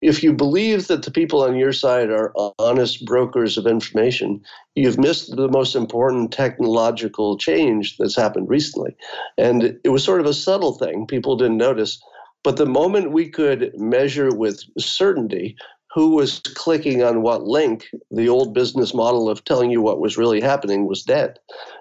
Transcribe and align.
if 0.00 0.22
you 0.22 0.32
believe 0.32 0.86
that 0.88 1.02
the 1.02 1.10
people 1.10 1.42
on 1.42 1.56
your 1.56 1.72
side 1.72 2.10
are 2.10 2.32
honest 2.58 3.04
brokers 3.04 3.58
of 3.58 3.66
information, 3.66 4.42
you've 4.74 4.98
missed 4.98 5.36
the 5.36 5.48
most 5.48 5.76
important 5.76 6.32
technological 6.32 7.36
change 7.36 7.96
that's 7.98 8.16
happened 8.16 8.48
recently. 8.48 8.96
And 9.36 9.78
it 9.84 9.90
was 9.90 10.02
sort 10.02 10.20
of 10.20 10.26
a 10.26 10.34
subtle 10.34 10.74
thing, 10.74 11.06
people 11.06 11.36
didn't 11.36 11.58
notice. 11.58 12.02
But 12.42 12.56
the 12.56 12.66
moment 12.66 13.12
we 13.12 13.28
could 13.28 13.72
measure 13.78 14.34
with 14.34 14.62
certainty 14.78 15.56
who 15.92 16.10
was 16.14 16.38
clicking 16.54 17.02
on 17.02 17.20
what 17.20 17.44
link, 17.44 17.88
the 18.10 18.28
old 18.28 18.54
business 18.54 18.94
model 18.94 19.28
of 19.28 19.44
telling 19.44 19.70
you 19.70 19.82
what 19.82 20.00
was 20.00 20.16
really 20.16 20.40
happening 20.40 20.86
was 20.86 21.02
dead 21.02 21.38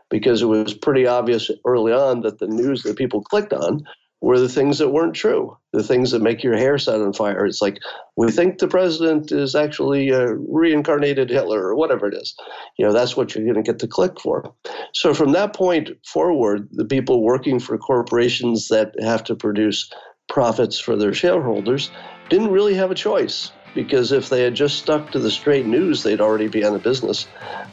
because 0.09 0.41
it 0.41 0.47
was 0.47 0.73
pretty 0.73 1.05
obvious 1.05 1.51
early 1.63 1.93
on 1.93 2.21
that 2.21 2.39
the 2.39 2.47
news 2.47 2.81
that 2.83 2.97
people 2.97 3.21
clicked 3.21 3.53
on 3.53 3.83
were 4.21 4.39
the 4.39 4.49
things 4.49 4.77
that 4.79 4.89
weren't 4.89 5.13
true, 5.13 5.57
the 5.71 5.83
things 5.83 6.11
that 6.11 6.21
make 6.21 6.43
your 6.43 6.57
hair 6.57 6.77
set 6.77 6.99
on 6.99 7.13
fire. 7.13 7.45
It's 7.45 7.61
like, 7.61 7.79
we 8.17 8.31
think 8.31 8.57
the 8.57 8.67
president 8.67 9.31
is 9.31 9.55
actually 9.55 10.09
a 10.09 10.33
reincarnated 10.33 11.29
Hitler 11.29 11.61
or 11.61 11.75
whatever 11.75 12.07
it 12.07 12.13
is. 12.13 12.35
You 12.77 12.85
know, 12.85 12.91
that's 12.91 13.15
what 13.15 13.33
you're 13.33 13.45
going 13.45 13.55
to 13.55 13.63
get 13.63 13.79
the 13.79 13.87
click 13.87 14.19
for. 14.19 14.53
So 14.93 15.13
from 15.13 15.31
that 15.33 15.55
point 15.55 15.91
forward, 16.05 16.67
the 16.71 16.85
people 16.85 17.23
working 17.23 17.59
for 17.59 17.77
corporations 17.77 18.67
that 18.67 18.93
have 19.01 19.23
to 19.25 19.35
produce 19.35 19.89
profits 20.27 20.77
for 20.77 20.95
their 20.95 21.13
shareholders 21.13 21.89
didn't 22.29 22.51
really 22.51 22.75
have 22.75 22.91
a 22.91 22.95
choice 22.95 23.51
because 23.73 24.11
if 24.11 24.29
they 24.29 24.43
had 24.43 24.55
just 24.55 24.79
stuck 24.79 25.11
to 25.11 25.19
the 25.19 25.31
straight 25.31 25.65
news, 25.65 26.03
they'd 26.03 26.21
already 26.21 26.47
be 26.47 26.65
out 26.65 26.75
of 26.75 26.83
business. 26.83 27.27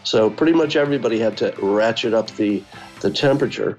So 0.04 0.30
pretty 0.30 0.52
much 0.52 0.76
everybody 0.76 1.18
had 1.18 1.36
to 1.38 1.54
ratchet 1.58 2.14
up 2.14 2.30
the, 2.32 2.62
the 3.00 3.10
temperature. 3.10 3.78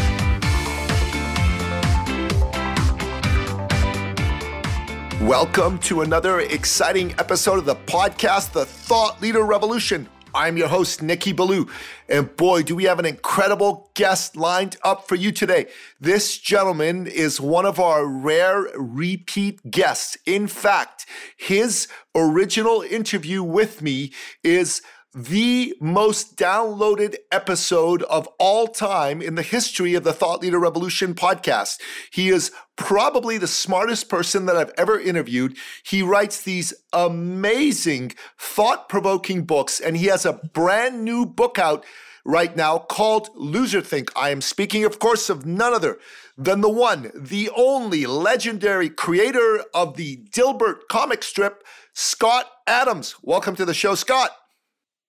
Welcome 5.25 5.77
to 5.81 6.01
another 6.01 6.39
exciting 6.39 7.11
episode 7.19 7.59
of 7.59 7.65
the 7.65 7.75
podcast, 7.75 8.53
The 8.53 8.65
Thought 8.65 9.21
Leader 9.21 9.43
Revolution. 9.43 10.09
I'm 10.33 10.57
your 10.57 10.67
host, 10.67 11.03
Nicky 11.03 11.31
Billou. 11.31 11.67
And 12.09 12.35
boy, 12.35 12.63
do 12.63 12.75
we 12.75 12.85
have 12.85 12.97
an 12.97 13.05
incredible 13.05 13.91
guest 13.93 14.35
lined 14.35 14.77
up 14.83 15.07
for 15.07 15.13
you 15.13 15.31
today. 15.31 15.67
This 15.99 16.39
gentleman 16.39 17.05
is 17.05 17.39
one 17.39 17.67
of 17.67 17.79
our 17.79 18.03
rare 18.03 18.65
repeat 18.75 19.69
guests. 19.69 20.17
In 20.25 20.47
fact, 20.47 21.05
his 21.37 21.87
original 22.15 22.81
interview 22.81 23.43
with 23.43 23.83
me 23.83 24.13
is 24.43 24.81
the 25.13 25.75
most 25.81 26.37
downloaded 26.37 27.15
episode 27.31 28.01
of 28.03 28.27
all 28.39 28.67
time 28.67 29.21
in 29.21 29.35
the 29.35 29.41
history 29.41 29.93
of 29.93 30.05
the 30.05 30.13
Thought 30.13 30.41
Leader 30.41 30.59
Revolution 30.59 31.13
podcast. 31.13 31.81
He 32.11 32.29
is 32.29 32.51
probably 32.77 33.37
the 33.37 33.47
smartest 33.47 34.07
person 34.07 34.45
that 34.45 34.55
I've 34.55 34.71
ever 34.77 34.97
interviewed. 34.97 35.57
He 35.83 36.01
writes 36.01 36.41
these 36.41 36.73
amazing, 36.93 38.13
thought 38.37 38.87
provoking 38.87 39.43
books, 39.43 39.81
and 39.81 39.97
he 39.97 40.05
has 40.05 40.25
a 40.25 40.39
brand 40.53 41.03
new 41.03 41.25
book 41.25 41.59
out 41.59 41.85
right 42.23 42.55
now 42.55 42.77
called 42.77 43.29
Loser 43.35 43.81
Think. 43.81 44.11
I 44.15 44.29
am 44.29 44.39
speaking, 44.39 44.85
of 44.85 44.99
course, 44.99 45.29
of 45.29 45.45
none 45.45 45.73
other 45.73 45.99
than 46.37 46.61
the 46.61 46.69
one, 46.69 47.11
the 47.13 47.49
only 47.55 48.05
legendary 48.05 48.89
creator 48.89 49.63
of 49.73 49.97
the 49.97 50.17
Dilbert 50.31 50.87
comic 50.89 51.21
strip, 51.23 51.63
Scott 51.93 52.49
Adams. 52.65 53.15
Welcome 53.21 53.57
to 53.57 53.65
the 53.65 53.73
show, 53.73 53.95
Scott. 53.95 54.31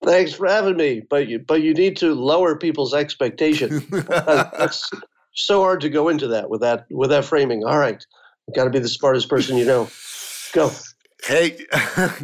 Thanks 0.03 0.33
for 0.33 0.47
having 0.47 0.75
me, 0.75 1.01
but 1.09 1.27
you 1.27 1.39
but 1.39 1.61
you 1.61 1.73
need 1.73 1.95
to 1.97 2.13
lower 2.13 2.55
people's 2.55 2.93
expectation. 2.93 3.85
Uh, 4.13 4.49
that's 4.57 4.89
so 5.33 5.61
hard 5.61 5.81
to 5.81 5.89
go 5.89 6.09
into 6.09 6.27
that 6.27 6.49
with 6.49 6.61
that 6.61 6.85
with 6.89 7.09
that 7.09 7.25
framing. 7.25 7.63
All 7.63 7.77
right, 7.77 8.05
got 8.55 8.65
to 8.65 8.69
be 8.69 8.79
the 8.79 8.89
smartest 8.89 9.29
person 9.29 9.57
you 9.57 9.65
know. 9.65 9.89
Go. 10.53 10.71
Hey, 11.25 11.65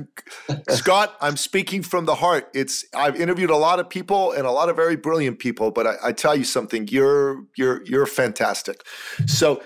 Scott, 0.69 1.15
I'm 1.21 1.37
speaking 1.37 1.83
from 1.83 2.05
the 2.05 2.15
heart. 2.15 2.49
It's 2.53 2.85
I've 2.93 3.15
interviewed 3.19 3.49
a 3.49 3.55
lot 3.55 3.79
of 3.79 3.89
people 3.89 4.33
and 4.33 4.45
a 4.45 4.51
lot 4.51 4.67
of 4.67 4.75
very 4.75 4.97
brilliant 4.97 5.39
people, 5.39 5.71
but 5.71 5.87
I, 5.87 5.93
I 6.05 6.11
tell 6.11 6.35
you 6.35 6.43
something, 6.43 6.87
you're 6.89 7.43
you're 7.55 7.83
you're 7.85 8.05
fantastic. 8.05 8.83
So, 9.25 9.63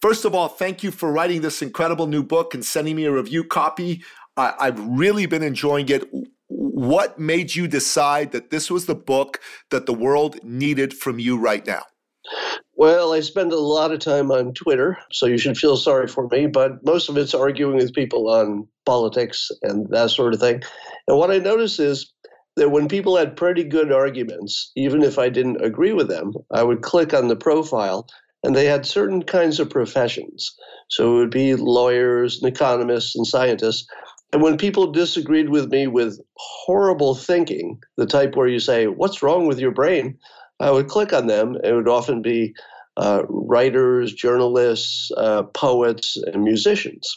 first 0.00 0.24
of 0.24 0.34
all, 0.34 0.48
thank 0.48 0.82
you 0.82 0.90
for 0.90 1.12
writing 1.12 1.42
this 1.42 1.60
incredible 1.60 2.06
new 2.06 2.22
book 2.22 2.54
and 2.54 2.64
sending 2.64 2.96
me 2.96 3.04
a 3.04 3.12
review 3.12 3.44
copy. 3.44 4.02
I, 4.36 4.54
I've 4.58 4.80
really 4.80 5.26
been 5.26 5.42
enjoying 5.42 5.88
it 5.90 6.10
what 6.50 7.18
made 7.18 7.54
you 7.54 7.68
decide 7.68 8.32
that 8.32 8.50
this 8.50 8.70
was 8.70 8.86
the 8.86 8.94
book 8.94 9.40
that 9.70 9.86
the 9.86 9.94
world 9.94 10.42
needed 10.42 10.92
from 10.92 11.18
you 11.18 11.38
right 11.38 11.64
now? 11.66 11.84
Well, 12.74 13.12
I 13.12 13.20
spend 13.20 13.52
a 13.52 13.58
lot 13.58 13.92
of 13.92 14.00
time 14.00 14.30
on 14.30 14.52
Twitter, 14.54 14.98
so 15.12 15.26
you 15.26 15.38
should 15.38 15.56
feel 15.56 15.76
sorry 15.76 16.08
for 16.08 16.26
me, 16.28 16.46
but 16.46 16.84
most 16.84 17.08
of 17.08 17.16
it's 17.16 17.34
arguing 17.34 17.76
with 17.76 17.94
people 17.94 18.28
on 18.28 18.66
politics 18.84 19.50
and 19.62 19.88
that 19.90 20.10
sort 20.10 20.34
of 20.34 20.40
thing. 20.40 20.62
And 21.06 21.16
what 21.16 21.30
I 21.30 21.38
notice 21.38 21.78
is 21.78 22.12
that 22.56 22.70
when 22.70 22.88
people 22.88 23.16
had 23.16 23.36
pretty 23.36 23.64
good 23.64 23.92
arguments, 23.92 24.72
even 24.76 25.02
if 25.02 25.18
I 25.18 25.28
didn't 25.28 25.64
agree 25.64 25.92
with 25.92 26.08
them, 26.08 26.32
I 26.52 26.62
would 26.62 26.82
click 26.82 27.14
on 27.14 27.28
the 27.28 27.36
profile 27.36 28.08
and 28.42 28.56
they 28.56 28.64
had 28.64 28.86
certain 28.86 29.22
kinds 29.22 29.60
of 29.60 29.70
professions. 29.70 30.54
So 30.88 31.16
it 31.16 31.18
would 31.18 31.30
be 31.30 31.54
lawyers 31.54 32.42
and 32.42 32.52
economists 32.52 33.14
and 33.14 33.26
scientists 33.26 33.86
and 34.32 34.42
when 34.42 34.56
people 34.56 34.92
disagreed 34.92 35.48
with 35.48 35.70
me 35.70 35.86
with 35.86 36.20
horrible 36.36 37.14
thinking, 37.14 37.82
the 37.96 38.06
type 38.06 38.36
where 38.36 38.48
you 38.48 38.60
say, 38.60 38.86
What's 38.86 39.22
wrong 39.22 39.46
with 39.46 39.58
your 39.58 39.72
brain? 39.72 40.18
I 40.60 40.70
would 40.70 40.88
click 40.88 41.12
on 41.12 41.26
them. 41.26 41.56
It 41.64 41.72
would 41.72 41.88
often 41.88 42.22
be 42.22 42.54
uh, 42.96 43.22
writers, 43.28 44.12
journalists, 44.12 45.10
uh, 45.16 45.44
poets, 45.44 46.16
and 46.16 46.44
musicians. 46.44 47.16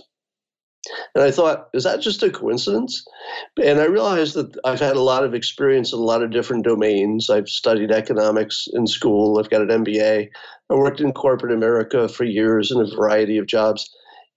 And 1.15 1.23
I 1.23 1.31
thought, 1.31 1.69
is 1.73 1.83
that 1.83 2.01
just 2.01 2.23
a 2.23 2.29
coincidence? 2.29 3.05
And 3.61 3.79
I 3.79 3.85
realized 3.85 4.33
that 4.35 4.57
I've 4.65 4.79
had 4.79 4.95
a 4.95 5.01
lot 5.01 5.23
of 5.23 5.33
experience 5.33 5.93
in 5.93 5.99
a 5.99 6.03
lot 6.03 6.23
of 6.23 6.31
different 6.31 6.65
domains. 6.65 7.29
I've 7.29 7.47
studied 7.47 7.91
economics 7.91 8.67
in 8.73 8.87
school, 8.87 9.39
I've 9.39 9.49
got 9.49 9.61
an 9.61 9.83
MBA, 9.83 10.29
I 10.69 10.73
worked 10.73 10.99
in 10.99 11.13
corporate 11.13 11.53
America 11.53 12.09
for 12.09 12.25
years 12.25 12.71
in 12.71 12.81
a 12.81 12.95
variety 12.95 13.37
of 13.37 13.45
jobs 13.45 13.89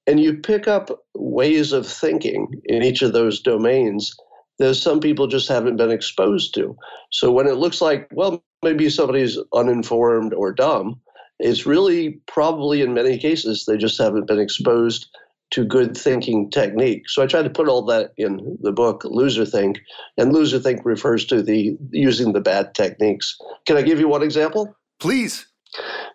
and 0.07 0.21
you 0.21 0.35
pick 0.35 0.69
up 0.69 0.91
ways 1.15 1.73
of 1.73 1.87
thinking 1.87 2.61
in 2.65 2.83
each 2.83 3.03
of 3.03 3.13
those 3.13 3.41
domains 3.41 4.15
that 4.59 4.75
some 4.75 5.01
people 5.01 5.27
just 5.27 5.49
haven't 5.49 5.77
been 5.77 5.91
exposed 5.91 6.55
to. 6.55 6.77
So 7.11 7.31
when 7.31 7.47
it 7.47 7.57
looks 7.57 7.81
like, 7.81 8.09
well, 8.13 8.43
maybe 8.63 8.89
somebody's 8.89 9.39
uninformed 9.53 10.33
or 10.33 10.53
dumb, 10.53 11.01
it's 11.39 11.67
really 11.67 12.21
probably 12.27 12.81
in 12.81 12.95
many 12.95 13.19
cases 13.19 13.65
they 13.67 13.77
just 13.77 13.99
haven't 13.99 14.27
been 14.27 14.41
exposed 14.41 15.09
to 15.51 15.65
good 15.65 15.97
thinking 15.97 16.51
technique. 16.51 17.09
So 17.09 17.23
I 17.23 17.27
try 17.27 17.43
to 17.43 17.51
put 17.51 17.69
all 17.69 17.83
that 17.87 18.13
in 18.17 18.59
the 18.63 18.73
book, 18.73 19.05
Loser 19.05 19.45
Think, 19.45 19.79
and 20.17 20.33
Loser 20.33 20.59
Think 20.59 20.85
refers 20.85 21.25
to 21.27 21.43
the 21.43 21.77
using 21.91 22.33
the 22.33 22.41
bad 22.41 22.75
techniques. 22.75 23.37
Can 23.67 23.77
I 23.77 23.83
give 23.83 24.01
you 24.01 24.09
one 24.09 24.23
example? 24.23 24.75
Please. 24.99 25.47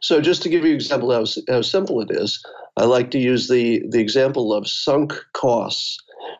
So 0.01 0.21
just 0.21 0.41
to 0.43 0.49
give 0.49 0.63
you 0.63 0.71
an 0.71 0.75
example 0.75 1.11
how, 1.11 1.25
how 1.47 1.61
simple 1.61 2.01
it 2.01 2.11
is, 2.11 2.43
I 2.77 2.85
like 2.85 3.11
to 3.11 3.19
use 3.19 3.47
the, 3.47 3.83
the 3.89 3.99
example 3.99 4.53
of 4.53 4.67
sunk 4.67 5.13
costs. 5.33 5.97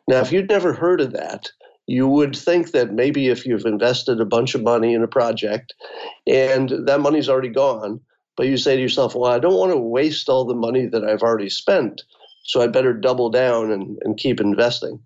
Now, 0.08 0.20
if 0.22 0.32
you'd 0.32 0.50
never 0.50 0.74
heard 0.74 1.02
of 1.02 1.14
that, 1.14 1.52
you 1.88 2.08
would 2.08 2.35
think 2.35 2.72
that 2.72 2.94
maybe 2.94 3.28
if 3.28 3.46
you've 3.46 3.66
invested 3.66 4.22
a 4.22 4.26
bunch 4.26 4.56
of 4.56 4.64
money 4.64 4.94
in 4.94 5.03
a 5.03 5.08
project 5.08 5.73
and 6.26 6.72
that 6.85 7.02
money's 7.02 7.28
already 7.28 7.50
gone, 7.50 8.00
but 8.38 8.47
you 8.47 8.58
say 8.58 8.76
to 8.76 8.82
yourself, 8.82 9.14
well, 9.14 9.32
I 9.32 9.40
don't 9.40 9.58
want 9.58 9.72
to 9.72 9.78
waste 9.78 10.29
all 10.29 10.46
the 10.46 10.56
money 10.56 10.85
that 10.85 11.03
I've 11.03 11.22
already 11.22 11.50
spent, 11.50 12.02
so 12.44 12.62
I 12.62 12.67
better 12.67 12.94
double 12.94 13.29
down 13.29 13.72
and, 13.72 13.97
and 14.03 14.17
keep 14.17 14.40
investing. 14.40 15.00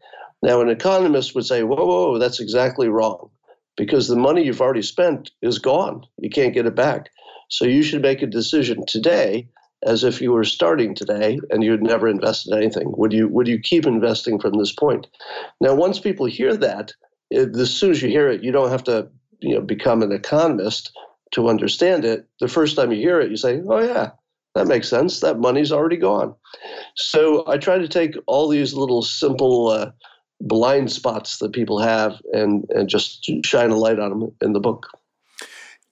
Now, 0.44 0.62
an 0.62 0.70
economist 0.70 1.34
would 1.34 1.46
say, 1.46 1.64
whoa, 1.64 1.86
whoa, 1.86 2.20
that's 2.20 2.40
exactly 2.40 2.88
wrong 2.88 3.30
because 3.78 4.08
the 4.08 4.16
money 4.16 4.46
you've 4.46 4.62
already 4.62 4.82
spent 4.82 5.32
is 5.42 5.60
gone. 5.60 6.06
You 6.18 6.30
can't 6.30 6.54
get 6.54 6.66
it 6.66 6.76
back. 6.76 7.10
So 7.50 7.66
you 7.66 7.84
should 7.84 8.02
make 8.02 8.22
a 8.22 8.28
decision 8.28 8.86
today 8.86 9.48
as 9.84 10.04
if 10.04 10.22
you 10.22 10.32
were 10.32 10.44
starting 10.44 10.96
today 10.96 11.40
and 11.50 11.64
you'd 11.64 11.84
never 11.84 12.08
invested 12.08 12.54
anything? 12.54 12.92
Would 12.98 13.14
you 13.14 13.28
would 13.28 13.48
you 13.48 13.60
keep 13.60 13.86
investing 13.86 14.40
from 14.40 14.58
this 14.58 14.72
point? 14.72 15.08
Now, 15.62 15.76
once 15.76 16.00
people 16.00 16.26
hear 16.26 16.56
that, 16.58 16.94
it, 17.30 17.56
as 17.56 17.74
soon 17.74 17.92
as 17.92 18.02
you 18.02 18.10
hear 18.10 18.30
it, 18.30 18.44
you 18.44 18.52
don't 18.52 18.72
have 18.72 18.84
to 18.86 19.08
you 19.40 19.56
know 19.56 19.62
become 19.62 20.02
an 20.02 20.12
economist 20.12 20.92
to 21.32 21.50
understand 21.50 22.06
it. 22.06 22.28
The 22.40 22.48
first 22.48 22.76
time 22.76 22.92
you 22.92 22.98
hear 22.98 23.20
it, 23.20 23.30
you 23.30 23.38
say, 23.38 23.62
"Oh 23.68 23.80
yeah, 23.80 24.12
that 24.56 24.68
makes 24.68 24.90
sense. 24.90 25.20
That 25.20 25.40
money's 25.40 25.72
already 25.72 25.98
gone. 25.98 26.34
So 26.96 27.48
I 27.48 27.58
try 27.58 27.78
to 27.78 27.88
take 27.88 28.16
all 28.26 28.48
these 28.48 28.74
little 28.74 29.02
simple 29.02 29.68
uh, 29.68 29.92
blind 30.42 30.92
spots 30.92 31.38
that 31.38 31.52
people 31.52 31.80
have 31.80 32.20
and, 32.34 32.66
and 32.70 32.90
just 32.90 33.30
shine 33.44 33.72
a 33.72 33.78
light 33.78 34.00
on 34.00 34.10
them 34.12 34.32
in 34.42 34.54
the 34.54 34.60
book. 34.60 34.88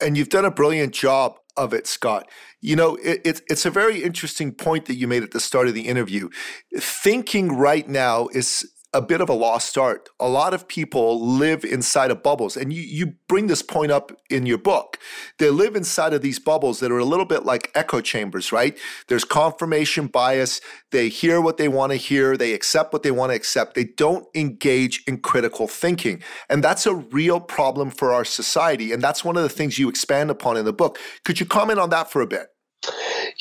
And 0.02 0.18
you've 0.18 0.30
done 0.30 0.46
a 0.46 0.52
brilliant 0.52 0.94
job 0.94 1.38
of 1.56 1.74
it, 1.74 1.88
Scott. 1.88 2.30
You 2.62 2.76
know, 2.76 2.96
it, 2.96 3.22
it, 3.24 3.42
it's 3.48 3.66
a 3.66 3.72
very 3.72 4.04
interesting 4.04 4.54
point 4.54 4.86
that 4.86 4.96
you 4.96 5.08
made 5.08 5.24
at 5.24 5.32
the 5.32 5.40
start 5.40 5.68
of 5.68 5.74
the 5.74 5.88
interview. 5.88 6.30
Thinking 6.78 7.56
right 7.56 7.88
now 7.88 8.28
is 8.34 8.73
a 8.94 9.01
bit 9.01 9.22
of 9.22 9.30
a 9.30 9.34
lost 9.34 9.78
art. 9.78 10.10
A 10.19 10.28
lot 10.28 10.54
of 10.54 10.68
people 10.68 11.25
live 11.25 11.63
inside 11.63 12.12
of 12.12 12.22
bubbles, 12.24 12.56
and 12.56 12.72
you, 12.72 12.81
you 12.81 13.13
bring 13.28 13.48
this 13.48 13.62
point 13.62 13.92
up 13.92 14.12
in 14.30 14.45
your 14.45 14.57
book. 14.57 14.98
They 15.40 15.50
live 15.50 15.75
inside 15.75 16.13
of 16.13 16.22
these 16.22 16.40
bubbles 16.40 16.80
that 16.80 16.92
are 16.92 17.00
a 17.00 17.06
little 17.06 17.25
bit 17.25 17.45
like 17.45 17.72
echo 17.75 18.01
chambers, 18.01 18.51
right? 18.51 18.78
There's 19.07 19.25
confirmation 19.25 20.07
bias. 20.07 20.62
They 20.92 21.10
hear 21.10 21.42
what 21.42 21.57
they 21.57 21.68
want 21.68 21.92
to 21.92 21.98
hear, 21.98 22.38
they 22.38 22.54
accept 22.54 22.94
what 22.94 23.04
they 23.04 23.12
want 23.12 23.31
to 23.31 23.36
accept. 23.36 23.75
They 23.75 23.86
don't 23.86 24.28
engage 24.36 25.04
in 25.07 25.18
critical 25.18 25.68
thinking. 25.68 26.22
And 26.50 26.63
that's 26.63 26.86
a 26.86 26.94
real 26.94 27.40
problem 27.40 27.90
for 27.90 28.13
our 28.13 28.25
society. 28.25 28.92
And 28.92 29.01
that's 29.01 29.24
one 29.25 29.38
of 29.38 29.44
the 29.44 29.50
things 29.50 29.80
you 29.80 29.90
expand 29.90 30.30
upon 30.30 30.57
in 30.57 30.66
the 30.66 30.74
book. 30.74 31.00
Could 31.25 31.40
you 31.40 31.45
comment 31.45 31.80
on 31.80 31.90
that 31.90 32.12
for 32.12 32.22
a 32.22 32.28
bit? 32.28 32.53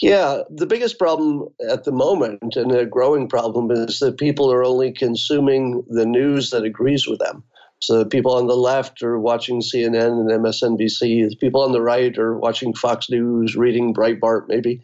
Yeah, 0.03 0.43
the 0.51 0.67
biggest 0.67 0.99
problem 0.99 1.47
at 1.71 1.85
the 1.85 1.93
moment, 1.93 2.57
and 2.57 2.73
a 2.73 2.85
growing 2.85 3.29
problem, 3.29 3.71
is 3.71 4.01
that 4.01 4.19
people 4.19 4.53
are 4.53 4.65
only 4.65 4.91
consuming 4.91 5.85
the 5.89 6.05
news 6.05 6.51
that 6.51 6.65
agrees 6.65 7.07
with 7.07 7.21
them. 7.21 7.45
So 7.79 7.99
the 7.99 8.07
people 8.07 8.35
on 8.35 8.49
the 8.49 8.57
left 8.57 9.01
are 9.05 9.21
watching 9.21 9.61
CNN 9.61 10.21
and 10.21 10.29
MSNBC. 10.29 11.29
The 11.29 11.37
people 11.37 11.63
on 11.63 11.71
the 11.71 11.81
right 11.81 12.19
are 12.19 12.37
watching 12.37 12.75
Fox 12.75 13.11
News, 13.11 13.55
reading 13.55 13.95
Breitbart, 13.95 14.49
maybe. 14.49 14.83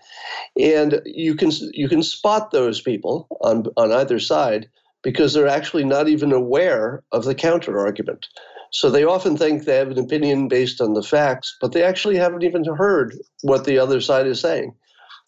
And 0.57 1.03
you 1.05 1.35
can 1.35 1.51
you 1.73 1.89
can 1.89 2.05
spot 2.05 2.53
those 2.53 2.81
people 2.81 3.27
on 3.41 3.67
on 3.77 3.91
either 3.91 4.21
side 4.21 4.69
because 5.03 5.35
they're 5.35 5.49
actually 5.49 5.85
not 5.85 6.09
even 6.09 6.31
aware 6.31 7.03
of 7.11 7.25
the 7.25 7.35
counter 7.35 7.81
argument. 7.81 8.29
So 8.71 8.89
they 8.89 9.03
often 9.03 9.37
think 9.37 9.65
they 9.65 9.79
have 9.79 9.91
an 9.91 9.99
opinion 9.99 10.47
based 10.47 10.81
on 10.81 10.95
the 10.95 11.03
facts, 11.03 11.57
but 11.61 11.73
they 11.73 11.83
actually 11.83 12.17
haven't 12.17 12.45
even 12.45 12.65
heard 12.65 13.17
what 13.43 13.65
the 13.65 13.79
other 13.81 14.01
side 14.01 14.29
is 14.29 14.41
saying. 14.41 14.75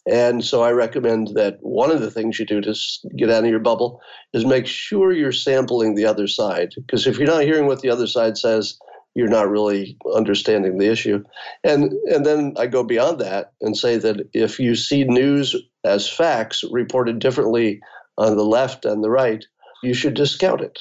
And 0.08 0.44
so 0.44 0.62
I 0.62 0.72
recommend 0.72 1.32
that 1.34 1.58
one 1.60 1.90
of 1.90 2.00
the 2.00 2.10
things 2.10 2.38
you 2.38 2.46
do 2.46 2.60
to 2.60 2.74
get 3.16 3.30
out 3.30 3.44
of 3.44 3.50
your 3.50 3.58
bubble 3.60 4.00
is 4.32 4.46
make 4.46 4.66
sure 4.66 5.12
you're 5.12 5.32
sampling 5.32 5.94
the 5.94 6.06
other 6.06 6.26
side. 6.26 6.70
Because 6.74 7.06
if 7.06 7.18
you're 7.18 7.26
not 7.26 7.42
hearing 7.42 7.66
what 7.66 7.80
the 7.80 7.90
other 7.90 8.06
side 8.06 8.38
says, 8.38 8.78
you're 9.14 9.28
not 9.28 9.50
really 9.50 9.98
understanding 10.14 10.78
the 10.78 10.90
issue. 10.90 11.22
And 11.64 11.92
and 12.12 12.24
then 12.24 12.54
I 12.56 12.66
go 12.66 12.82
beyond 12.82 13.20
that 13.20 13.52
and 13.60 13.76
say 13.76 13.96
that 13.98 14.28
if 14.32 14.58
you 14.58 14.74
see 14.74 15.04
news 15.04 15.56
as 15.84 16.08
facts 16.08 16.62
reported 16.70 17.18
differently 17.18 17.80
on 18.18 18.36
the 18.36 18.44
left 18.44 18.84
and 18.84 19.02
the 19.02 19.10
right, 19.10 19.44
you 19.82 19.94
should 19.94 20.14
discount 20.14 20.60
it. 20.60 20.78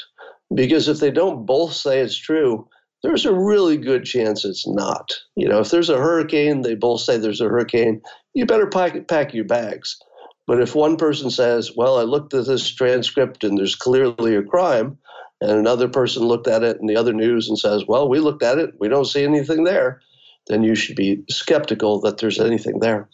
Because 0.54 0.88
if 0.88 1.00
they 1.00 1.12
don't 1.12 1.46
both 1.46 1.74
say 1.74 2.00
it's 2.00 2.18
true, 2.18 2.68
there's 3.04 3.26
a 3.26 3.34
really 3.34 3.78
good 3.78 4.04
chance 4.04 4.44
it's 4.44 4.68
not. 4.68 5.12
You 5.36 5.48
know, 5.48 5.60
if 5.60 5.72
there's 5.72 5.90
a 5.90 5.98
hurricane, 5.98 6.62
they 6.62 6.76
both 6.76 7.02
say 7.02 7.18
there's 7.18 7.42
a 7.42 7.48
hurricane, 7.48 8.02
you 8.40 8.46
better 8.46 8.68
pack, 8.68 9.08
pack 9.08 9.34
your 9.34 9.46
bags. 9.46 9.98
But 10.48 10.62
if 10.62 10.74
one 10.74 10.98
person 10.98 11.30
says, 11.30 11.72
well, 11.76 12.00
I 12.00 12.04
looked 12.04 12.34
at 12.34 12.48
this 12.48 12.68
transcript 12.68 13.44
and 13.44 13.58
there's 13.58 13.76
clearly 13.76 14.36
a 14.36 14.42
crime, 14.42 14.98
and 15.42 15.52
another 15.52 15.88
person 15.88 16.24
looked 16.24 16.48
at 16.48 16.64
it 16.64 16.78
in 16.82 16.88
the 16.88 16.98
other 16.98 17.14
news 17.14 17.48
and 17.48 17.58
says, 17.58 17.86
well, 17.88 18.10
we 18.10 18.20
looked 18.20 18.42
at 18.42 18.58
it, 18.58 18.72
we 18.80 18.90
don't 18.90 19.06
see 19.06 19.24
anything 19.24 19.64
there, 19.64 20.02
then 20.48 20.64
you 20.64 20.74
should 20.74 20.96
be 20.96 21.24
skeptical 21.30 22.02
that 22.02 22.18
there's 22.18 22.40
anything 22.40 22.80
there. 22.80 23.08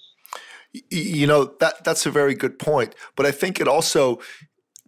You 0.89 1.28
know, 1.28 1.54
that 1.60 1.83
that's 1.83 2.06
a 2.06 2.12
very 2.12 2.33
good 2.33 2.57
point. 2.57 2.95
But 3.16 3.25
I 3.25 3.31
think 3.31 3.60
it 3.60 3.68
also 3.68 4.19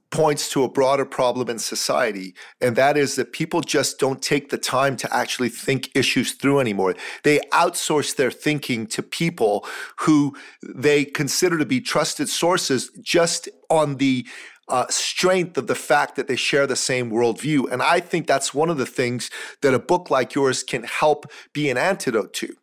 points 0.09 0.49
to 0.51 0.63
a 0.63 0.69
broader 0.69 1.05
problem 1.05 1.49
in 1.49 1.59
society, 1.59 2.33
and 2.61 2.75
that 2.75 2.97
is 2.97 3.15
that 3.15 3.33
people 3.33 3.61
just 3.61 3.99
don't 3.99 4.21
take 4.21 4.49
the 4.49 4.57
time 4.57 4.95
to 4.97 5.13
actually 5.15 5.49
think 5.49 5.89
issues 5.95 6.33
through 6.33 6.59
anymore. 6.59 6.95
They 7.23 7.39
outsource 7.51 8.15
their 8.15 8.31
thinking 8.31 8.87
to 8.87 9.03
people 9.03 9.65
who 9.99 10.35
they 10.63 11.05
consider 11.05 11.57
to 11.57 11.65
be 11.65 11.81
trusted 11.81 12.29
sources 12.29 12.89
just 13.01 13.49
on 13.69 13.97
the 13.97 14.25
uh, 14.69 14.85
strength 14.89 15.57
of 15.57 15.67
the 15.67 15.75
fact 15.75 16.15
that 16.15 16.27
they 16.27 16.35
share 16.35 16.67
the 16.67 16.75
same 16.75 17.09
worldview. 17.09 17.71
And 17.71 17.81
I 17.81 17.99
think 17.99 18.27
that's 18.27 18.53
one 18.53 18.69
of 18.69 18.77
the 18.77 18.85
things 18.85 19.29
that 19.61 19.73
a 19.73 19.79
book 19.79 20.09
like 20.09 20.35
yours 20.35 20.63
can 20.63 20.83
help 20.83 21.25
be 21.53 21.69
an 21.69 21.77
antidote 21.77 22.33
to. 22.33 22.53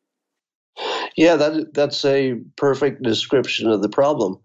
Yeah, 1.17 1.37
that 1.37 1.73
that's 1.73 2.05
a 2.05 2.35
perfect 2.57 3.03
description 3.03 3.71
of 3.71 3.83
the 3.83 3.89
problem. 3.89 4.41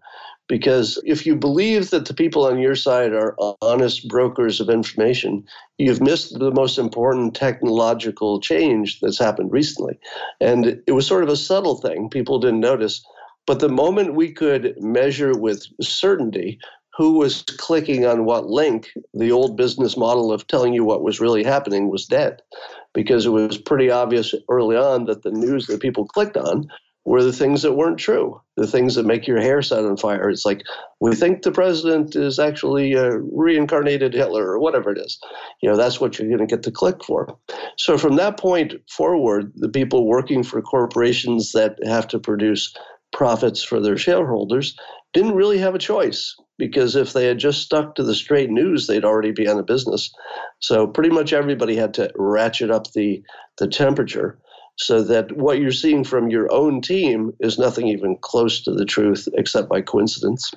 Because 0.50 1.00
if 1.04 1.24
you 1.24 1.36
believe 1.36 1.90
that 1.90 2.06
the 2.06 2.12
people 2.12 2.44
on 2.44 2.58
your 2.58 2.74
side 2.74 3.12
are 3.12 3.36
honest 3.62 4.08
brokers 4.08 4.58
of 4.58 4.68
information, 4.68 5.44
you've 5.78 6.00
missed 6.00 6.36
the 6.40 6.50
most 6.50 6.76
important 6.76 7.36
technological 7.36 8.40
change 8.40 8.98
that's 8.98 9.20
happened 9.20 9.52
recently. 9.52 9.96
And 10.40 10.82
it 10.88 10.90
was 10.90 11.06
sort 11.06 11.22
of 11.22 11.28
a 11.28 11.36
subtle 11.36 11.76
thing, 11.76 12.10
people 12.10 12.40
didn't 12.40 12.58
notice. 12.58 13.00
But 13.46 13.60
the 13.60 13.68
moment 13.68 14.16
we 14.16 14.32
could 14.32 14.74
measure 14.82 15.38
with 15.38 15.64
certainty 15.80 16.58
who 16.96 17.12
was 17.12 17.42
clicking 17.56 18.04
on 18.04 18.24
what 18.24 18.46
link, 18.46 18.90
the 19.14 19.30
old 19.30 19.56
business 19.56 19.96
model 19.96 20.32
of 20.32 20.48
telling 20.48 20.74
you 20.74 20.82
what 20.84 21.04
was 21.04 21.20
really 21.20 21.44
happening 21.44 21.88
was 21.88 22.06
dead 22.06 22.42
because 22.92 23.24
it 23.24 23.30
was 23.30 23.56
pretty 23.56 23.88
obvious 23.88 24.34
early 24.48 24.76
on 24.76 25.04
that 25.04 25.22
the 25.22 25.30
news 25.30 25.68
that 25.68 25.80
people 25.80 26.06
clicked 26.06 26.36
on 26.36 26.68
were 27.04 27.22
the 27.22 27.32
things 27.32 27.62
that 27.62 27.72
weren't 27.72 27.98
true, 27.98 28.40
the 28.56 28.66
things 28.66 28.94
that 28.94 29.06
make 29.06 29.26
your 29.26 29.40
hair 29.40 29.62
set 29.62 29.84
on 29.84 29.96
fire. 29.96 30.28
It's 30.28 30.44
like, 30.44 30.62
we 31.00 31.14
think 31.14 31.42
the 31.42 31.50
president 31.50 32.14
is 32.14 32.38
actually 32.38 32.92
a 32.92 33.18
reincarnated 33.18 34.12
Hitler 34.12 34.46
or 34.46 34.58
whatever 34.58 34.92
it 34.92 34.98
is. 34.98 35.18
You 35.62 35.70
know, 35.70 35.76
that's 35.76 36.00
what 36.00 36.18
you're 36.18 36.28
going 36.28 36.46
to 36.46 36.46
get 36.46 36.62
the 36.62 36.70
click 36.70 37.02
for. 37.02 37.36
So 37.78 37.96
from 37.96 38.16
that 38.16 38.38
point 38.38 38.74
forward, 38.90 39.52
the 39.56 39.68
people 39.68 40.06
working 40.06 40.42
for 40.42 40.60
corporations 40.60 41.52
that 41.52 41.78
have 41.84 42.06
to 42.08 42.18
produce 42.18 42.74
profits 43.12 43.62
for 43.62 43.80
their 43.80 43.96
shareholders 43.96 44.76
didn't 45.12 45.34
really 45.34 45.58
have 45.58 45.74
a 45.74 45.78
choice 45.78 46.36
because 46.58 46.94
if 46.94 47.12
they 47.12 47.26
had 47.26 47.38
just 47.38 47.62
stuck 47.62 47.94
to 47.94 48.02
the 48.02 48.14
straight 48.14 48.50
news, 48.50 48.86
they'd 48.86 49.04
already 49.04 49.32
be 49.32 49.48
out 49.48 49.58
of 49.58 49.66
business. 49.66 50.12
So 50.60 50.86
pretty 50.86 51.10
much 51.10 51.32
everybody 51.32 51.74
had 51.74 51.94
to 51.94 52.12
ratchet 52.14 52.70
up 52.70 52.92
the, 52.92 53.22
the 53.58 53.66
temperature 53.66 54.38
so 54.80 55.02
that 55.02 55.36
what 55.36 55.60
you're 55.60 55.72
seeing 55.72 56.04
from 56.04 56.30
your 56.30 56.50
own 56.50 56.80
team 56.80 57.32
is 57.38 57.58
nothing 57.58 57.86
even 57.86 58.16
close 58.16 58.62
to 58.62 58.72
the 58.72 58.86
truth 58.86 59.28
except 59.34 59.68
by 59.68 59.82
coincidence. 59.82 60.52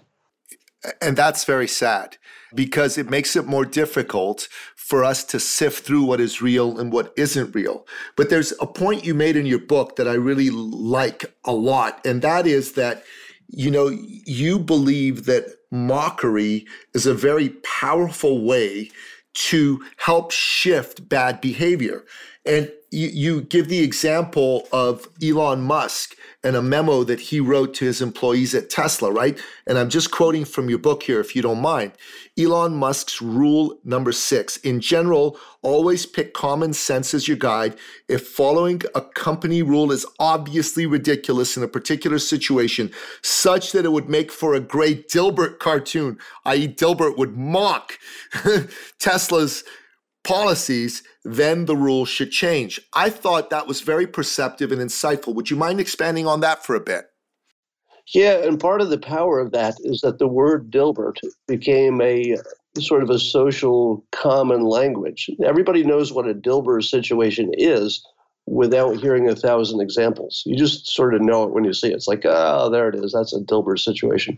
And 1.02 1.18
that's 1.18 1.44
very 1.44 1.68
sad 1.68 2.18
because 2.56 2.98
it 2.98 3.10
makes 3.10 3.36
it 3.36 3.46
more 3.46 3.66
difficult 3.66 4.48
for 4.75 5.04
us 5.04 5.24
to 5.25 5.40
sift 5.40 5.86
through 5.86 6.04
what 6.04 6.21
is 6.21 6.42
real 6.42 6.80
and 6.80 6.92
what 6.92 7.14
isn't 7.18 7.54
real. 7.54 7.86
But 8.16 8.30
there's 8.30 8.54
a 8.62 8.68
point 8.68 9.06
you 9.06 9.14
made 9.14 9.36
in 9.36 9.45
your 9.45 9.59
book 9.59 9.97
that 9.97 10.07
I 10.07 10.14
really 10.14 10.50
like 10.50 11.26
a 11.44 11.54
lot, 11.54 12.06
and 12.06 12.21
that 12.21 12.47
is 12.47 12.74
that 12.74 13.04
you 13.47 13.71
know 13.71 13.88
you 13.88 14.59
believe 14.59 15.26
that 15.26 15.45
mockery 15.71 16.66
is 16.94 17.06
a 17.06 17.14
very 17.14 17.50
powerful 17.64 18.45
way 18.45 18.92
to 19.33 19.83
help 19.97 20.31
shift 20.31 21.09
bad 21.09 21.42
behavior. 21.42 22.06
And 22.45 22.71
you, 22.92 23.07
you 23.07 23.42
give 23.42 23.69
the 23.69 23.83
example 23.83 24.68
of 24.71 25.07
Elon 25.21 25.62
Musk 25.62 26.16
and 26.44 26.57
a 26.57 26.62
memo 26.62 27.06
that 27.06 27.19
he 27.19 27.40
wrote 27.40 27.73
to 27.76 27.85
his 27.85 28.02
employees 28.02 28.54
at 28.54 28.69
Tesla, 28.69 29.09
right? 29.09 29.40
And 29.66 29.78
I'm 29.78 29.90
just 29.90 30.12
quoting 30.12 30.44
from 30.44 30.69
your 30.69 30.78
book 30.78 31.04
here, 31.04 31.21
if 31.21 31.35
you 31.35 31.42
don't 31.42 31.62
mind. 31.62 31.94
Elon 32.38 32.76
Musk's 32.76 33.21
rule 33.21 33.80
number 33.85 34.12
six 34.12 34.57
in 34.57 34.81
general, 34.81 35.38
always 35.62 36.06
pick 36.06 36.33
common 36.33 36.73
sense 36.73 37.14
as 37.14 37.30
your 37.30 37.38
guide. 37.38 37.78
If 38.09 38.28
following 38.28 38.81
a 38.94 39.02
company 39.02 39.62
rule 39.62 39.92
is 39.94 40.06
obviously 40.19 40.85
ridiculous 40.85 41.56
in 41.56 41.64
a 41.64 41.68
particular 41.68 42.19
situation, 42.19 42.92
such 43.21 43.71
that 43.71 43.85
it 43.85 43.94
would 43.94 44.09
make 44.09 44.31
for 44.31 44.54
a 44.54 44.59
great 44.59 45.07
Dilbert 45.07 45.59
cartoon, 45.59 46.19
i.e., 46.45 46.68
Dilbert 46.68 47.18
would 47.18 47.38
mock 47.38 47.97
Tesla's 49.00 49.64
policies, 50.23 51.03
then 51.23 51.65
the 51.65 51.75
rules 51.75 52.09
should 52.09 52.31
change. 52.31 52.80
I 52.94 53.09
thought 53.09 53.49
that 53.49 53.68
was 53.68 53.81
very 53.81 54.07
perceptive 54.07 54.71
and 54.71 54.81
insightful. 54.81 55.35
Would 55.35 55.49
you 55.49 55.56
mind 55.56 55.80
expanding 55.80 56.27
on 56.27 56.42
that 56.42 56.65
for 56.65 56.75
a 56.75 56.80
bit? 56.80 57.06
Yeah, 58.13 58.44
and 58.44 58.59
part 58.59 58.81
of 58.81 58.89
the 58.89 58.97
power 58.97 59.39
of 59.39 59.51
that 59.51 59.75
is 59.81 60.01
that 60.01 60.19
the 60.19 60.27
word 60.27 60.69
Dilbert 60.69 61.19
became 61.47 62.01
a 62.01 62.33
uh, 62.33 62.81
sort 62.81 63.01
of 63.01 63.09
a 63.09 63.19
social 63.19 64.06
common 64.11 64.63
language. 64.63 65.30
Everybody 65.44 65.83
knows 65.83 66.11
what 66.11 66.27
a 66.27 66.33
Dilbert 66.33 66.83
situation 66.83 67.51
is 67.53 68.06
without 68.45 68.97
hearing 68.97 69.30
a 69.30 69.35
thousand 69.35 69.80
examples. 69.80 70.44
You 70.45 70.57
just 70.57 70.88
sort 70.88 71.14
of 71.14 71.21
know 71.21 71.44
it 71.44 71.54
when 71.54 71.64
you 71.64 71.73
see 71.73 71.90
it. 71.90 71.95
It's 71.95 72.07
like, 72.07 72.23
oh, 72.26 72.69
there 72.69 72.90
it 72.90 72.95
is. 72.95 73.14
That's 73.14 73.33
a 73.33 73.40
Dilbert 73.40 73.80
situation. 73.80 74.38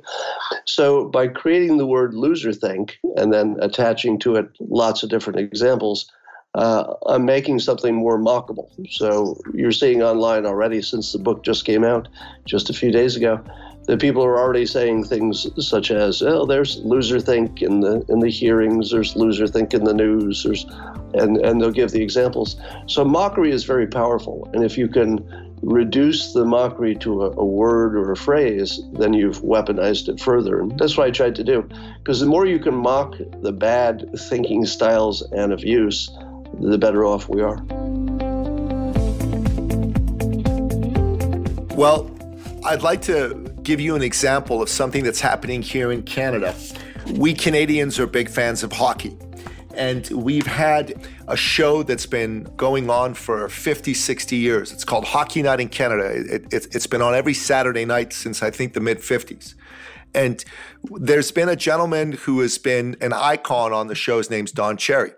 So 0.66 1.06
by 1.06 1.28
creating 1.28 1.78
the 1.78 1.88
word 1.88 2.14
loser 2.14 2.54
think 2.54 3.00
and 3.16 3.34
then 3.34 3.58
attaching 3.62 4.20
to 4.20 4.36
it 4.36 4.48
lots 4.60 5.02
of 5.02 5.10
different 5.10 5.40
examples, 5.40 6.12
uh, 6.54 6.94
I'm 7.08 7.26
making 7.26 7.60
something 7.60 7.96
more 7.96 8.18
mockable. 8.18 8.70
So 8.90 9.38
you're 9.54 9.72
seeing 9.72 10.02
online 10.02 10.46
already 10.46 10.82
since 10.82 11.12
the 11.12 11.20
book 11.20 11.44
just 11.44 11.66
came 11.66 11.84
out 11.84 12.08
just 12.46 12.70
a 12.70 12.74
few 12.74 12.92
days 12.92 13.16
ago. 13.16 13.44
That 13.88 14.00
people 14.00 14.24
are 14.24 14.38
already 14.38 14.66
saying 14.66 15.04
things 15.04 15.48
such 15.66 15.92
as, 15.92 16.22
"Oh, 16.22 16.46
there's 16.46 16.80
loser 16.80 17.20
think 17.20 17.62
in 17.62 17.82
the 17.82 18.04
in 18.10 18.20
the 18.20 18.30
hearings. 18.30 18.92
There's 18.92 19.16
loser 19.16 19.48
think 19.48 19.74
in 19.74 19.84
the 19.84 19.94
news." 19.94 20.44
There's, 20.44 20.66
and 21.14 21.38
and 21.38 21.62
they'll 21.62 21.72
give 21.72 21.92
the 21.92 22.02
examples. 22.02 22.58
So 22.88 23.06
mockery 23.06 23.52
is 23.52 23.64
very 23.64 23.88
powerful, 23.88 24.50
and 24.54 24.64
if 24.64 24.78
you 24.78 24.88
can 24.88 25.24
reduce 25.62 26.34
the 26.34 26.46
mockery 26.46 26.96
to 26.96 27.24
a, 27.24 27.32
a 27.32 27.46
word 27.46 27.96
or 27.96 28.12
a 28.12 28.16
phrase, 28.16 28.82
then 28.94 29.14
you've 29.14 29.42
weaponized 29.42 30.10
it 30.10 30.20
further. 30.20 30.60
And 30.60 30.78
that's 30.78 30.98
what 30.98 31.08
I 31.08 31.12
tried 31.12 31.36
to 31.36 31.44
do, 31.44 31.68
because 32.00 32.20
the 32.20 32.28
more 32.28 32.46
you 32.46 32.60
can 32.60 32.76
mock 32.76 33.16
the 33.42 33.52
bad 33.52 34.10
thinking 34.18 34.66
styles 34.66 35.22
and 35.32 35.52
of 35.54 35.64
use, 35.64 36.10
the 36.60 36.78
better 36.78 37.06
off 37.06 37.30
we 37.30 37.42
are. 37.42 37.62
Well, 41.76 42.10
I'd 42.64 42.84
like 42.84 43.02
to 43.04 43.55
give 43.66 43.82
you 43.82 43.96
an 43.96 44.04
example 44.04 44.62
of 44.62 44.70
something 44.70 45.04
that's 45.04 45.20
happening 45.20 45.62
here 45.62 45.92
in 45.92 46.04
Canada. 46.04 46.56
We 47.16 47.34
Canadians 47.34 48.00
are 48.00 48.08
big 48.08 48.30
fans 48.30 48.64
of 48.64 48.72
hockey. 48.72 49.18
And 49.74 50.08
we've 50.12 50.48
had 50.48 51.06
a 51.28 51.36
show 51.36 51.84
that's 51.84 52.06
been 52.06 52.44
going 52.56 52.90
on 52.90 53.14
for 53.14 53.50
50, 53.50 53.94
60 53.94 54.36
years. 54.38 54.72
It's 54.72 54.86
called 54.86 55.04
Hockey 55.04 55.42
Night 55.42 55.60
in 55.60 55.68
Canada. 55.68 56.06
It, 56.06 56.54
it, 56.54 56.68
it's 56.74 56.88
been 56.88 57.02
on 57.02 57.14
every 57.14 57.34
Saturday 57.34 57.84
night 57.84 58.14
since 58.14 58.42
I 58.42 58.52
think 58.52 58.74
the 58.74 58.80
mid 58.80 59.00
50s. 59.00 59.56
And 60.16 60.44
there's 60.84 61.32
been 61.32 61.50
a 61.50 61.56
gentleman 61.56 62.14
who 62.14 62.40
has 62.40 62.58
been 62.58 62.96
an 63.02 63.12
icon 63.12 63.74
on 63.74 63.88
the 63.88 63.96
show. 63.96 64.18
His 64.18 64.30
name's 64.30 64.52
Don 64.52 64.78
Cherry. 64.78 65.12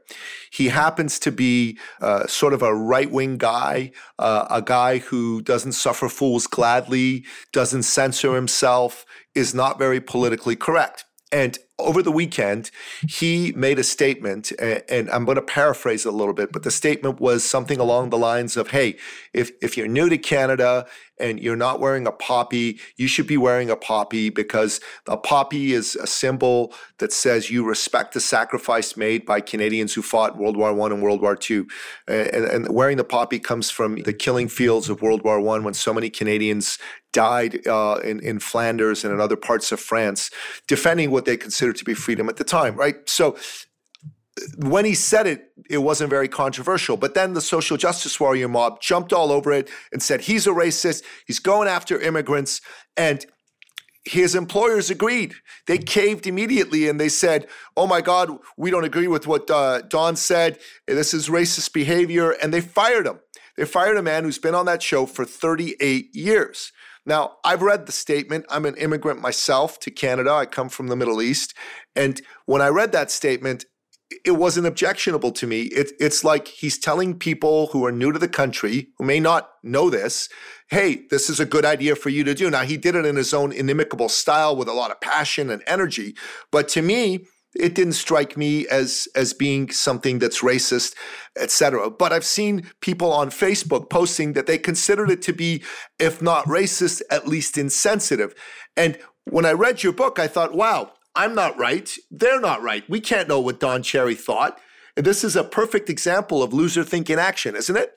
He 0.52 0.70
happens 0.70 1.20
to 1.20 1.32
be 1.32 1.78
uh, 2.02 2.26
sort 2.26 2.54
of 2.54 2.64
a 2.64 2.74
right 2.74 3.12
wing 3.12 3.38
guy, 3.38 3.92
uh, 4.18 4.48
a 4.50 4.62
guy 4.62 4.98
who 4.98 5.42
doesn't 5.42 5.74
suffer 5.74 6.10
fools 6.10 6.48
gladly, 6.48 7.26
doesn't 7.54 7.84
censor 7.84 8.34
himself, 8.34 9.06
is 9.36 9.54
not 9.54 9.78
very 9.78 10.02
politically 10.02 10.56
correct. 10.56 11.06
And 11.32 11.60
over 11.78 12.02
the 12.02 12.12
weekend, 12.12 12.72
he 13.08 13.52
made 13.52 13.78
a 13.78 13.84
statement, 13.84 14.52
and 14.54 15.10
I'm 15.10 15.26
going 15.26 15.36
to 15.36 15.42
paraphrase 15.42 16.06
it 16.06 16.10
a 16.10 16.16
little 16.16 16.34
bit, 16.34 16.52
but 16.52 16.64
the 16.64 16.72
statement 16.72 17.20
was 17.20 17.48
something 17.48 17.80
along 17.80 18.10
the 18.10 18.18
lines 18.18 18.58
of 18.58 18.70
Hey, 18.70 18.98
if, 19.34 19.52
if 19.62 19.78
you're 19.78 19.88
new 19.88 20.10
to 20.10 20.18
Canada 20.18 20.88
and 21.20 21.40
you're 21.40 21.56
not 21.56 21.80
wearing 21.80 22.08
a 22.08 22.12
poppy, 22.12 22.80
you 22.96 23.08
should 23.08 23.28
be 23.28 23.38
wearing 23.38 23.70
a 23.70 23.76
poppy 23.76 24.30
because 24.30 24.80
a 25.08 25.18
poppy 25.18 25.74
is 25.74 25.96
a 25.96 26.08
symbol 26.08 26.74
that 27.00 27.12
says 27.12 27.50
you 27.50 27.64
respect 27.64 28.14
the 28.14 28.20
sacrifice 28.20 28.98
made 28.98 29.26
by 29.26 29.42
Canadians 29.42 29.94
who 29.94 30.02
fought 30.02 30.38
World 30.38 30.58
War 30.58 30.70
I 30.70 30.86
and 30.94 31.02
World 31.02 31.22
War 31.22 31.38
II. 31.50 31.66
And, 32.08 32.46
and 32.46 32.70
wearing 32.70 32.98
the 32.98 33.04
poppy 33.04 33.40
comes 33.40 33.70
from 33.70 34.04
the 34.04 34.14
killing 34.14 34.48
fields 34.48 34.90
of 34.90 35.02
World 35.02 35.24
War 35.24 35.40
I 35.40 35.60
when 35.60 35.74
so 35.74 35.94
many 35.94 36.10
Canadians 36.10 36.78
died 37.14 37.66
uh, 37.68 38.00
in, 38.04 38.20
in 38.20 38.40
Flanders 38.40 39.04
and 39.04 39.14
in 39.14 39.20
other 39.20 39.36
parts 39.36 39.72
of 39.72 39.80
France, 39.80 40.30
defending 40.68 41.10
what 41.10 41.26
they 41.26 41.38
considered 41.38 41.76
to 41.78 41.86
be 41.86 41.94
freedom 41.94 42.30
at 42.30 42.38
the 42.38 42.44
time, 42.44 42.76
right? 42.76 43.08
So 43.10 43.38
when 44.58 44.86
he 44.86 44.94
said 44.94 45.28
it, 45.28 45.52
it 45.70 45.80
wasn't 45.80 46.10
very 46.10 46.28
controversial. 46.28 46.98
But 46.98 47.14
then 47.14 47.34
the 47.34 47.42
social 47.42 47.78
justice 47.78 48.20
warrior 48.20 48.48
mob 48.48 48.82
jumped 48.82 49.14
all 49.14 49.32
over 49.32 49.52
it 49.52 49.70
and 49.92 50.02
said 50.02 50.22
he's 50.22 50.48
a 50.48 50.52
racist, 50.52 51.04
he's 51.26 51.40
going 51.40 51.68
after 51.68 52.00
immigrants. 52.00 52.62
And 52.96 53.26
his 54.06 54.36
employers 54.36 54.90
agreed. 54.90 55.34
They 55.66 55.78
caved 55.78 56.28
immediately 56.28 56.88
and 56.88 57.00
they 57.00 57.10
said, 57.10 57.48
Oh 57.76 57.88
my 57.88 58.02
God, 58.02 58.32
we 58.58 58.72
don't 58.72 58.86
agree 58.86 59.08
with 59.08 59.28
what 59.28 59.50
uh, 59.52 59.82
Don 59.82 60.16
said. 60.16 60.60
This 60.88 61.14
is 61.14 61.30
racist 61.30 61.74
behavior. 61.74 62.32
And 62.32 62.54
they 62.54 62.62
fired 62.62 63.06
him. 63.06 63.20
They 63.58 63.66
fired 63.66 63.98
a 63.98 64.04
man 64.04 64.24
who's 64.24 64.38
been 64.38 64.56
on 64.56 64.66
that 64.68 64.84
show 64.84 65.06
for 65.06 65.26
38 65.26 66.16
years. 66.16 66.72
Now, 67.06 67.38
I've 67.44 67.62
read 67.62 67.86
the 67.86 67.92
statement. 67.92 68.46
I'm 68.50 68.66
an 68.66 68.76
immigrant 68.76 69.22
myself 69.22 69.80
to 69.80 69.92
Canada. 69.92 70.32
I 70.32 70.46
come 70.46 70.70
from 70.70 70.88
the 70.88 70.96
Middle 70.96 71.22
East. 71.22 71.54
And 71.96 72.22
when 72.46 72.62
I 72.62 72.68
read 72.68 72.92
that 72.92 73.10
statement, 73.10 73.66
it 74.24 74.32
wasn't 74.32 74.68
objectionable 74.68 75.32
to 75.32 75.48
me. 75.48 75.64
It, 75.64 75.92
it's 76.00 76.24
like 76.24 76.48
he's 76.48 76.78
telling 76.78 77.18
people 77.18 77.68
who 77.68 77.86
are 77.86 77.92
new 77.92 78.12
to 78.12 78.20
the 78.20 78.30
country, 78.30 78.90
who 78.98 79.06
may 79.06 79.20
not 79.20 79.50
know 79.64 79.90
this, 79.90 80.30
hey, 80.70 81.06
this 81.10 81.30
is 81.30 81.40
a 81.40 81.46
good 81.46 81.66
idea 81.66 81.96
for 81.96 82.10
you 82.10 82.24
to 82.24 82.34
do. 82.34 82.50
Now, 82.50 82.64
he 82.64 82.78
did 82.78 82.96
it 82.96 83.06
in 83.06 83.16
his 83.16 83.34
own 83.34 83.52
inimicable 83.52 84.10
style 84.10 84.56
with 84.56 84.68
a 84.68 84.74
lot 84.74 84.92
of 84.92 85.02
passion 85.02 85.50
and 85.50 85.62
energy. 85.68 86.16
But 86.52 86.68
to 86.70 86.82
me, 86.82 87.26
it 87.56 87.74
didn't 87.76 87.94
strike 87.94 88.38
me 88.38 88.68
as 88.68 89.08
as 89.16 89.34
being 89.34 89.72
something 89.72 90.20
that's 90.20 90.42
racist, 90.42 90.96
etc. 91.38 91.90
But 91.90 92.14
I've 92.14 92.26
seen 92.26 92.70
people 92.82 93.12
on 93.12 93.30
Facebook 93.30 93.90
posting 93.90 94.34
that 94.34 94.46
they 94.46 94.58
considered 94.58 95.10
it 95.10 95.22
to 95.24 95.34
be, 95.34 95.64
if 95.98 96.22
not 96.22 96.46
racist, 96.46 97.02
at 97.10 97.28
least 97.28 97.58
insensitive. 97.58 98.36
And 98.76 98.98
when 99.24 99.46
I 99.46 99.54
read 99.54 99.84
your 99.84 99.94
book, 99.94 100.20
I 100.20 100.28
thought, 100.28 100.54
wow, 100.54 100.92
I'm 101.18 101.34
not 101.34 101.58
right. 101.58 101.94
They're 102.12 102.40
not 102.40 102.62
right. 102.62 102.88
We 102.88 103.02
can't 103.02 103.28
know 103.28 103.42
what 103.42 103.60
Don 103.60 103.82
Cherry 103.82 104.16
thought. 104.16 104.60
And 104.96 105.06
this 105.06 105.24
is 105.24 105.36
a 105.36 105.44
perfect 105.44 105.90
example 105.90 106.44
of 106.44 106.54
loser 106.54 106.84
think 106.84 107.10
in 107.10 107.20
action, 107.20 107.56
isn't 107.56 107.76
it? 107.76 107.94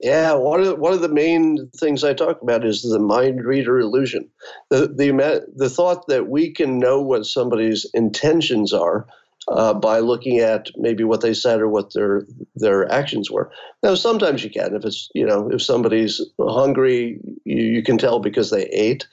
Yeah, 0.00 0.34
one 0.34 0.58
of 0.58 0.66
the, 0.66 0.74
one 0.74 0.92
of 0.92 1.00
the 1.00 1.08
main 1.08 1.70
things 1.76 2.02
I 2.02 2.12
talk 2.12 2.42
about 2.42 2.66
is 2.66 2.82
the 2.82 2.98
mind 2.98 3.44
reader 3.44 3.78
illusion. 3.78 4.28
The 4.70 4.88
the 4.88 5.46
the 5.54 5.70
thought 5.70 6.08
that 6.08 6.28
we 6.28 6.50
can 6.50 6.80
know 6.80 7.00
what 7.00 7.24
somebody's 7.24 7.86
intentions 7.94 8.72
are 8.72 9.06
uh, 9.46 9.74
by 9.74 10.00
looking 10.00 10.40
at 10.40 10.70
maybe 10.76 11.04
what 11.04 11.20
they 11.20 11.34
said 11.34 11.60
or 11.60 11.68
what 11.68 11.94
their 11.94 12.26
their 12.56 12.90
actions 12.90 13.30
were. 13.30 13.52
Now, 13.84 13.94
sometimes 13.94 14.42
you 14.42 14.50
can 14.50 14.74
if 14.74 14.84
it's 14.84 15.08
you 15.14 15.24
know 15.24 15.48
if 15.52 15.62
somebody's 15.62 16.20
hungry, 16.40 17.20
you, 17.44 17.62
you 17.62 17.82
can 17.84 17.98
tell 17.98 18.18
because 18.18 18.50
they 18.50 18.64
ate. 18.66 19.06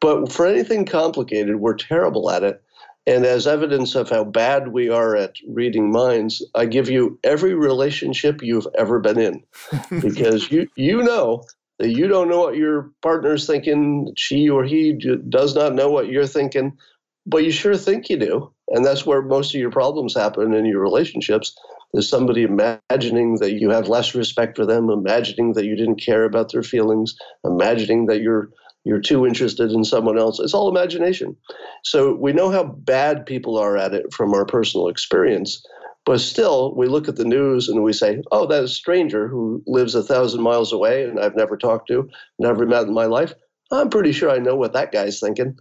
But 0.00 0.30
for 0.30 0.46
anything 0.46 0.84
complicated, 0.84 1.56
we're 1.56 1.76
terrible 1.76 2.30
at 2.30 2.42
it. 2.42 2.62
And 3.06 3.26
as 3.26 3.46
evidence 3.46 3.94
of 3.94 4.08
how 4.08 4.24
bad 4.24 4.68
we 4.68 4.88
are 4.88 5.14
at 5.14 5.36
reading 5.46 5.92
minds, 5.92 6.42
I 6.54 6.64
give 6.64 6.88
you 6.88 7.18
every 7.22 7.54
relationship 7.54 8.42
you've 8.42 8.66
ever 8.78 8.98
been 8.98 9.18
in. 9.18 9.44
because 10.00 10.50
you, 10.50 10.68
you 10.74 11.02
know 11.02 11.44
that 11.78 11.90
you 11.90 12.08
don't 12.08 12.28
know 12.28 12.40
what 12.40 12.56
your 12.56 12.90
partner's 13.02 13.46
thinking, 13.46 14.12
she 14.16 14.48
or 14.48 14.64
he 14.64 14.98
does 15.28 15.54
not 15.54 15.74
know 15.74 15.90
what 15.90 16.08
you're 16.08 16.26
thinking, 16.26 16.78
but 17.26 17.44
you 17.44 17.50
sure 17.50 17.76
think 17.76 18.08
you 18.08 18.16
do. 18.16 18.52
And 18.68 18.84
that's 18.84 19.04
where 19.04 19.20
most 19.20 19.54
of 19.54 19.60
your 19.60 19.70
problems 19.70 20.14
happen 20.14 20.54
in 20.54 20.64
your 20.64 20.80
relationships. 20.80 21.54
Is 21.92 22.08
somebody 22.08 22.42
imagining 22.42 23.36
that 23.36 23.52
you 23.52 23.70
have 23.70 23.86
less 23.86 24.16
respect 24.16 24.56
for 24.56 24.66
them, 24.66 24.90
imagining 24.90 25.52
that 25.52 25.64
you 25.64 25.76
didn't 25.76 26.02
care 26.04 26.24
about 26.24 26.50
their 26.50 26.64
feelings, 26.64 27.14
imagining 27.44 28.06
that 28.06 28.20
you're 28.20 28.50
you're 28.84 29.00
too 29.00 29.26
interested 29.26 29.70
in 29.70 29.84
someone 29.84 30.18
else. 30.18 30.38
It's 30.38 30.54
all 30.54 30.68
imagination. 30.68 31.36
So 31.82 32.14
we 32.14 32.32
know 32.32 32.50
how 32.50 32.64
bad 32.64 33.26
people 33.26 33.56
are 33.56 33.76
at 33.76 33.94
it 33.94 34.12
from 34.12 34.34
our 34.34 34.44
personal 34.44 34.88
experience. 34.88 35.64
But 36.04 36.20
still, 36.20 36.74
we 36.74 36.86
look 36.86 37.08
at 37.08 37.16
the 37.16 37.24
news 37.24 37.68
and 37.68 37.82
we 37.82 37.94
say, 37.94 38.20
oh, 38.30 38.46
that 38.46 38.68
stranger 38.68 39.26
who 39.26 39.62
lives 39.66 39.94
a 39.94 40.02
thousand 40.02 40.42
miles 40.42 40.70
away 40.70 41.04
and 41.04 41.18
I've 41.18 41.36
never 41.36 41.56
talked 41.56 41.88
to, 41.88 42.08
never 42.38 42.66
met 42.66 42.86
in 42.86 42.92
my 42.92 43.06
life. 43.06 43.32
I'm 43.70 43.88
pretty 43.88 44.12
sure 44.12 44.30
I 44.30 44.38
know 44.38 44.54
what 44.54 44.74
that 44.74 44.92
guy's 44.92 45.18
thinking. 45.18 45.58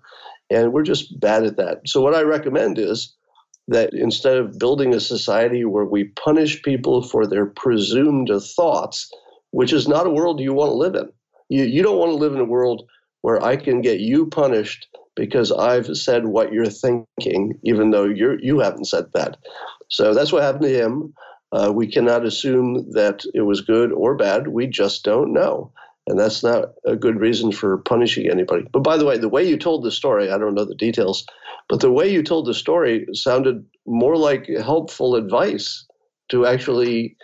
And 0.50 0.74
we're 0.74 0.84
just 0.84 1.18
bad 1.20 1.46
at 1.46 1.56
that. 1.58 1.88
So, 1.88 2.02
what 2.02 2.14
I 2.14 2.22
recommend 2.22 2.78
is 2.78 3.16
that 3.70 3.94
instead 3.94 4.38
of 4.38 4.60
building 4.60 4.94
a 4.94 5.00
society 5.00 5.64
where 5.64 5.86
we 5.86 6.04
punish 6.04 6.62
people 6.64 7.02
for 7.02 7.26
their 7.26 7.46
presumed 7.46 8.30
thoughts, 8.56 9.10
which 9.52 9.72
is 9.72 9.88
not 9.88 10.06
a 10.06 10.12
world 10.12 10.42
you 10.42 10.54
want 10.54 10.72
to 10.72 10.76
live 10.76 10.96
in, 10.96 11.10
you, 11.48 11.64
you 11.64 11.82
don't 11.82 11.98
want 11.98 12.12
to 12.12 12.18
live 12.18 12.34
in 12.34 12.42
a 12.42 12.46
world 12.46 12.84
where 13.24 13.44
I 13.44 13.56
can 13.56 13.82
get 13.82 14.00
you 14.00 14.28
punished 14.28 14.88
because 15.16 15.52
I've 15.52 15.88
said 15.98 16.26
what 16.26 16.52
you're 16.52 16.66
thinking, 16.66 17.58
even 17.64 17.92
though 17.92 18.06
you're 18.06 18.40
you 18.40 18.60
haven't 18.60 18.86
said 18.86 19.06
that. 19.14 19.38
So 19.90 20.14
that's 20.14 20.32
what 20.32 20.44
happened 20.44 20.64
to 20.64 20.82
him. 20.84 21.14
Uh, 21.52 21.72
we 21.74 21.88
cannot 21.88 22.26
assume 22.26 22.92
that 22.92 23.24
it 23.34 23.42
was 23.42 23.62
good 23.62 23.92
or 23.92 24.16
bad. 24.16 24.50
We 24.50 24.68
just 24.68 25.04
don't 25.04 25.32
know. 25.34 25.72
And 26.08 26.20
that's 26.20 26.44
not 26.44 26.74
a 26.86 26.98
good 26.98 27.20
reason 27.20 27.54
for 27.54 27.78
punishing 27.78 28.30
anybody. 28.30 28.68
But 28.74 28.84
by 28.84 28.98
the 28.98 29.06
way, 29.06 29.18
the 29.18 29.30
way 29.30 29.48
you 29.48 29.58
told 29.58 29.84
the 29.84 29.92
story, 29.92 30.30
I 30.30 30.38
don't 30.38 30.56
know 30.56 30.66
the 30.66 30.76
details, 30.76 31.26
but 31.70 31.80
the 31.80 31.92
way 31.92 32.12
you 32.12 32.24
told 32.24 32.46
the 32.46 32.54
story 32.54 33.08
sounded 33.14 33.64
more 33.86 34.18
like 34.18 34.48
helpful 34.48 35.16
advice 35.16 35.86
to 36.30 36.46
actually 36.46 37.16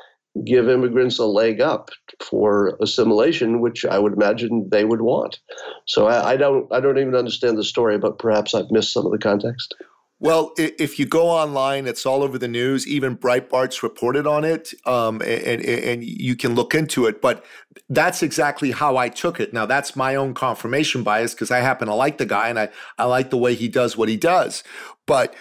give 0.45 0.69
immigrants 0.69 1.19
a 1.19 1.25
leg 1.25 1.61
up 1.61 1.89
for 2.21 2.77
assimilation, 2.81 3.61
which 3.61 3.85
I 3.85 3.99
would 3.99 4.13
imagine 4.13 4.67
they 4.69 4.85
would 4.85 5.01
want. 5.01 5.39
So 5.85 6.07
I, 6.07 6.31
I, 6.31 6.37
don't 6.37 6.71
I 6.71 6.79
don't 6.79 6.97
even 6.97 7.15
understand 7.15 7.57
the 7.57 7.63
story, 7.63 7.97
but 7.97 8.19
perhaps 8.19 8.53
I've 8.53 8.71
missed 8.71 8.93
some 8.93 9.05
of 9.05 9.11
the 9.11 9.17
context. 9.17 9.75
Well, 10.21 10.51
if 10.57 10.99
you 10.99 11.05
go 11.05 11.29
online, 11.29 11.87
it's 11.87 12.05
all 12.05 12.23
over 12.23 12.37
the 12.37 12.49
news. 12.49 12.85
Even 12.85 13.15
Breitbart's 13.15 13.81
reported 13.81 14.27
on 14.27 14.43
it, 14.43 14.73
um, 14.85 15.21
and, 15.21 15.63
and 15.63 16.03
you 16.03 16.35
can 16.35 16.55
look 16.55 16.75
into 16.75 17.05
it. 17.05 17.21
But 17.21 17.45
that's 17.87 18.21
exactly 18.21 18.71
how 18.71 18.97
I 18.97 19.07
took 19.07 19.39
it. 19.39 19.53
Now, 19.53 19.65
that's 19.65 19.95
my 19.95 20.15
own 20.15 20.33
confirmation 20.33 21.03
bias 21.03 21.33
because 21.33 21.51
I 21.51 21.59
happen 21.59 21.87
to 21.87 21.95
like 21.95 22.17
the 22.17 22.25
guy 22.25 22.49
and 22.49 22.59
I, 22.59 22.67
I 22.97 23.05
like 23.05 23.29
the 23.29 23.37
way 23.37 23.55
he 23.55 23.69
does 23.69 23.95
what 23.95 24.09
he 24.09 24.17
does. 24.17 24.61
But 25.05 25.33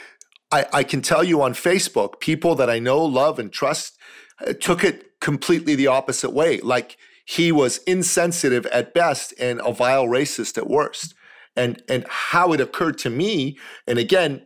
I, 0.52 0.66
I 0.72 0.84
can 0.84 1.02
tell 1.02 1.24
you 1.24 1.42
on 1.42 1.54
Facebook, 1.54 2.20
people 2.20 2.54
that 2.54 2.70
I 2.70 2.78
know, 2.78 3.04
love, 3.04 3.40
and 3.40 3.52
trust 3.52 3.97
took 4.60 4.84
it 4.84 5.20
completely 5.20 5.74
the 5.74 5.86
opposite 5.88 6.30
way. 6.32 6.60
Like 6.60 6.96
he 7.24 7.52
was 7.52 7.78
insensitive 7.78 8.66
at 8.66 8.94
best 8.94 9.34
and 9.38 9.60
a 9.64 9.72
vile 9.72 10.06
racist 10.06 10.56
at 10.58 10.68
worst. 10.68 11.14
and 11.56 11.82
and 11.88 12.06
how 12.08 12.52
it 12.52 12.60
occurred 12.60 12.96
to 12.98 13.10
me. 13.10 13.58
And 13.86 13.98
again, 13.98 14.42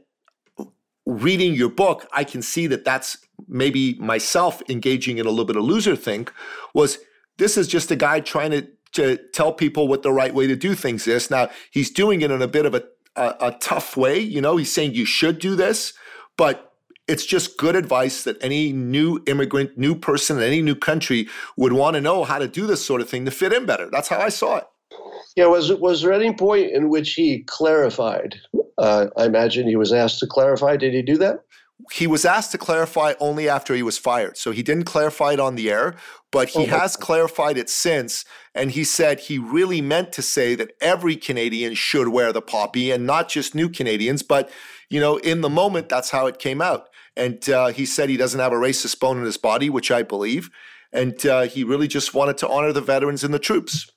reading 1.06 1.54
your 1.54 1.68
book, 1.68 2.06
I 2.12 2.24
can 2.24 2.42
see 2.42 2.66
that 2.68 2.84
that's 2.84 3.18
maybe 3.48 3.94
myself 3.94 4.62
engaging 4.68 5.18
in 5.18 5.26
a 5.26 5.30
little 5.30 5.44
bit 5.44 5.56
of 5.56 5.64
loser 5.64 5.96
think 5.96 6.32
was 6.74 6.98
this 7.38 7.56
is 7.56 7.68
just 7.68 7.90
a 7.90 7.96
guy 7.96 8.20
trying 8.20 8.50
to 8.50 8.66
to 8.92 9.18
tell 9.32 9.52
people 9.52 9.88
what 9.88 10.02
the 10.02 10.12
right 10.12 10.34
way 10.34 10.46
to 10.46 10.56
do 10.56 10.74
things 10.74 11.06
is. 11.06 11.30
Now 11.30 11.48
he's 11.70 11.90
doing 11.90 12.20
it 12.22 12.30
in 12.30 12.42
a 12.42 12.48
bit 12.48 12.66
of 12.66 12.74
a, 12.74 12.84
a, 13.16 13.34
a 13.40 13.52
tough 13.52 13.96
way. 13.96 14.18
You 14.18 14.40
know, 14.40 14.56
he's 14.56 14.72
saying 14.72 14.94
you 14.94 15.06
should 15.06 15.38
do 15.38 15.56
this, 15.56 15.94
but 16.36 16.71
it's 17.08 17.26
just 17.26 17.58
good 17.58 17.76
advice 17.76 18.24
that 18.24 18.42
any 18.42 18.72
new 18.72 19.22
immigrant, 19.26 19.76
new 19.76 19.94
person 19.94 20.36
in 20.36 20.42
any 20.42 20.62
new 20.62 20.74
country 20.74 21.28
would 21.56 21.72
want 21.72 21.94
to 21.94 22.00
know 22.00 22.24
how 22.24 22.38
to 22.38 22.48
do 22.48 22.66
this 22.66 22.84
sort 22.84 23.00
of 23.00 23.08
thing 23.08 23.24
to 23.24 23.30
fit 23.30 23.52
in 23.52 23.66
better. 23.66 23.88
That's 23.90 24.08
how 24.08 24.18
I 24.18 24.28
saw 24.28 24.58
it. 24.58 24.64
Yeah, 25.36 25.46
was 25.46 25.72
was 25.72 26.02
there 26.02 26.12
any 26.12 26.32
point 26.34 26.72
in 26.72 26.90
which 26.90 27.14
he 27.14 27.44
clarified? 27.44 28.36
Uh, 28.76 29.06
I 29.16 29.24
imagine 29.24 29.66
he 29.66 29.76
was 29.76 29.92
asked 29.92 30.18
to 30.20 30.26
clarify. 30.26 30.76
Did 30.76 30.92
he 30.92 31.02
do 31.02 31.16
that? 31.18 31.44
he 31.90 32.06
was 32.06 32.24
asked 32.24 32.52
to 32.52 32.58
clarify 32.58 33.14
only 33.18 33.48
after 33.48 33.74
he 33.74 33.82
was 33.82 33.98
fired. 33.98 34.36
So 34.36 34.50
he 34.50 34.62
didn't 34.62 34.84
clarify 34.84 35.32
it 35.32 35.40
on 35.40 35.56
the 35.56 35.70
air, 35.70 35.96
but 36.30 36.50
he 36.50 36.64
oh, 36.64 36.66
has 36.66 36.96
clarified 36.96 37.56
it 37.56 37.68
since. 37.68 38.24
And 38.54 38.70
he 38.70 38.84
said 38.84 39.20
he 39.20 39.38
really 39.38 39.80
meant 39.80 40.12
to 40.12 40.22
say 40.22 40.54
that 40.54 40.72
every 40.80 41.16
Canadian 41.16 41.74
should 41.74 42.08
wear 42.08 42.32
the 42.32 42.42
poppy 42.42 42.90
and 42.90 43.06
not 43.06 43.28
just 43.28 43.54
new 43.54 43.68
Canadians. 43.68 44.22
But, 44.22 44.50
you 44.90 45.00
know, 45.00 45.16
in 45.18 45.40
the 45.40 45.50
moment, 45.50 45.88
that's 45.88 46.10
how 46.10 46.26
it 46.26 46.38
came 46.38 46.62
out. 46.62 46.88
And 47.16 47.48
uh, 47.48 47.68
he 47.68 47.84
said 47.84 48.08
he 48.08 48.16
doesn't 48.16 48.40
have 48.40 48.52
a 48.52 48.56
racist 48.56 48.98
bone 49.00 49.18
in 49.18 49.24
his 49.24 49.36
body, 49.36 49.68
which 49.68 49.90
I 49.90 50.02
believe. 50.02 50.50
And 50.92 51.24
uh, 51.26 51.42
he 51.42 51.64
really 51.64 51.88
just 51.88 52.14
wanted 52.14 52.38
to 52.38 52.48
honor 52.48 52.72
the 52.72 52.80
veterans 52.80 53.24
and 53.24 53.32
the 53.32 53.38
troops. 53.38 53.90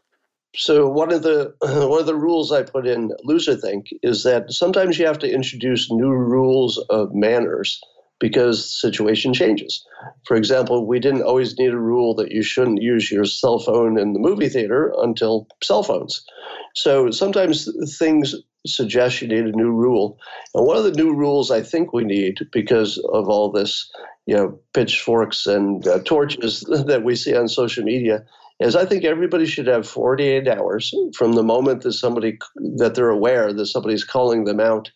So 0.56 0.88
one 0.88 1.12
of 1.12 1.24
the 1.24 1.54
one 1.62 2.00
of 2.00 2.06
the 2.06 2.16
rules 2.16 2.52
I 2.52 2.64
put 2.64 2.88
in 2.88 3.12
Loser 3.24 3.56
Think 3.56 3.88
is 4.02 4.24
that 4.24 4.52
sometimes 4.52 4.98
you 4.98 5.06
have 5.06 5.20
to 5.20 5.32
introduce 5.32 5.92
new 5.92 6.12
rules 6.12 6.78
of 6.90 7.14
manners 7.14 7.82
because 8.20 8.64
the 8.64 8.90
situation 8.90 9.34
changes. 9.34 9.86
For 10.26 10.38
example, 10.38 10.88
we 10.88 11.00
didn't 11.00 11.24
always 11.24 11.58
need 11.58 11.74
a 11.74 11.78
rule 11.78 12.16
that 12.16 12.32
you 12.32 12.44
shouldn't 12.44 12.82
use 12.82 13.12
your 13.12 13.26
cell 13.26 13.60
phone 13.60 14.00
in 14.00 14.14
the 14.14 14.20
movie 14.20 14.48
theater 14.48 14.94
until 14.98 15.48
cell 15.62 15.84
phones. 15.84 16.26
So 16.76 17.12
sometimes 17.12 17.68
things 17.98 18.34
suggest 18.66 19.22
you 19.22 19.28
need 19.28 19.46
a 19.46 19.58
new 19.58 19.72
rule. 19.72 20.20
And 20.54 20.66
one 20.66 20.78
of 20.78 20.84
the 20.84 20.92
new 20.92 21.14
rules 21.14 21.52
I 21.52 21.62
think 21.62 21.94
we 21.94 22.04
need 22.04 22.40
because 22.52 22.98
of 23.14 23.30
all 23.30 23.52
this, 23.52 23.90
you 24.26 24.36
know, 24.36 24.60
pitchforks 24.74 25.46
and 25.46 25.88
uh, 25.88 26.00
torches 26.00 26.62
that 26.88 27.04
we 27.04 27.16
see 27.16 27.36
on 27.36 27.48
social 27.48 27.84
media 27.84 28.26
is 28.60 28.76
I 28.76 28.86
think 28.86 29.04
everybody 29.04 29.46
should 29.46 29.68
have 29.68 29.88
48 29.88 30.48
hours 30.48 30.94
from 31.16 31.34
the 31.34 31.44
moment 31.44 31.82
that 31.82 31.94
somebody 31.94 32.38
that 32.78 32.96
they're 32.96 33.10
aware 33.10 33.52
that 33.52 33.66
somebody's 33.66 34.04
calling 34.04 34.46
them 34.46 34.60
out 34.60 34.90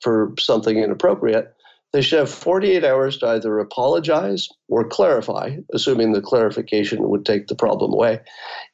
for 0.00 0.32
something 0.38 0.78
inappropriate. 0.78 1.54
They 1.92 2.00
should 2.00 2.20
have 2.20 2.30
48 2.30 2.84
hours 2.84 3.18
to 3.18 3.28
either 3.28 3.58
apologize 3.58 4.48
or 4.68 4.88
clarify, 4.88 5.56
assuming 5.74 6.12
the 6.12 6.22
clarification 6.22 7.08
would 7.10 7.26
take 7.26 7.48
the 7.48 7.54
problem 7.54 7.92
away. 7.92 8.20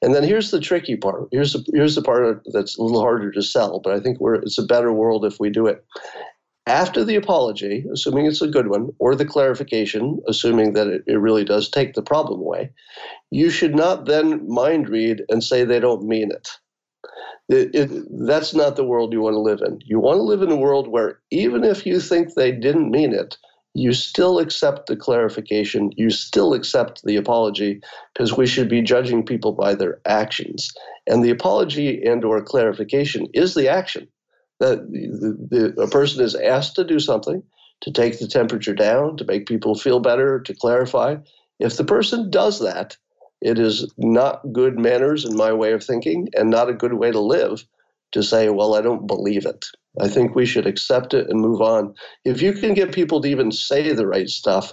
And 0.02 0.14
then 0.14 0.22
here's 0.22 0.52
the 0.52 0.60
tricky 0.60 0.96
part. 0.96 1.28
Here's 1.32 1.52
the, 1.52 1.64
here's 1.72 1.96
the 1.96 2.02
part 2.02 2.42
that's 2.52 2.78
a 2.78 2.82
little 2.82 3.00
harder 3.00 3.32
to 3.32 3.42
sell, 3.42 3.80
but 3.80 3.92
I 3.92 3.98
think 3.98 4.20
we're, 4.20 4.36
it's 4.36 4.58
a 4.58 4.66
better 4.66 4.92
world 4.92 5.24
if 5.24 5.40
we 5.40 5.50
do 5.50 5.66
it. 5.66 5.84
After 6.68 7.02
the 7.02 7.16
apology, 7.16 7.86
assuming 7.92 8.26
it's 8.26 8.42
a 8.42 8.46
good 8.46 8.68
one, 8.68 8.90
or 8.98 9.14
the 9.14 9.24
clarification, 9.24 10.20
assuming 10.28 10.74
that 10.74 10.86
it, 10.86 11.02
it 11.06 11.16
really 11.16 11.44
does 11.44 11.68
take 11.68 11.94
the 11.94 12.02
problem 12.02 12.40
away, 12.40 12.70
you 13.30 13.50
should 13.50 13.74
not 13.74 14.04
then 14.04 14.46
mind 14.46 14.88
read 14.88 15.22
and 15.28 15.42
say 15.42 15.64
they 15.64 15.80
don't 15.80 16.06
mean 16.06 16.30
it. 16.30 16.48
It, 17.48 17.74
it. 17.74 18.26
That's 18.26 18.54
not 18.54 18.76
the 18.76 18.84
world 18.84 19.12
you 19.12 19.20
want 19.20 19.34
to 19.34 19.40
live 19.40 19.60
in. 19.62 19.80
You 19.84 20.00
want 20.00 20.18
to 20.18 20.22
live 20.22 20.42
in 20.42 20.50
a 20.50 20.56
world 20.56 20.88
where 20.88 21.18
even 21.30 21.64
if 21.64 21.86
you 21.86 22.00
think 22.00 22.34
they 22.34 22.52
didn't 22.52 22.90
mean 22.90 23.14
it, 23.14 23.38
you 23.74 23.92
still 23.92 24.38
accept 24.38 24.86
the 24.86 24.96
clarification, 24.96 25.92
you 25.96 26.10
still 26.10 26.52
accept 26.52 27.02
the 27.04 27.16
apology, 27.16 27.80
because 28.12 28.36
we 28.36 28.46
should 28.46 28.68
be 28.68 28.82
judging 28.82 29.24
people 29.24 29.52
by 29.52 29.74
their 29.74 30.00
actions. 30.04 30.72
And 31.06 31.22
the 31.24 31.30
apology 31.30 32.02
and 32.02 32.24
or 32.24 32.42
clarification 32.42 33.28
is 33.34 33.54
the 33.54 33.68
action 33.68 34.08
that 34.60 34.90
the, 34.90 35.74
the, 35.76 35.82
a 35.82 35.88
person 35.88 36.24
is 36.24 36.34
asked 36.34 36.74
to 36.76 36.84
do 36.84 36.98
something 36.98 37.42
to 37.80 37.92
take 37.92 38.18
the 38.18 38.26
temperature 38.26 38.74
down, 38.74 39.16
to 39.16 39.24
make 39.24 39.46
people 39.46 39.76
feel 39.76 40.00
better, 40.00 40.40
to 40.40 40.54
clarify. 40.54 41.16
If 41.60 41.76
the 41.76 41.84
person 41.84 42.30
does 42.30 42.58
that, 42.60 42.96
it 43.40 43.58
is 43.58 43.92
not 43.96 44.52
good 44.52 44.78
manners 44.78 45.24
in 45.24 45.36
my 45.36 45.52
way 45.52 45.72
of 45.72 45.84
thinking 45.84 46.28
and 46.34 46.50
not 46.50 46.68
a 46.68 46.74
good 46.74 46.94
way 46.94 47.10
to 47.10 47.20
live 47.20 47.64
to 48.12 48.22
say, 48.22 48.48
well, 48.48 48.74
I 48.74 48.80
don't 48.80 49.06
believe 49.06 49.46
it. 49.46 49.64
I 50.00 50.08
think 50.08 50.34
we 50.34 50.46
should 50.46 50.66
accept 50.66 51.14
it 51.14 51.28
and 51.28 51.40
move 51.40 51.60
on. 51.60 51.94
If 52.24 52.40
you 52.40 52.52
can 52.52 52.74
get 52.74 52.92
people 52.92 53.20
to 53.20 53.28
even 53.28 53.52
say 53.52 53.92
the 53.92 54.06
right 54.06 54.28
stuff, 54.28 54.72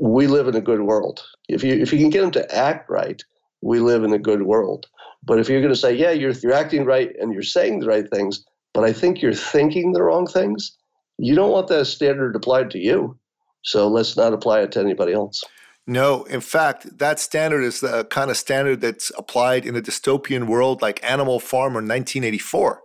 we 0.00 0.26
live 0.26 0.48
in 0.48 0.56
a 0.56 0.60
good 0.60 0.82
world. 0.82 1.22
If 1.48 1.62
you 1.62 1.74
if 1.74 1.92
you 1.92 1.98
can 1.98 2.10
get 2.10 2.22
them 2.22 2.30
to 2.32 2.54
act 2.54 2.90
right, 2.90 3.22
we 3.62 3.80
live 3.80 4.04
in 4.04 4.12
a 4.12 4.18
good 4.18 4.42
world. 4.42 4.86
But 5.22 5.38
if 5.38 5.48
you're 5.48 5.60
going 5.60 5.72
to 5.72 5.78
say, 5.78 5.94
yeah, 5.94 6.10
you're 6.10 6.32
you're 6.32 6.52
acting 6.52 6.84
right 6.84 7.12
and 7.20 7.32
you're 7.32 7.42
saying 7.42 7.80
the 7.80 7.86
right 7.86 8.08
things, 8.10 8.44
but 8.74 8.84
I 8.84 8.92
think 8.92 9.22
you're 9.22 9.34
thinking 9.34 9.92
the 9.92 10.02
wrong 10.02 10.26
things. 10.26 10.76
You 11.18 11.34
don't 11.34 11.52
want 11.52 11.68
that 11.68 11.86
standard 11.86 12.36
applied 12.36 12.70
to 12.72 12.78
you. 12.78 13.18
So 13.62 13.88
let's 13.88 14.16
not 14.16 14.32
apply 14.32 14.60
it 14.60 14.72
to 14.72 14.80
anybody 14.80 15.12
else. 15.12 15.42
No, 15.86 16.24
in 16.24 16.40
fact, 16.40 16.98
that 16.98 17.20
standard 17.20 17.62
is 17.62 17.80
the 17.80 18.04
kind 18.06 18.30
of 18.30 18.36
standard 18.36 18.80
that's 18.80 19.12
applied 19.16 19.64
in 19.64 19.76
a 19.76 19.80
dystopian 19.80 20.46
world 20.46 20.82
like 20.82 21.02
Animal 21.08 21.38
Farm 21.38 21.72
or 21.72 21.82
1984, 21.82 22.82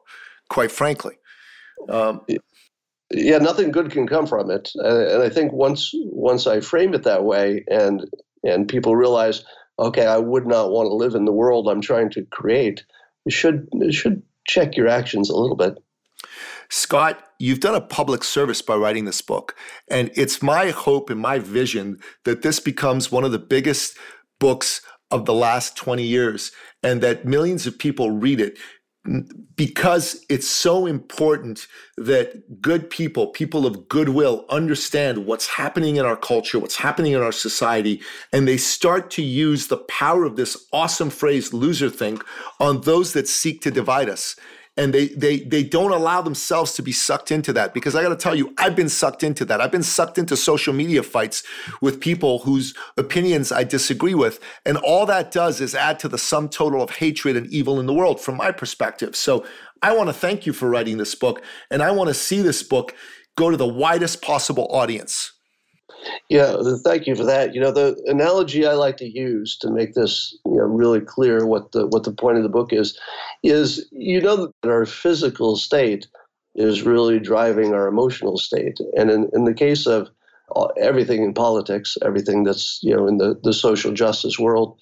quite 0.49 0.71
frankly. 0.71 1.17
Um, 1.89 2.21
yeah, 3.09 3.39
nothing 3.39 3.71
good 3.71 3.91
can 3.91 4.07
come 4.07 4.27
from 4.27 4.51
it. 4.51 4.69
And 4.75 5.23
I 5.23 5.29
think 5.29 5.51
once 5.51 5.91
once 5.93 6.45
I 6.45 6.59
frame 6.61 6.93
it 6.93 7.03
that 7.03 7.23
way 7.23 7.63
and 7.69 8.05
and 8.43 8.67
people 8.67 8.95
realize, 8.95 9.43
okay, 9.79 10.05
I 10.05 10.17
would 10.17 10.45
not 10.45 10.71
want 10.71 10.87
to 10.87 10.93
live 10.93 11.15
in 11.15 11.25
the 11.25 11.31
world 11.31 11.67
I'm 11.67 11.81
trying 11.81 12.09
to 12.11 12.23
create, 12.25 12.85
it 13.25 13.33
should 13.33 13.67
it 13.73 13.93
should 13.93 14.21
check 14.47 14.77
your 14.77 14.87
actions 14.87 15.29
a 15.29 15.35
little 15.35 15.57
bit. 15.57 15.75
Scott, 16.71 17.21
you've 17.37 17.59
done 17.59 17.75
a 17.75 17.81
public 17.81 18.23
service 18.23 18.61
by 18.61 18.75
writing 18.75 19.03
this 19.03 19.21
book. 19.21 19.55
And 19.89 20.09
it's 20.15 20.41
my 20.41 20.69
hope 20.69 21.09
and 21.09 21.19
my 21.19 21.37
vision 21.37 21.99
that 22.23 22.43
this 22.43 22.61
becomes 22.61 23.11
one 23.11 23.25
of 23.25 23.33
the 23.33 23.39
biggest 23.39 23.97
books 24.39 24.81
of 25.11 25.25
the 25.25 25.33
last 25.33 25.75
20 25.75 26.01
years 26.01 26.53
and 26.81 27.01
that 27.01 27.25
millions 27.25 27.67
of 27.67 27.77
people 27.77 28.11
read 28.11 28.39
it 28.39 28.57
because 29.57 30.23
it's 30.29 30.47
so 30.47 30.85
important 30.85 31.67
that 31.97 32.61
good 32.61 32.89
people, 32.89 33.27
people 33.27 33.65
of 33.65 33.89
goodwill, 33.89 34.45
understand 34.49 35.25
what's 35.25 35.47
happening 35.47 35.97
in 35.97 36.05
our 36.05 36.15
culture, 36.15 36.57
what's 36.57 36.77
happening 36.77 37.11
in 37.11 37.21
our 37.21 37.31
society, 37.33 37.99
and 38.31 38.47
they 38.47 38.57
start 38.57 39.09
to 39.09 39.23
use 39.23 39.67
the 39.67 39.77
power 39.77 40.23
of 40.23 40.37
this 40.37 40.55
awesome 40.71 41.09
phrase, 41.09 41.51
loser 41.51 41.89
think, 41.89 42.23
on 42.59 42.81
those 42.81 43.11
that 43.13 43.27
seek 43.27 43.61
to 43.61 43.71
divide 43.71 44.07
us 44.07 44.35
and 44.81 44.95
they 44.95 45.09
they 45.09 45.41
they 45.41 45.63
don't 45.63 45.91
allow 45.91 46.21
themselves 46.21 46.73
to 46.73 46.81
be 46.81 46.91
sucked 46.91 47.31
into 47.31 47.53
that 47.53 47.71
because 47.71 47.95
I 47.95 48.01
got 48.01 48.09
to 48.09 48.15
tell 48.15 48.33
you 48.33 48.51
I've 48.57 48.75
been 48.75 48.89
sucked 48.89 49.23
into 49.23 49.45
that. 49.45 49.61
I've 49.61 49.71
been 49.71 49.83
sucked 49.83 50.17
into 50.17 50.35
social 50.35 50.73
media 50.73 51.03
fights 51.03 51.43
with 51.81 52.01
people 52.01 52.39
whose 52.39 52.73
opinions 52.97 53.51
I 53.51 53.63
disagree 53.63 54.15
with 54.15 54.39
and 54.65 54.77
all 54.77 55.05
that 55.05 55.31
does 55.31 55.61
is 55.61 55.75
add 55.75 55.99
to 55.99 56.07
the 56.07 56.17
sum 56.17 56.49
total 56.49 56.81
of 56.81 56.89
hatred 56.89 57.37
and 57.37 57.45
evil 57.53 57.79
in 57.79 57.85
the 57.85 57.93
world 57.93 58.19
from 58.19 58.37
my 58.37 58.51
perspective. 58.51 59.15
So 59.15 59.45
I 59.83 59.95
want 59.95 60.09
to 60.09 60.13
thank 60.13 60.47
you 60.47 60.53
for 60.53 60.67
writing 60.67 60.97
this 60.97 61.13
book 61.13 61.43
and 61.69 61.83
I 61.83 61.91
want 61.91 62.07
to 62.07 62.15
see 62.15 62.41
this 62.41 62.63
book 62.63 62.95
go 63.37 63.51
to 63.51 63.57
the 63.57 63.67
widest 63.67 64.23
possible 64.23 64.67
audience. 64.71 65.33
Yeah, 66.29 66.57
thank 66.83 67.07
you 67.07 67.15
for 67.15 67.23
that. 67.25 67.53
You 67.53 67.61
know, 67.61 67.71
the 67.71 68.01
analogy 68.07 68.65
I 68.65 68.73
like 68.73 68.97
to 68.97 69.09
use 69.09 69.57
to 69.59 69.69
make 69.69 69.93
this 69.93 70.37
you 70.45 70.57
know 70.57 70.63
really 70.63 71.01
clear 71.01 71.45
what 71.45 71.71
the 71.71 71.87
what 71.87 72.03
the 72.03 72.13
point 72.13 72.37
of 72.37 72.43
the 72.43 72.49
book 72.49 72.73
is 72.73 72.97
is 73.43 73.87
you 73.91 74.21
know 74.21 74.51
that 74.61 74.69
our 74.69 74.85
physical 74.85 75.55
state 75.55 76.07
is 76.55 76.83
really 76.83 77.19
driving 77.19 77.73
our 77.73 77.87
emotional 77.87 78.37
state, 78.37 78.79
and 78.97 79.09
in, 79.09 79.29
in 79.33 79.45
the 79.45 79.53
case 79.53 79.85
of 79.85 80.09
uh, 80.55 80.67
everything 80.79 81.23
in 81.23 81.33
politics, 81.33 81.97
everything 82.03 82.43
that's 82.43 82.79
you 82.81 82.95
know 82.95 83.07
in 83.07 83.17
the, 83.17 83.39
the 83.43 83.53
social 83.53 83.91
justice 83.91 84.39
world, 84.39 84.77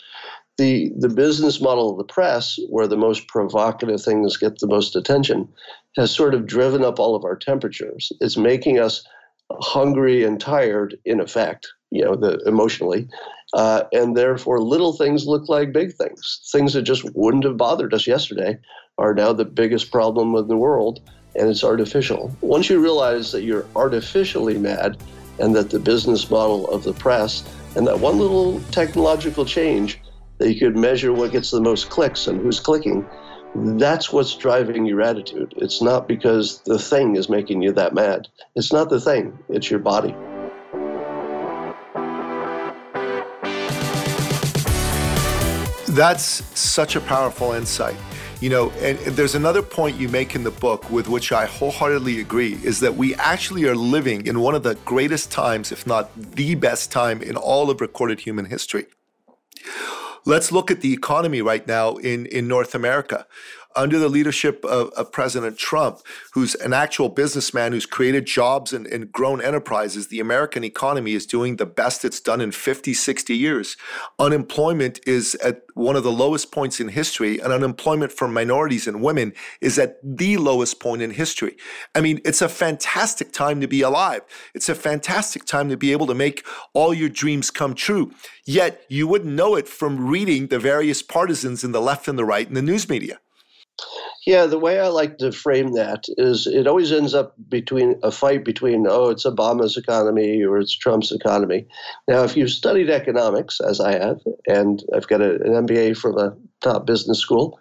the 0.57 0.91
the 0.97 1.09
business 1.09 1.61
model 1.61 1.91
of 1.91 1.97
the 1.97 2.13
press, 2.13 2.59
where 2.69 2.87
the 2.87 2.97
most 2.97 3.27
provocative 3.27 4.01
things 4.01 4.37
get 4.37 4.59
the 4.59 4.67
most 4.67 4.95
attention, 4.95 5.47
has 5.95 6.11
sort 6.11 6.33
of 6.33 6.45
driven 6.45 6.83
up 6.83 6.99
all 6.99 7.15
of 7.15 7.23
our 7.23 7.35
temperatures. 7.35 8.11
It's 8.21 8.37
making 8.37 8.79
us 8.79 9.03
hungry 9.51 10.23
and 10.23 10.39
tired 10.39 10.95
in 11.05 11.19
effect 11.19 11.67
you 11.91 12.03
know 12.03 12.15
the 12.15 12.39
emotionally 12.45 13.07
uh, 13.53 13.83
and 13.91 14.15
therefore 14.15 14.61
little 14.61 14.93
things 14.93 15.25
look 15.25 15.49
like 15.49 15.73
big 15.73 15.93
things. 15.95 16.41
Things 16.51 16.73
that 16.73 16.83
just 16.83 17.03
wouldn't 17.15 17.45
have 17.45 17.57
bothered 17.57 17.93
us 17.93 18.05
yesterday 18.05 18.59
are 18.97 19.13
now 19.13 19.33
the 19.33 19.45
biggest 19.45 19.91
problem 19.91 20.35
in 20.35 20.47
the 20.47 20.57
world 20.57 20.99
and 21.35 21.49
it's 21.49 21.63
artificial. 21.63 22.35
Once 22.41 22.69
you 22.69 22.79
realize 22.79 23.31
that 23.31 23.43
you're 23.43 23.65
artificially 23.75 24.57
mad 24.57 24.97
and 25.39 25.55
that 25.55 25.69
the 25.69 25.79
business 25.79 26.29
model 26.29 26.69
of 26.69 26.83
the 26.83 26.93
press 26.93 27.43
and 27.75 27.87
that 27.87 27.99
one 27.99 28.17
little 28.17 28.59
technological 28.71 29.45
change 29.45 30.01
that 30.37 30.53
you 30.53 30.59
could 30.59 30.75
measure 30.75 31.13
what 31.13 31.31
gets 31.31 31.51
the 31.51 31.61
most 31.61 31.89
clicks 31.89 32.27
and 32.27 32.41
who's 32.41 32.59
clicking 32.59 33.07
That's 33.55 34.13
what's 34.13 34.35
driving 34.35 34.85
your 34.85 35.01
attitude. 35.01 35.55
It's 35.57 35.81
not 35.81 36.07
because 36.07 36.61
the 36.61 36.77
thing 36.77 37.15
is 37.15 37.29
making 37.29 37.63
you 37.63 37.71
that 37.73 37.95
mad. 37.95 38.27
It's 38.55 38.71
not 38.71 38.89
the 38.89 39.01
thing, 39.01 39.37
it's 39.49 39.71
your 39.71 39.79
body. 39.79 40.15
That's 45.87 46.23
such 46.57 46.95
a 46.95 47.01
powerful 47.01 47.53
insight. 47.53 47.95
You 48.39 48.51
know, 48.51 48.69
and, 48.79 48.97
there's 48.99 49.35
another 49.35 49.63
point 49.63 49.97
you 49.97 50.07
make 50.07 50.35
in 50.35 50.43
the 50.43 50.51
book 50.51 50.89
with 50.91 51.09
which 51.09 51.31
I 51.31 51.45
wholeheartedly 51.45 52.21
agree 52.21 52.53
is 52.63 52.79
that 52.81 52.95
we 52.95 53.15
actually 53.15 53.65
are 53.65 53.75
living 53.75 54.27
in 54.27 54.39
one 54.39 54.53
of 54.53 54.61
the 54.61 54.75
greatest 54.85 55.31
times, 55.31 55.71
if 55.71 55.87
not 55.87 56.15
the 56.15 56.53
best 56.55 56.91
time 56.91 57.21
in 57.21 57.35
all 57.35 57.69
of 57.71 57.81
recorded 57.81 58.21
human 58.21 58.45
history. 58.45 58.85
Let's 60.25 60.51
look 60.51 60.69
at 60.69 60.81
the 60.81 60.93
economy 60.93 61.41
right 61.41 61.65
now 61.67 61.95
in, 61.97 62.25
in 62.27 62.47
North 62.47 62.75
America 62.75 63.25
under 63.75 63.99
the 63.99 64.09
leadership 64.09 64.63
of, 64.65 64.89
of, 64.89 65.11
President 65.11 65.57
Trump, 65.57 65.99
who's 66.33 66.55
an 66.55 66.73
actual 66.73 67.09
businessman 67.09 67.71
who's 67.71 67.85
created 67.85 68.25
jobs 68.25 68.73
and, 68.73 68.87
and, 68.87 69.11
grown 69.11 69.41
enterprises, 69.41 70.07
the 70.07 70.19
American 70.19 70.63
economy 70.63 71.13
is 71.13 71.25
doing 71.25 71.55
the 71.55 71.65
best 71.65 72.03
it's 72.03 72.19
done 72.19 72.41
in 72.41 72.51
50, 72.51 72.93
60 72.93 73.35
years. 73.35 73.77
Unemployment 74.17 74.99
is 75.05 75.35
at 75.35 75.63
one 75.75 75.95
of 75.95 76.03
the 76.03 76.11
lowest 76.11 76.51
points 76.51 76.79
in 76.79 76.89
history, 76.89 77.39
and 77.39 77.53
unemployment 77.53 78.11
for 78.11 78.27
minorities 78.27 78.87
and 78.87 79.01
women 79.01 79.33
is 79.61 79.77
at 79.77 79.97
the 80.03 80.37
lowest 80.37 80.79
point 80.79 81.01
in 81.01 81.11
history. 81.11 81.55
I 81.95 82.01
mean, 82.01 82.19
it's 82.25 82.41
a 82.41 82.49
fantastic 82.49 83.31
time 83.31 83.61
to 83.61 83.67
be 83.67 83.81
alive. 83.81 84.21
It's 84.53 84.69
a 84.69 84.75
fantastic 84.75 85.45
time 85.45 85.69
to 85.69 85.77
be 85.77 85.91
able 85.91 86.07
to 86.07 86.15
make 86.15 86.45
all 86.73 86.93
your 86.93 87.09
dreams 87.09 87.51
come 87.51 87.75
true. 87.75 88.11
Yet 88.45 88.83
you 88.89 89.07
wouldn't 89.07 89.33
know 89.33 89.55
it 89.55 89.67
from 89.67 90.07
reading 90.07 90.47
the 90.47 90.59
various 90.59 91.01
partisans 91.01 91.63
in 91.63 91.71
the 91.71 91.81
left 91.81 92.07
and 92.07 92.17
the 92.17 92.25
right 92.25 92.47
in 92.47 92.55
the 92.55 92.61
news 92.61 92.89
media. 92.89 93.19
Yeah, 94.29 94.45
the 94.45 94.59
way 94.59 94.79
I 94.79 94.89
like 94.89 95.17
to 95.17 95.31
frame 95.31 95.73
that 95.73 96.03
is 96.09 96.45
it 96.45 96.67
always 96.67 96.91
ends 96.91 97.15
up 97.15 97.33
between 97.49 97.99
a 98.03 98.11
fight 98.11 98.45
between, 98.45 98.85
oh, 98.87 99.09
it's 99.09 99.25
Obama's 99.25 99.75
economy 99.75 100.43
or 100.43 100.59
it's 100.59 100.77
Trump's 100.77 101.11
economy. 101.11 101.65
Now, 102.07 102.23
if 102.25 102.37
you've 102.37 102.51
studied 102.51 102.91
economics, 102.91 103.59
as 103.59 103.79
I 103.79 103.93
have, 103.93 104.21
and 104.47 104.83
I've 104.95 105.07
got 105.07 105.21
a, 105.21 105.31
an 105.41 105.65
MBA 105.65 105.97
from 105.97 106.19
a 106.19 106.37
top 106.61 106.85
business 106.85 107.17
school, 107.17 107.59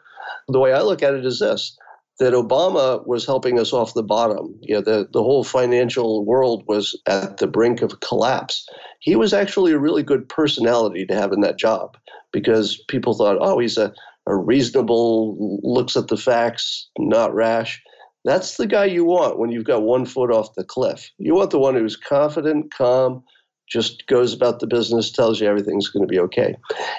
the 0.48 0.61
way 0.61 0.74
I 0.74 0.83
look 0.83 1.02
at 1.02 1.14
it 1.14 1.24
is 1.24 1.38
this 1.38 1.74
that 2.18 2.35
Obama 2.35 3.07
was 3.07 3.24
helping 3.24 3.59
us 3.59 3.72
off 3.72 3.94
the 3.94 4.02
bottom. 4.02 4.54
You 4.61 4.74
know, 4.74 4.83
the, 4.83 5.09
the 5.11 5.22
whole 5.22 5.44
financial 5.44 6.26
world 6.26 6.64
was 6.68 7.00
at 7.07 7.38
the 7.38 7.46
brink 7.46 7.81
of 7.81 8.00
collapse. 8.00 8.68
He 9.00 9.16
was 9.16 9.33
actually 9.33 9.72
a 9.72 9.78
really 9.78 10.02
good 10.02 10.28
personality 10.28 11.07
to 11.07 11.14
have 11.14 11.33
in 11.33 11.40
that 11.40 11.59
job 11.59 11.96
because 12.31 12.83
people 12.88 13.14
thought, 13.14 13.38
oh, 13.40 13.59
he's 13.59 13.78
a 13.78 13.94
a 14.28 14.36
reasonable, 14.36 15.58
looks 15.62 15.96
at 15.96 16.08
the 16.08 16.16
facts, 16.16 16.88
not 16.98 17.34
rash. 17.34 17.82
That's 18.24 18.56
the 18.56 18.66
guy 18.66 18.84
you 18.84 19.04
want 19.04 19.38
when 19.38 19.50
you've 19.50 19.64
got 19.64 19.82
one 19.82 20.04
foot 20.04 20.30
off 20.30 20.54
the 20.54 20.64
cliff. 20.64 21.10
You 21.18 21.34
want 21.34 21.50
the 21.50 21.58
one 21.58 21.74
who's 21.74 21.96
confident, 21.96 22.72
calm, 22.72 23.24
just 23.68 24.06
goes 24.06 24.32
about 24.32 24.60
the 24.60 24.66
business, 24.66 25.10
tells 25.10 25.40
you 25.40 25.46
everything's 25.46 25.88
going 25.88 26.06
to 26.06 26.10
be 26.10 26.18
okay. 26.20 26.56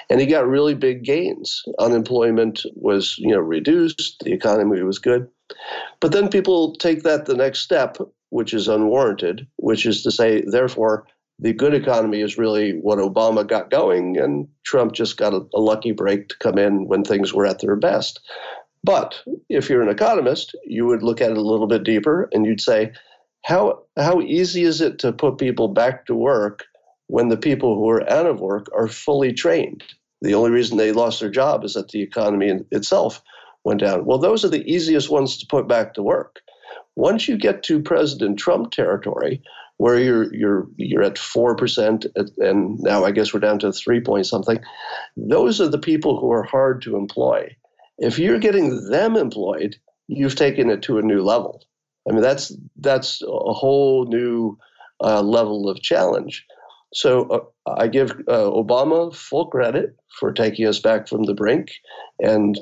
And 0.08 0.20
he 0.20 0.26
got 0.26 0.46
really 0.46 0.74
big 0.74 1.04
gains. 1.04 1.62
Unemployment 1.78 2.62
was, 2.74 3.16
you 3.18 3.28
know, 3.28 3.40
reduced, 3.40 4.16
the 4.24 4.32
economy 4.32 4.82
was 4.82 4.98
good. 4.98 5.28
But 6.00 6.12
then 6.12 6.28
people 6.28 6.74
take 6.76 7.02
that 7.02 7.26
the 7.26 7.34
next 7.34 7.60
step, 7.60 7.98
which 8.30 8.54
is 8.54 8.68
unwarranted, 8.68 9.46
which 9.56 9.84
is 9.84 10.02
to 10.04 10.10
say, 10.10 10.42
therefore, 10.46 11.06
the 11.40 11.54
good 11.54 11.72
economy 11.72 12.20
is 12.20 12.36
really 12.36 12.72
what 12.72 12.98
Obama 12.98 13.46
got 13.46 13.70
going, 13.70 14.18
and 14.18 14.46
Trump 14.64 14.92
just 14.92 15.16
got 15.16 15.32
a, 15.32 15.40
a, 15.54 15.60
lucky 15.60 15.92
break 15.92 16.28
to 16.28 16.38
come 16.38 16.58
in 16.58 16.86
when 16.86 17.02
things 17.02 17.32
were 17.32 17.46
at 17.46 17.60
their 17.60 17.76
best. 17.76 18.20
But 18.84 19.22
if 19.48 19.68
you're 19.68 19.82
an 19.82 19.88
economist, 19.88 20.54
you 20.64 20.86
would 20.86 21.02
look 21.02 21.20
at 21.20 21.30
it 21.30 21.36
a 21.36 21.42
little 21.42 21.66
bit 21.66 21.82
deeper 21.82 22.28
and 22.32 22.44
you'd 22.44 22.60
say, 22.60 22.92
how, 23.44 23.82
how 23.96 24.20
easy 24.20 24.64
is 24.64 24.80
it 24.80 24.98
to 25.00 25.12
put 25.12 25.38
people 25.38 25.68
back 25.68 26.06
to 26.06 26.14
work 26.14 26.64
when 27.06 27.28
the 27.28 27.36
people 27.36 27.74
who 27.74 27.88
are 27.88 28.10
out 28.10 28.26
of 28.26 28.40
work 28.40 28.66
are 28.74 28.88
fully 28.88 29.32
trained? 29.32 29.82
The 30.22 30.34
only 30.34 30.50
reason 30.50 30.76
they 30.76 30.92
lost 30.92 31.20
their 31.20 31.30
job 31.30 31.64
is 31.64 31.74
that 31.74 31.88
the 31.88 32.02
economy 32.02 32.60
itself 32.70 33.22
went 33.64 33.80
down. 33.80 34.04
Well, 34.04 34.18
those 34.18 34.44
are 34.44 34.50
the 34.50 34.70
easiest 34.70 35.10
ones 35.10 35.38
to 35.38 35.46
put 35.46 35.68
back 35.68 35.94
to 35.94 36.02
work. 36.02 36.40
Once 36.96 37.28
you 37.28 37.38
get 37.38 37.62
to 37.62 37.80
President 37.80 38.38
Trump 38.38 38.72
territory, 38.72 39.42
where 39.80 39.98
you're 39.98 40.32
you're 40.34 40.68
you're 40.76 41.02
at 41.02 41.18
four 41.18 41.56
percent, 41.56 42.04
and 42.36 42.78
now 42.80 43.06
I 43.06 43.12
guess 43.12 43.32
we're 43.32 43.40
down 43.40 43.58
to 43.60 43.72
three 43.72 43.98
point 43.98 44.26
something. 44.26 44.58
Those 45.16 45.58
are 45.58 45.68
the 45.68 45.78
people 45.78 46.20
who 46.20 46.30
are 46.30 46.42
hard 46.42 46.82
to 46.82 46.96
employ. 46.96 47.56
If 47.96 48.18
you're 48.18 48.38
getting 48.38 48.90
them 48.90 49.16
employed, 49.16 49.76
you've 50.06 50.36
taken 50.36 50.68
it 50.68 50.82
to 50.82 50.98
a 50.98 51.02
new 51.02 51.22
level. 51.22 51.64
I 52.06 52.12
mean, 52.12 52.20
that's 52.20 52.54
that's 52.76 53.22
a 53.22 53.54
whole 53.54 54.04
new 54.04 54.58
uh, 55.02 55.22
level 55.22 55.70
of 55.70 55.80
challenge. 55.80 56.44
So 56.92 57.50
uh, 57.64 57.72
I 57.78 57.88
give 57.88 58.10
uh, 58.28 58.50
Obama 58.50 59.14
full 59.14 59.46
credit 59.46 59.96
for 60.18 60.30
taking 60.30 60.66
us 60.66 60.78
back 60.78 61.08
from 61.08 61.22
the 61.22 61.34
brink 61.34 61.70
and 62.18 62.58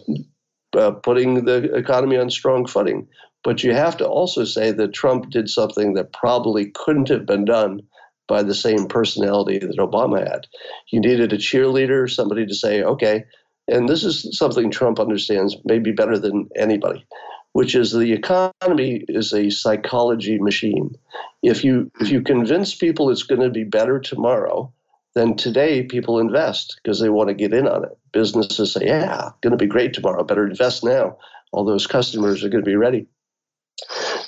uh, 0.76 0.92
putting 0.92 1.44
the 1.44 1.74
economy 1.74 2.16
on 2.16 2.30
strong 2.30 2.66
footing. 2.66 3.06
But 3.44 3.62
you 3.62 3.72
have 3.72 3.96
to 3.98 4.06
also 4.06 4.44
say 4.44 4.72
that 4.72 4.92
Trump 4.92 5.30
did 5.30 5.48
something 5.48 5.94
that 5.94 6.12
probably 6.12 6.70
couldn't 6.74 7.08
have 7.08 7.24
been 7.24 7.44
done 7.44 7.82
by 8.26 8.42
the 8.42 8.54
same 8.54 8.86
personality 8.86 9.58
that 9.58 9.78
Obama 9.78 10.18
had. 10.18 10.46
You 10.90 11.00
needed 11.00 11.32
a 11.32 11.38
cheerleader, 11.38 12.10
somebody 12.10 12.46
to 12.46 12.54
say, 12.54 12.82
okay, 12.82 13.24
and 13.68 13.88
this 13.88 14.04
is 14.04 14.36
something 14.36 14.70
Trump 14.70 14.98
understands 14.98 15.56
maybe 15.64 15.92
better 15.92 16.18
than 16.18 16.48
anybody, 16.56 17.06
which 17.52 17.74
is 17.74 17.92
the 17.92 18.12
economy 18.12 19.04
is 19.08 19.32
a 19.32 19.50
psychology 19.50 20.38
machine. 20.38 20.94
If 21.42 21.64
you 21.64 21.90
if 22.00 22.10
you 22.10 22.22
convince 22.22 22.74
people 22.74 23.10
it's 23.10 23.22
going 23.22 23.42
to 23.42 23.50
be 23.50 23.64
better 23.64 23.98
tomorrow, 23.98 24.72
then 25.18 25.36
today 25.36 25.82
people 25.82 26.18
invest 26.18 26.80
because 26.82 27.00
they 27.00 27.08
want 27.08 27.28
to 27.28 27.34
get 27.34 27.52
in 27.52 27.66
on 27.66 27.84
it. 27.84 27.98
Businesses 28.12 28.72
say, 28.72 28.86
yeah, 28.86 29.30
going 29.40 29.50
to 29.50 29.56
be 29.56 29.66
great 29.66 29.92
tomorrow, 29.92 30.22
better 30.22 30.46
invest 30.46 30.84
now. 30.84 31.16
All 31.52 31.64
those 31.64 31.86
customers 31.86 32.44
are 32.44 32.48
going 32.48 32.64
to 32.64 32.70
be 32.70 32.76
ready. 32.76 33.06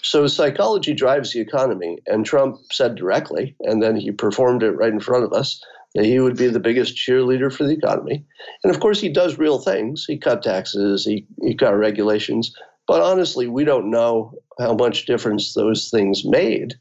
So 0.02 0.26
psychology 0.26 0.94
drives 0.94 1.32
the 1.32 1.40
economy, 1.40 1.98
and 2.06 2.24
Trump 2.24 2.60
said 2.72 2.94
directly, 2.94 3.56
and 3.60 3.82
then 3.82 3.96
he 3.96 4.10
performed 4.10 4.62
it 4.62 4.72
right 4.72 4.92
in 4.92 5.00
front 5.00 5.24
of 5.24 5.32
us, 5.32 5.62
that 5.94 6.04
he 6.04 6.18
would 6.18 6.36
be 6.36 6.46
the 6.46 6.60
biggest 6.60 6.96
cheerleader 6.96 7.52
for 7.52 7.64
the 7.64 7.74
economy. 7.74 8.24
And 8.64 8.74
of 8.74 8.80
course, 8.80 9.00
he 9.00 9.08
does 9.08 9.38
real 9.38 9.58
things. 9.58 10.04
He 10.06 10.16
cut 10.16 10.42
taxes, 10.42 11.04
he, 11.04 11.26
he 11.42 11.54
cut 11.54 11.76
regulations. 11.76 12.54
But 12.86 13.02
honestly, 13.02 13.46
we 13.46 13.64
don't 13.64 13.90
know 13.90 14.32
how 14.58 14.74
much 14.74 15.06
difference 15.06 15.54
those 15.54 15.90
things 15.90 16.24
made. 16.24 16.74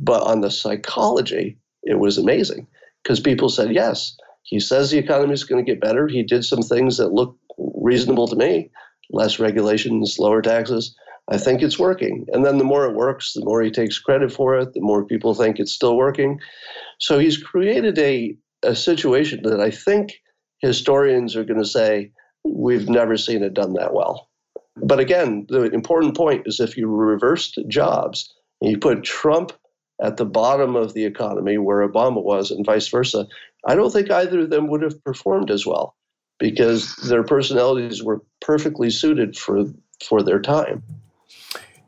But 0.00 0.22
on 0.22 0.40
the 0.40 0.50
psychology, 0.50 1.58
it 1.82 1.98
was 1.98 2.18
amazing 2.18 2.66
because 3.02 3.20
people 3.20 3.48
said, 3.48 3.72
yes, 3.72 4.16
he 4.42 4.60
says 4.60 4.90
the 4.90 4.98
economy 4.98 5.32
is 5.32 5.44
going 5.44 5.64
to 5.64 5.70
get 5.70 5.80
better. 5.80 6.08
He 6.08 6.22
did 6.22 6.44
some 6.44 6.62
things 6.62 6.96
that 6.98 7.12
look 7.12 7.36
reasonable 7.58 8.28
to 8.28 8.36
me 8.36 8.70
less 9.12 9.38
regulations, 9.38 10.18
lower 10.18 10.42
taxes. 10.42 10.96
I 11.30 11.38
think 11.38 11.62
it's 11.62 11.78
working. 11.78 12.26
And 12.32 12.44
then 12.44 12.58
the 12.58 12.64
more 12.64 12.86
it 12.86 12.94
works, 12.94 13.32
the 13.34 13.44
more 13.44 13.62
he 13.62 13.70
takes 13.70 13.98
credit 13.98 14.32
for 14.32 14.58
it, 14.58 14.72
the 14.72 14.80
more 14.80 15.04
people 15.04 15.34
think 15.34 15.58
it's 15.58 15.72
still 15.72 15.96
working. 15.96 16.40
So 16.98 17.18
he's 17.18 17.36
created 17.36 17.98
a, 17.98 18.36
a 18.62 18.74
situation 18.74 19.42
that 19.44 19.60
I 19.60 19.70
think 19.70 20.14
historians 20.60 21.36
are 21.36 21.44
going 21.44 21.60
to 21.60 21.66
say, 21.66 22.10
we've 22.44 22.88
never 22.88 23.16
seen 23.16 23.42
it 23.42 23.54
done 23.54 23.74
that 23.74 23.94
well. 23.94 24.28
But 24.76 24.98
again, 24.98 25.46
the 25.48 25.64
important 25.64 26.16
point 26.16 26.42
is 26.46 26.58
if 26.58 26.76
you 26.76 26.88
reversed 26.88 27.58
jobs 27.68 28.32
and 28.60 28.70
you 28.70 28.78
put 28.78 29.04
Trump 29.04 29.52
at 30.00 30.16
the 30.16 30.24
bottom 30.24 30.76
of 30.76 30.94
the 30.94 31.04
economy 31.04 31.58
where 31.58 31.86
Obama 31.86 32.22
was 32.22 32.50
and 32.50 32.64
vice 32.64 32.88
versa, 32.88 33.26
I 33.66 33.74
don't 33.74 33.92
think 33.92 34.10
either 34.10 34.40
of 34.40 34.50
them 34.50 34.68
would 34.68 34.82
have 34.82 35.02
performed 35.04 35.50
as 35.50 35.66
well 35.66 35.94
because 36.38 36.96
their 36.96 37.22
personalities 37.22 38.02
were 38.02 38.20
perfectly 38.40 38.90
suited 38.90 39.36
for 39.36 39.64
for 40.04 40.22
their 40.22 40.40
time. 40.40 40.82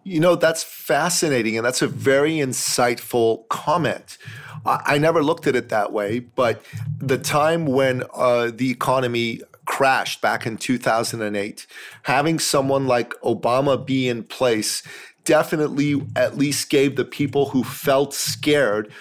You 0.05 0.21
know, 0.21 0.37
that's 0.37 0.63
fascinating. 0.63 1.57
And 1.57 1.65
that's 1.65 1.83
a 1.83 1.89
very 1.89 2.35
insightful 2.35 3.49
comment. 3.49 4.19
I, 4.67 4.97
never 4.97 5.23
looked 5.23 5.47
at 5.47 5.57
it 5.57 5.69
that 5.71 5.93
way, 5.93 6.21
but 6.21 6.63
the 6.99 7.19
time 7.19 7.67
when 7.67 8.03
uh, 8.15 8.51
the 8.55 8.71
economy 8.71 9.43
crashed 9.67 10.23
back 10.23 10.47
in 10.47 10.57
2008, 10.57 11.67
having 12.05 12.39
someone 12.39 12.87
like 12.87 13.13
Obama 13.23 13.85
be 13.85 14.09
in 14.09 14.23
place 14.23 14.83
definitely 15.25 16.03
at 16.17 16.37
least 16.37 16.71
gave 16.71 16.97
the 16.97 17.05
people 17.05 17.51
who 17.51 17.65
felt 17.65 18.15
scared 18.15 18.93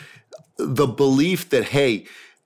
the 0.57 0.87
belief 0.87 1.49
that, 1.49 1.65
hey, 1.65 2.05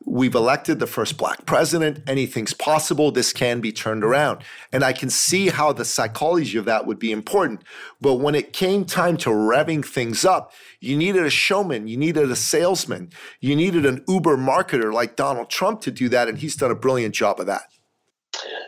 We've 0.09 0.35
elected 0.35 0.79
the 0.79 0.87
first 0.87 1.17
black 1.17 1.45
president. 1.45 2.01
Anything's 2.07 2.53
possible. 2.53 3.11
This 3.11 3.33
can 3.33 3.59
be 3.59 3.73
turned 3.73 4.05
around. 4.05 4.41
And 4.71 4.81
I 4.81 4.93
can 4.93 5.09
see 5.09 5.49
how 5.49 5.73
the 5.73 5.83
psychology 5.83 6.57
of 6.57 6.63
that 6.63 6.87
would 6.87 6.97
be 6.97 7.11
important. 7.11 7.61
But 7.99 8.13
when 8.13 8.33
it 8.33 8.53
came 8.53 8.85
time 8.85 9.17
to 9.17 9.29
revving 9.29 9.85
things 9.85 10.23
up, 10.23 10.53
you 10.79 10.95
needed 10.95 11.25
a 11.25 11.29
showman, 11.29 11.89
you 11.89 11.97
needed 11.97 12.31
a 12.31 12.37
salesman, 12.37 13.11
you 13.41 13.53
needed 13.53 13.85
an 13.85 14.05
Uber 14.07 14.37
marketer 14.37 14.93
like 14.93 15.17
Donald 15.17 15.49
Trump 15.49 15.81
to 15.81 15.91
do 15.91 16.07
that. 16.07 16.29
And 16.29 16.37
he's 16.37 16.55
done 16.55 16.71
a 16.71 16.75
brilliant 16.75 17.13
job 17.13 17.41
of 17.41 17.47
that. 17.47 17.63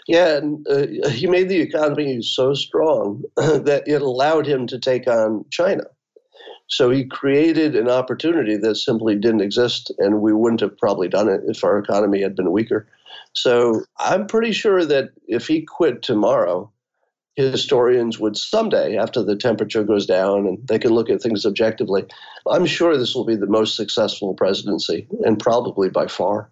Yeah, 0.08 0.38
and 0.38 0.66
uh, 0.68 1.10
he 1.10 1.28
made 1.28 1.50
the 1.50 1.62
economy 1.62 2.22
so 2.22 2.54
strong 2.54 3.24
that 3.36 3.84
it 3.86 4.02
allowed 4.02 4.48
him 4.48 4.68
to 4.68 4.80
take 4.80 5.08
on 5.08 5.46
China. 5.52 5.84
So 6.68 6.92
he 6.92 7.06
created 7.06 7.76
an 7.76 7.90
opportunity 7.90 8.56
that 8.58 8.76
simply 8.76 9.16
didn't 9.16 9.42
exist, 9.42 9.92
and 9.98 10.22
we 10.22 10.34
wouldn't 10.34 10.62
have 10.62 10.78
probably 10.78 11.08
done 11.08 11.28
it 11.28 11.42
if 11.48 11.64
our 11.64 11.80
economy 11.80 12.22
had 12.22 12.36
been 12.36 12.52
weaker. 12.52 12.88
So 13.34 13.82
I'm 13.98 14.28
pretty 14.28 14.52
sure 14.52 14.86
that 14.86 15.10
if 15.28 15.48
he 15.48 15.62
quit 15.62 16.04
tomorrow, 16.04 16.72
historians 17.36 18.20
would 18.20 18.38
someday, 18.38 18.98
after 18.98 19.24
the 19.24 19.36
temperature 19.36 19.84
goes 19.84 20.06
down 20.06 20.46
and 20.46 20.60
they 20.68 20.78
can 20.78 20.92
look 20.92 21.10
at 21.10 21.22
things 21.22 21.46
objectively, 21.46 22.06
I'm 22.48 22.66
sure 22.66 22.98
this 22.98 23.16
will 23.16 23.26
be 23.26 23.36
the 23.36 23.48
most 23.48 23.76
successful 23.76 24.34
presidency, 24.36 25.08
and 25.24 25.40
probably 25.40 25.90
by 25.90 26.08
far. 26.08 26.52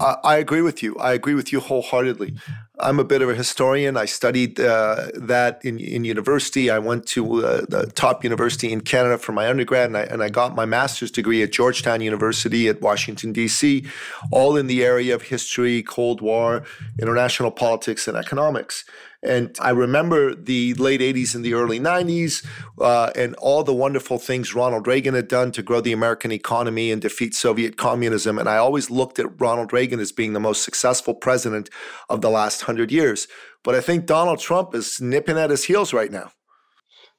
I 0.00 0.36
agree 0.36 0.62
with 0.62 0.82
you. 0.82 0.96
I 0.98 1.12
agree 1.12 1.34
with 1.34 1.52
you 1.52 1.60
wholeheartedly. 1.60 2.34
I'm 2.80 2.98
a 2.98 3.04
bit 3.04 3.22
of 3.22 3.30
a 3.30 3.34
historian. 3.34 3.96
I 3.96 4.06
studied 4.06 4.58
uh, 4.58 5.08
that 5.14 5.64
in, 5.64 5.78
in 5.78 6.04
university. 6.04 6.70
I 6.70 6.78
went 6.78 7.06
to 7.08 7.44
uh, 7.44 7.60
the 7.68 7.86
top 7.94 8.24
university 8.24 8.72
in 8.72 8.80
Canada 8.80 9.18
for 9.18 9.32
my 9.32 9.48
undergrad, 9.48 9.86
and 9.86 9.96
I, 9.96 10.02
and 10.02 10.22
I 10.22 10.28
got 10.28 10.54
my 10.54 10.64
master's 10.64 11.10
degree 11.10 11.42
at 11.42 11.52
Georgetown 11.52 12.00
University 12.00 12.68
at 12.68 12.80
Washington, 12.80 13.32
D.C., 13.32 13.86
all 14.30 14.56
in 14.56 14.66
the 14.66 14.84
area 14.84 15.14
of 15.14 15.22
history, 15.22 15.82
Cold 15.82 16.20
War, 16.20 16.64
international 16.98 17.50
politics, 17.50 18.08
and 18.08 18.16
economics. 18.16 18.84
And 19.22 19.56
I 19.60 19.70
remember 19.70 20.34
the 20.34 20.74
late 20.74 21.00
80s 21.00 21.34
and 21.34 21.44
the 21.44 21.54
early 21.54 21.78
90s 21.78 22.44
uh, 22.80 23.12
and 23.14 23.36
all 23.36 23.62
the 23.62 23.72
wonderful 23.72 24.18
things 24.18 24.54
Ronald 24.54 24.88
Reagan 24.88 25.14
had 25.14 25.28
done 25.28 25.52
to 25.52 25.62
grow 25.62 25.80
the 25.80 25.92
American 25.92 26.32
economy 26.32 26.90
and 26.90 27.00
defeat 27.00 27.34
Soviet 27.34 27.76
communism. 27.76 28.36
And 28.36 28.48
I 28.48 28.56
always 28.56 28.90
looked 28.90 29.20
at 29.20 29.40
Ronald 29.40 29.72
Reagan 29.72 30.00
as 30.00 30.10
being 30.10 30.32
the 30.32 30.40
most 30.40 30.64
successful 30.64 31.14
president 31.14 31.70
of 32.08 32.20
the 32.20 32.30
last 32.30 32.62
hundred 32.62 32.90
years. 32.90 33.28
But 33.62 33.76
I 33.76 33.80
think 33.80 34.06
Donald 34.06 34.40
Trump 34.40 34.74
is 34.74 35.00
nipping 35.00 35.38
at 35.38 35.50
his 35.50 35.64
heels 35.64 35.92
right 35.92 36.10
now. 36.10 36.32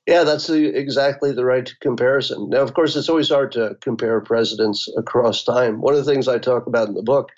Yeah, 0.06 0.26
that's 0.26 0.48
the, 0.48 0.78
exactly 0.78 1.32
the 1.32 1.46
right 1.46 1.74
comparison. 1.80 2.50
Now, 2.50 2.62
of 2.62 2.74
course, 2.74 2.98
it's 2.98 3.08
always 3.08 3.30
hard 3.30 3.54
to 3.54 3.78
compare 3.80 4.20
presidents 4.20 4.89
across 4.98 5.46
time. 5.46 5.80
One 5.80 5.94
of 5.94 6.04
the 6.04 6.12
things 6.12 6.28
I 6.28 6.39
talk 6.39 6.68
about 6.68 6.89
in 6.89 6.96
the 6.96 7.02
book 7.02 7.30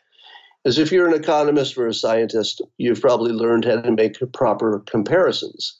is 0.65 0.80
if 0.80 0.91
you're 0.91 1.08
an 1.08 1.13
economist 1.13 1.78
or 1.78 1.88
a 1.88 1.93
scientist, 1.93 2.62
you've 2.78 3.01
probably 3.01 3.32
learned 3.32 3.65
how 3.65 3.80
to 3.80 3.91
make 3.91 4.17
proper 4.34 4.80
comparisons. 4.88 5.80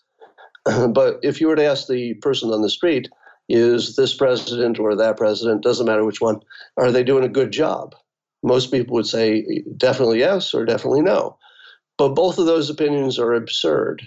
but 0.92 1.20
if 1.24 1.42
you 1.42 1.48
were 1.48 1.56
to 1.56 1.66
ask 1.66 1.88
the 1.88 2.14
person 2.16 2.52
on 2.52 2.62
the 2.62 2.70
street, 2.70 3.10
is 3.50 3.96
this 3.96 4.16
president 4.16 4.80
or 4.80 4.96
that 4.96 5.18
president, 5.18 5.64
doesn't 5.64 5.86
matter 5.86 6.06
which 6.06 6.22
one, 6.22 6.40
are 6.78 6.92
they 6.92 7.04
doing 7.04 7.24
a 7.24 7.30
good 7.30 7.52
job? 7.52 7.96
Most 8.44 8.72
people 8.72 8.94
would 8.94 9.08
say 9.08 9.64
definitely 9.78 10.20
yes 10.20 10.54
or 10.54 10.66
definitely 10.66 11.02
no. 11.02 11.38
But 11.98 12.10
both 12.10 12.38
of 12.38 12.46
those 12.46 12.70
opinions 12.70 13.18
are 13.18 13.34
absurd 13.34 14.04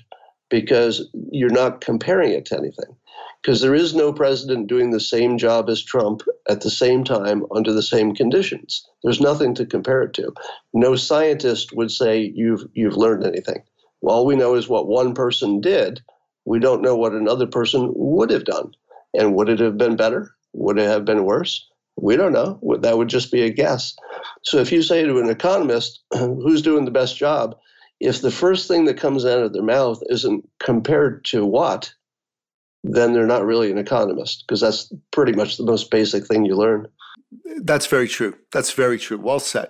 because 0.49 1.09
you're 1.31 1.51
not 1.51 1.81
comparing 1.81 2.33
it 2.33 2.47
to 2.47 2.57
anything 2.57 2.97
because 3.43 3.61
there 3.61 3.75
is 3.75 3.95
no 3.95 4.13
president 4.13 4.67
doing 4.67 4.91
the 4.91 5.01
same 5.01 5.39
job 5.39 5.69
as 5.71 5.83
Trump 5.83 6.23
at 6.49 6.61
the 6.61 6.71
same 6.71 7.05
time 7.05 7.45
under 7.55 7.73
the 7.73 7.83
same 7.83 8.15
conditions. 8.15 8.87
There's 9.03 9.21
nothing 9.21 9.55
to 9.55 9.67
compare 9.67 10.03
it 10.03 10.15
to. 10.15 10.33
No 10.75 10.97
scientist 10.97 11.73
would 11.75 11.91
say 11.91 12.33
you've 12.35 12.65
you've 12.75 12.97
learned 12.97 13.25
anything. 13.25 13.63
All 14.03 14.27
we 14.27 14.37
know 14.37 14.55
is 14.55 14.69
what 14.69 14.89
one 14.89 15.15
person 15.15 15.61
did. 15.61 16.01
We 16.45 16.59
don't 16.59 16.83
know 16.83 16.97
what 16.97 17.13
another 17.13 17.47
person 17.47 17.93
would 17.95 18.31
have 18.31 18.45
done. 18.45 18.73
And 19.15 19.35
would 19.35 19.49
it 19.49 19.61
have 19.61 19.79
been 19.79 19.97
better? 19.97 20.35
Would 20.53 20.79
it 20.79 20.89
have 20.89 21.05
been 21.05 21.25
worse? 21.25 21.67
We 22.01 22.17
don't 22.17 22.33
know. 22.33 22.61
That 22.81 22.97
would 22.97 23.09
just 23.09 23.33
be 23.33 23.43
a 23.43 23.51
guess. 23.51 23.95
So 24.43 24.59
if 24.59 24.71
you 24.71 24.83
say 24.83 25.05
to 25.05 25.19
an 25.19 25.29
economist 25.29 26.01
who's 26.13 26.63
doing 26.63 26.85
the 26.85 26.91
best 26.91 27.17
job, 27.17 27.57
if 28.01 28.23
the 28.23 28.31
first 28.31 28.69
thing 28.69 28.85
that 28.85 28.97
comes 28.97 29.27
out 29.27 29.43
of 29.43 29.53
their 29.53 29.63
mouth 29.63 30.01
isn't 30.09 30.49
compared 30.61 31.25
to 31.27 31.45
what, 31.45 31.93
then 32.85 33.13
they're 33.13 33.27
not 33.27 33.45
really 33.45 33.71
an 33.71 33.79
economist 33.79 34.45
because 34.47 34.61
that's 34.61 34.93
pretty 35.11 35.33
much 35.33 35.57
the 35.57 35.65
most 35.65 35.91
basic 35.91 36.27
thing 36.27 36.45
you 36.45 36.57
learn. 36.57 36.87
That's 37.63 37.87
very 37.87 38.09
true. 38.09 38.35
That's 38.53 38.73
very 38.73 38.99
true. 38.99 39.19
Well 39.19 39.41
said. 39.41 39.69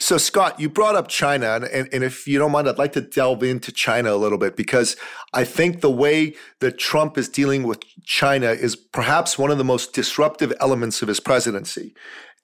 So, 0.00 0.16
Scott, 0.16 0.58
you 0.58 0.70
brought 0.70 0.96
up 0.96 1.08
China, 1.08 1.60
and, 1.70 1.88
and, 1.92 2.02
if 2.02 2.26
you 2.26 2.38
don't 2.38 2.50
mind, 2.50 2.66
I'd 2.66 2.78
like 2.78 2.92
to 2.94 3.02
delve 3.02 3.42
into 3.42 3.70
China 3.70 4.14
a 4.14 4.16
little 4.16 4.38
bit 4.38 4.56
because 4.56 4.96
I 5.34 5.44
think 5.44 5.80
the 5.80 5.90
way 5.90 6.34
that 6.60 6.78
Trump 6.78 7.18
is 7.18 7.28
dealing 7.28 7.64
with 7.64 7.80
China 8.04 8.48
is 8.48 8.74
perhaps 8.74 9.36
one 9.36 9.50
of 9.50 9.58
the 9.58 9.64
most 9.64 9.92
disruptive 9.92 10.52
elements 10.60 11.02
of 11.02 11.08
his 11.08 11.20
presidency. 11.20 11.94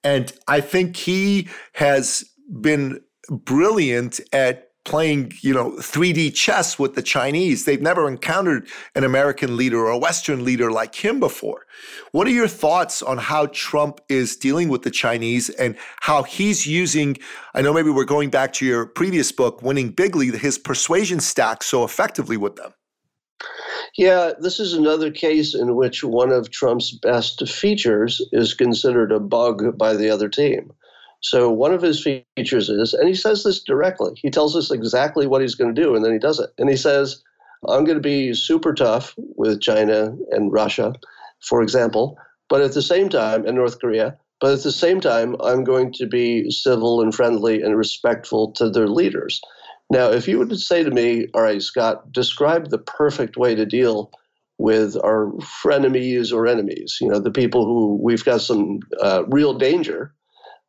And 0.03 0.31
I 0.47 0.61
think 0.61 0.95
he 0.95 1.49
has 1.73 2.23
been 2.61 3.01
brilliant 3.29 4.19
at 4.31 4.68
playing, 4.85 5.33
you 5.41 5.53
know, 5.53 5.71
3D 5.71 6.33
chess 6.33 6.79
with 6.79 6.95
the 6.95 7.01
Chinese. 7.01 7.65
They've 7.65 7.81
never 7.81 8.07
encountered 8.07 8.67
an 8.95 9.03
American 9.03 9.55
leader 9.55 9.77
or 9.77 9.89
a 9.89 9.97
Western 9.97 10.43
leader 10.43 10.71
like 10.71 10.95
him 10.95 11.19
before. 11.19 11.65
What 12.11 12.27
are 12.27 12.31
your 12.31 12.47
thoughts 12.47 13.01
on 13.01 13.17
how 13.17 13.47
Trump 13.47 14.01
is 14.09 14.35
dealing 14.35 14.69
with 14.69 14.83
the 14.83 14.91
Chinese 14.91 15.49
and 15.49 15.75
how 16.01 16.23
he's 16.23 16.65
using, 16.65 17.17
I 17.53 17.61
know 17.61 17.73
maybe 17.73 17.89
we're 17.89 18.05
going 18.05 18.29
back 18.29 18.53
to 18.53 18.65
your 18.65 18.85
previous 18.85 19.31
book, 19.31 19.61
Winning 19.61 19.91
Bigly, 19.91 20.35
his 20.37 20.57
persuasion 20.57 21.19
stack 21.19 21.61
so 21.63 21.83
effectively 21.83 22.37
with 22.37 22.55
them? 22.55 22.73
Yeah, 23.97 24.33
this 24.39 24.59
is 24.59 24.73
another 24.73 25.11
case 25.11 25.53
in 25.55 25.75
which 25.75 26.03
one 26.03 26.31
of 26.31 26.51
Trump's 26.51 26.91
best 26.91 27.47
features 27.47 28.21
is 28.31 28.53
considered 28.53 29.11
a 29.11 29.19
bug 29.19 29.77
by 29.77 29.95
the 29.95 30.09
other 30.09 30.29
team. 30.29 30.71
So 31.21 31.51
one 31.51 31.73
of 31.73 31.81
his 31.81 32.01
features 32.01 32.69
is, 32.69 32.93
and 32.93 33.07
he 33.07 33.15
says 33.15 33.43
this 33.43 33.61
directly. 33.61 34.13
He 34.15 34.29
tells 34.29 34.55
us 34.55 34.71
exactly 34.71 35.27
what 35.27 35.41
he's 35.41 35.55
going 35.55 35.73
to 35.73 35.81
do, 35.81 35.95
and 35.95 36.03
then 36.03 36.13
he 36.13 36.19
does 36.19 36.39
it. 36.39 36.51
And 36.57 36.69
he 36.69 36.77
says, 36.77 37.21
"I'm 37.67 37.83
going 37.83 37.97
to 37.97 38.01
be 38.01 38.33
super 38.33 38.73
tough 38.73 39.13
with 39.17 39.61
China 39.61 40.15
and 40.31 40.51
Russia, 40.51 40.93
for 41.41 41.61
example, 41.61 42.17
but 42.47 42.61
at 42.61 42.73
the 42.73 42.81
same 42.81 43.09
time, 43.09 43.45
and 43.45 43.55
North 43.55 43.79
Korea. 43.79 44.17
But 44.39 44.53
at 44.53 44.63
the 44.63 44.71
same 44.71 45.01
time, 45.01 45.35
I'm 45.41 45.65
going 45.65 45.91
to 45.93 46.07
be 46.07 46.49
civil 46.49 47.01
and 47.01 47.13
friendly 47.13 47.61
and 47.61 47.77
respectful 47.77 48.51
to 48.53 48.69
their 48.69 48.87
leaders." 48.87 49.41
Now, 49.91 50.11
if 50.11 50.27
you 50.27 50.37
would 50.37 50.57
say 50.57 50.83
to 50.83 50.91
me, 50.91 51.27
"All 51.33 51.41
right, 51.41 51.61
Scott, 51.61 52.11
describe 52.13 52.69
the 52.69 52.77
perfect 52.77 53.35
way 53.37 53.55
to 53.55 53.65
deal." 53.65 54.11
With 54.61 54.97
our 55.05 55.27
frenemies 55.63 56.33
or 56.33 56.45
enemies, 56.45 56.97
you 56.99 57.07
know, 57.07 57.17
the 57.17 57.31
people 57.31 57.63
who 57.63 57.97
we've 58.03 58.25
got 58.25 58.41
some 58.41 58.81
uh, 59.01 59.23
real 59.29 59.53
danger 59.53 60.13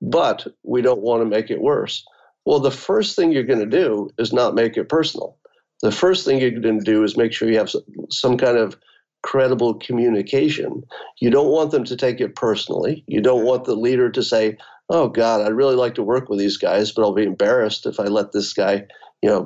but 0.00 0.46
we 0.62 0.82
don't 0.82 1.02
want 1.02 1.22
to 1.22 1.26
make 1.26 1.50
it 1.50 1.60
worse. 1.60 2.04
Well, 2.44 2.60
the 2.60 2.70
first 2.70 3.16
thing 3.16 3.32
you're 3.32 3.42
going 3.42 3.60
to 3.60 3.66
do 3.66 4.10
is 4.18 4.32
not 4.32 4.54
make 4.54 4.76
it 4.76 4.88
personal. 4.88 5.36
The 5.82 5.92
first 5.92 6.24
thing 6.24 6.40
you're 6.40 6.50
going 6.50 6.78
to 6.78 6.84
do 6.84 7.04
is 7.04 7.16
make 7.16 7.32
sure 7.32 7.50
you 7.50 7.58
have 7.58 7.72
some 8.10 8.36
kind 8.36 8.56
of 8.56 8.76
credible 9.22 9.74
communication. 9.74 10.82
You 11.20 11.30
don't 11.30 11.50
want 11.50 11.70
them 11.70 11.84
to 11.84 11.96
take 11.96 12.20
it 12.20 12.34
personally. 12.34 13.04
You 13.06 13.20
don't 13.20 13.44
want 13.44 13.64
the 13.64 13.74
leader 13.74 14.10
to 14.10 14.22
say, 14.22 14.56
"Oh 14.88 15.08
God, 15.08 15.42
I'd 15.42 15.52
really 15.52 15.76
like 15.76 15.94
to 15.96 16.02
work 16.02 16.28
with 16.28 16.38
these 16.38 16.56
guys, 16.56 16.92
but 16.92 17.02
I'll 17.02 17.12
be 17.12 17.24
embarrassed 17.24 17.86
if 17.86 18.00
I 18.00 18.04
let 18.04 18.32
this 18.32 18.52
guy, 18.52 18.86
you 19.22 19.28
know, 19.28 19.42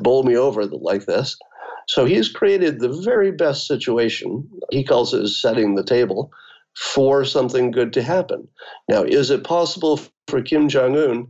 bowl 0.00 0.22
me 0.22 0.36
over 0.36 0.64
like 0.66 1.06
this." 1.06 1.36
So 1.86 2.04
he's 2.04 2.30
created 2.30 2.80
the 2.80 2.92
very 3.04 3.30
best 3.30 3.66
situation. 3.66 4.48
He 4.70 4.84
calls 4.84 5.12
it 5.12 5.26
setting 5.28 5.74
the 5.74 5.84
table 5.84 6.30
for 6.76 7.24
something 7.24 7.70
good 7.70 7.92
to 7.92 8.02
happen. 8.02 8.48
Now, 8.88 9.02
is 9.02 9.30
it 9.30 9.44
possible 9.44 10.00
for 10.28 10.42
Kim 10.42 10.68
Jong 10.68 10.96
Un 10.96 11.28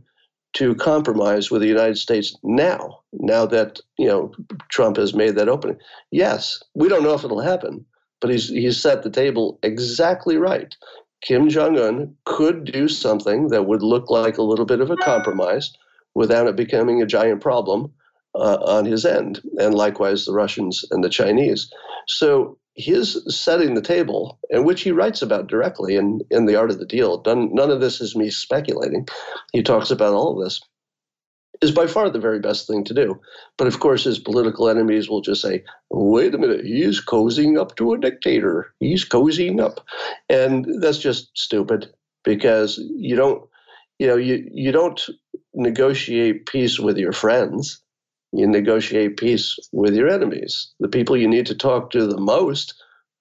to 0.53 0.75
compromise 0.75 1.51
with 1.51 1.61
the 1.61 1.67
United 1.67 1.97
States 1.97 2.35
now? 2.43 2.99
Now 3.13 3.45
that 3.47 3.79
you 3.97 4.07
know 4.07 4.31
Trump 4.69 4.97
has 4.97 5.13
made 5.13 5.35
that 5.35 5.49
opening, 5.49 5.77
yes. 6.11 6.61
We 6.73 6.89
don't 6.89 7.03
know 7.03 7.13
if 7.13 7.23
it'll 7.23 7.41
happen, 7.41 7.85
but 8.21 8.29
he's 8.29 8.49
he's 8.49 8.81
set 8.81 9.03
the 9.03 9.09
table 9.09 9.59
exactly 9.63 10.37
right. 10.37 10.75
Kim 11.21 11.49
Jong 11.49 11.77
Un 11.79 12.15
could 12.25 12.65
do 12.65 12.87
something 12.87 13.47
that 13.47 13.65
would 13.65 13.81
look 13.81 14.09
like 14.09 14.37
a 14.37 14.43
little 14.43 14.65
bit 14.65 14.81
of 14.81 14.91
a 14.91 14.97
compromise 14.97 15.73
without 16.13 16.47
it 16.47 16.55
becoming 16.55 17.01
a 17.01 17.05
giant 17.05 17.41
problem 17.41 17.91
uh, 18.35 18.57
on 18.65 18.85
his 18.85 19.05
end, 19.05 19.41
and 19.59 19.73
likewise 19.73 20.25
the 20.25 20.33
Russians 20.33 20.85
and 20.91 21.03
the 21.03 21.09
Chinese. 21.09 21.69
So 22.07 22.57
his 22.75 23.23
setting 23.27 23.73
the 23.73 23.81
table, 23.81 24.37
and 24.49 24.65
which 24.65 24.81
he 24.81 24.91
writes 24.91 25.21
about 25.21 25.47
directly 25.47 25.95
in, 25.95 26.21
in 26.29 26.45
The 26.45 26.57
Art 26.57 26.71
of 26.71 26.79
the 26.79 26.85
Deal, 26.85 27.21
none, 27.25 27.53
none 27.53 27.71
of 27.71 27.79
this 27.79 28.01
is 28.01 28.15
me 28.15 28.29
speculating. 28.29 29.07
He 29.53 29.63
talks 29.63 29.91
about 29.91 30.13
all 30.13 30.33
of 30.33 30.43
this, 30.43 30.61
is 31.61 31.71
by 31.71 31.87
far 31.87 32.09
the 32.09 32.19
very 32.19 32.39
best 32.39 32.67
thing 32.67 32.83
to 32.83 32.93
do. 32.93 33.19
But 33.57 33.67
of 33.67 33.79
course, 33.79 34.03
his 34.03 34.19
political 34.19 34.69
enemies 34.69 35.09
will 35.09 35.21
just 35.21 35.41
say, 35.41 35.63
wait 35.89 36.35
a 36.35 36.37
minute, 36.37 36.65
he's 36.65 37.03
cozying 37.03 37.57
up 37.59 37.77
to 37.77 37.93
a 37.93 37.97
dictator. 37.97 38.73
He's 38.79 39.07
cozying 39.07 39.61
up. 39.61 39.85
And 40.27 40.81
that's 40.81 40.99
just 40.99 41.29
stupid 41.37 41.89
because 42.23 42.77
you 42.95 43.15
don't, 43.15 43.41
you 43.99 44.07
know, 44.07 44.17
you, 44.17 44.49
you 44.51 44.73
don't 44.73 45.01
negotiate 45.53 46.45
peace 46.45 46.77
with 46.77 46.97
your 46.97 47.13
friends 47.13 47.81
you 48.37 48.47
negotiate 48.47 49.17
peace 49.17 49.57
with 49.71 49.95
your 49.95 50.09
enemies. 50.09 50.73
The 50.79 50.87
people 50.87 51.17
you 51.17 51.27
need 51.27 51.45
to 51.47 51.55
talk 51.55 51.91
to 51.91 52.05
the 52.05 52.19
most 52.19 52.73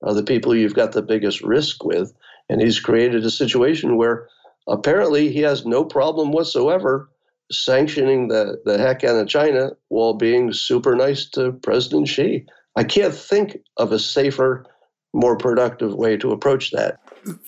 are 0.02 0.14
the 0.14 0.22
people 0.22 0.54
you've 0.54 0.74
got 0.74 0.92
the 0.92 1.02
biggest 1.02 1.42
risk 1.42 1.84
with. 1.84 2.12
And 2.48 2.60
he's 2.60 2.80
created 2.80 3.24
a 3.24 3.30
situation 3.30 3.96
where 3.96 4.28
apparently 4.68 5.32
he 5.32 5.40
has 5.40 5.64
no 5.64 5.84
problem 5.84 6.32
whatsoever 6.32 7.10
sanctioning 7.50 8.28
the, 8.28 8.58
the 8.64 8.78
heck 8.78 9.04
out 9.04 9.16
of 9.16 9.28
China 9.28 9.70
while 9.88 10.14
being 10.14 10.52
super 10.52 10.94
nice 10.94 11.28
to 11.30 11.52
President 11.52 12.08
Xi. 12.08 12.46
I 12.76 12.84
can't 12.84 13.14
think 13.14 13.58
of 13.76 13.92
a 13.92 13.98
safer, 13.98 14.64
more 15.12 15.36
productive 15.36 15.94
way 15.94 16.16
to 16.16 16.32
approach 16.32 16.70
that. 16.72 16.98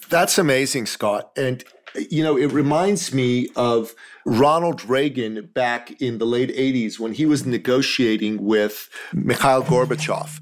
That's 0.09 0.39
amazing, 0.39 0.87
Scott. 0.87 1.33
And, 1.37 1.65
you 2.11 2.23
know, 2.23 2.37
it 2.37 2.53
reminds 2.53 3.13
me 3.13 3.49
of 3.57 3.95
Ronald 4.27 4.85
Reagan 4.85 5.51
back 5.55 6.03
in 6.03 6.19
the 6.19 6.25
late 6.25 6.51
80s 6.51 6.99
when 6.99 7.15
he 7.15 7.25
was 7.25 7.47
negotiating 7.47 8.43
with 8.43 8.91
Mikhail 9.15 9.63
Gorbachev. 9.63 10.41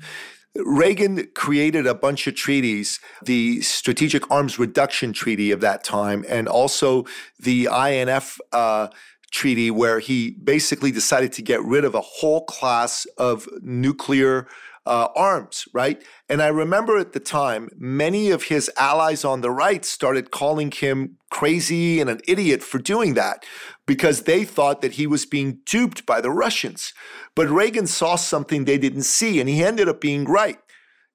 Reagan 0.56 1.28
created 1.34 1.86
a 1.86 1.94
bunch 1.94 2.26
of 2.26 2.34
treaties, 2.34 2.98
the 3.22 3.60
Strategic 3.60 4.30
Arms 4.30 4.58
Reduction 4.58 5.12
Treaty 5.12 5.50
of 5.50 5.60
that 5.60 5.84
time, 5.84 6.24
and 6.28 6.48
also 6.48 7.04
the 7.38 7.68
INF 7.70 8.38
uh, 8.52 8.88
Treaty, 9.30 9.70
where 9.70 9.98
he 9.98 10.30
basically 10.30 10.90
decided 10.90 11.32
to 11.34 11.42
get 11.42 11.62
rid 11.62 11.84
of 11.84 11.94
a 11.94 12.00
whole 12.00 12.44
class 12.46 13.04
of 13.18 13.46
nuclear 13.60 14.46
uh, 14.86 15.08
arms, 15.16 15.66
right? 15.72 16.02
And 16.28 16.42
I 16.42 16.48
remember 16.48 16.98
at 16.98 17.12
the 17.12 17.20
time, 17.20 17.68
many 17.76 18.30
of 18.30 18.44
his 18.44 18.70
allies 18.76 19.24
on 19.24 19.40
the 19.40 19.50
right 19.50 19.84
started 19.84 20.30
calling 20.30 20.70
him 20.70 21.16
crazy 21.30 22.00
and 22.00 22.10
an 22.10 22.20
idiot 22.28 22.62
for 22.62 22.78
doing 22.78 23.14
that 23.14 23.44
because 23.86 24.22
they 24.22 24.44
thought 24.44 24.82
that 24.82 24.92
he 24.92 25.06
was 25.06 25.26
being 25.26 25.60
duped 25.64 26.04
by 26.06 26.20
the 26.20 26.30
Russians. 26.30 26.92
But 27.34 27.48
Reagan 27.48 27.86
saw 27.86 28.16
something 28.16 28.64
they 28.64 28.78
didn't 28.78 29.02
see, 29.02 29.40
and 29.40 29.48
he 29.48 29.64
ended 29.64 29.88
up 29.88 30.00
being 30.00 30.24
right. 30.24 30.58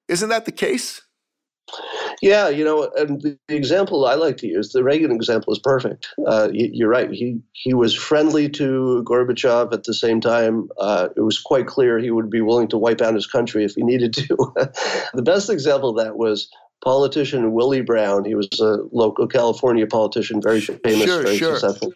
Isn't 0.08 0.28
that 0.28 0.44
the 0.44 0.52
case? 0.52 1.02
Yeah, 2.22 2.48
you 2.48 2.64
know, 2.64 2.90
and 2.96 3.20
the 3.22 3.38
example 3.48 4.06
I 4.06 4.14
like 4.14 4.36
to 4.38 4.46
use, 4.46 4.72
the 4.72 4.84
Reagan 4.84 5.10
example, 5.10 5.52
is 5.52 5.58
perfect. 5.58 6.08
Uh, 6.26 6.48
you're 6.52 6.88
right. 6.88 7.10
He 7.10 7.40
he 7.52 7.72
was 7.72 7.94
friendly 7.94 8.48
to 8.50 9.02
Gorbachev 9.06 9.72
at 9.72 9.84
the 9.84 9.94
same 9.94 10.20
time. 10.20 10.68
Uh, 10.78 11.08
it 11.16 11.22
was 11.22 11.38
quite 11.38 11.66
clear 11.66 11.98
he 11.98 12.10
would 12.10 12.30
be 12.30 12.42
willing 12.42 12.68
to 12.68 12.78
wipe 12.78 13.00
out 13.00 13.14
his 13.14 13.26
country 13.26 13.64
if 13.64 13.74
he 13.74 13.82
needed 13.82 14.12
to. 14.14 14.36
the 15.14 15.22
best 15.22 15.48
example 15.48 15.90
of 15.90 16.04
that 16.04 16.16
was 16.16 16.50
politician 16.84 17.52
Willie 17.52 17.80
Brown. 17.80 18.24
He 18.24 18.34
was 18.34 18.48
a 18.60 18.78
local 18.92 19.26
California 19.26 19.86
politician, 19.86 20.42
very 20.42 20.60
famous, 20.60 21.04
sure, 21.04 21.22
very 21.22 21.36
sure. 21.38 21.56
successful. 21.56 21.92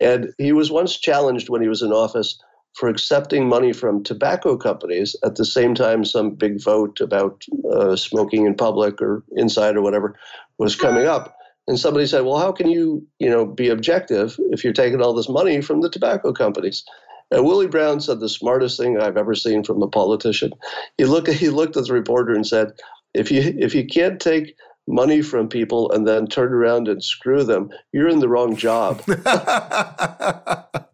And 0.00 0.32
he 0.38 0.52
was 0.52 0.70
once 0.70 0.96
challenged 0.96 1.48
when 1.48 1.62
he 1.62 1.68
was 1.68 1.82
in 1.82 1.92
office 1.92 2.38
for 2.74 2.88
accepting 2.88 3.48
money 3.48 3.72
from 3.72 4.02
tobacco 4.02 4.56
companies 4.56 5.16
at 5.24 5.36
the 5.36 5.44
same 5.44 5.74
time 5.74 6.04
some 6.04 6.30
big 6.30 6.62
vote 6.62 7.00
about 7.00 7.44
uh, 7.72 7.96
smoking 7.96 8.46
in 8.46 8.54
public 8.54 9.00
or 9.02 9.24
inside 9.36 9.76
or 9.76 9.82
whatever 9.82 10.14
was 10.58 10.76
coming 10.76 11.06
up. 11.06 11.34
And 11.66 11.78
somebody 11.78 12.06
said, 12.06 12.24
"Well, 12.24 12.38
how 12.38 12.52
can 12.52 12.70
you, 12.70 13.06
you 13.18 13.28
know, 13.28 13.44
be 13.44 13.68
objective 13.68 14.36
if 14.50 14.64
you're 14.64 14.72
taking 14.72 15.02
all 15.02 15.12
this 15.12 15.28
money 15.28 15.60
from 15.60 15.82
the 15.82 15.90
tobacco 15.90 16.32
companies?" 16.32 16.82
And 17.30 17.44
Willie 17.44 17.66
Brown 17.66 18.00
said 18.00 18.20
the 18.20 18.28
smartest 18.28 18.78
thing 18.78 18.98
I've 18.98 19.18
ever 19.18 19.34
seen 19.34 19.62
from 19.62 19.82
a 19.82 19.88
politician. 19.88 20.52
He 20.96 21.04
looked 21.04 21.28
he 21.28 21.50
looked 21.50 21.76
at 21.76 21.84
the 21.84 21.92
reporter 21.92 22.32
and 22.32 22.46
said, 22.46 22.72
"If 23.12 23.30
you 23.30 23.54
if 23.58 23.74
you 23.74 23.86
can't 23.86 24.18
take 24.18 24.54
money 24.86 25.20
from 25.20 25.48
people 25.48 25.92
and 25.92 26.08
then 26.08 26.26
turn 26.26 26.54
around 26.54 26.88
and 26.88 27.04
screw 27.04 27.44
them, 27.44 27.68
you're 27.92 28.08
in 28.08 28.20
the 28.20 28.28
wrong 28.28 28.56
job." 28.56 29.02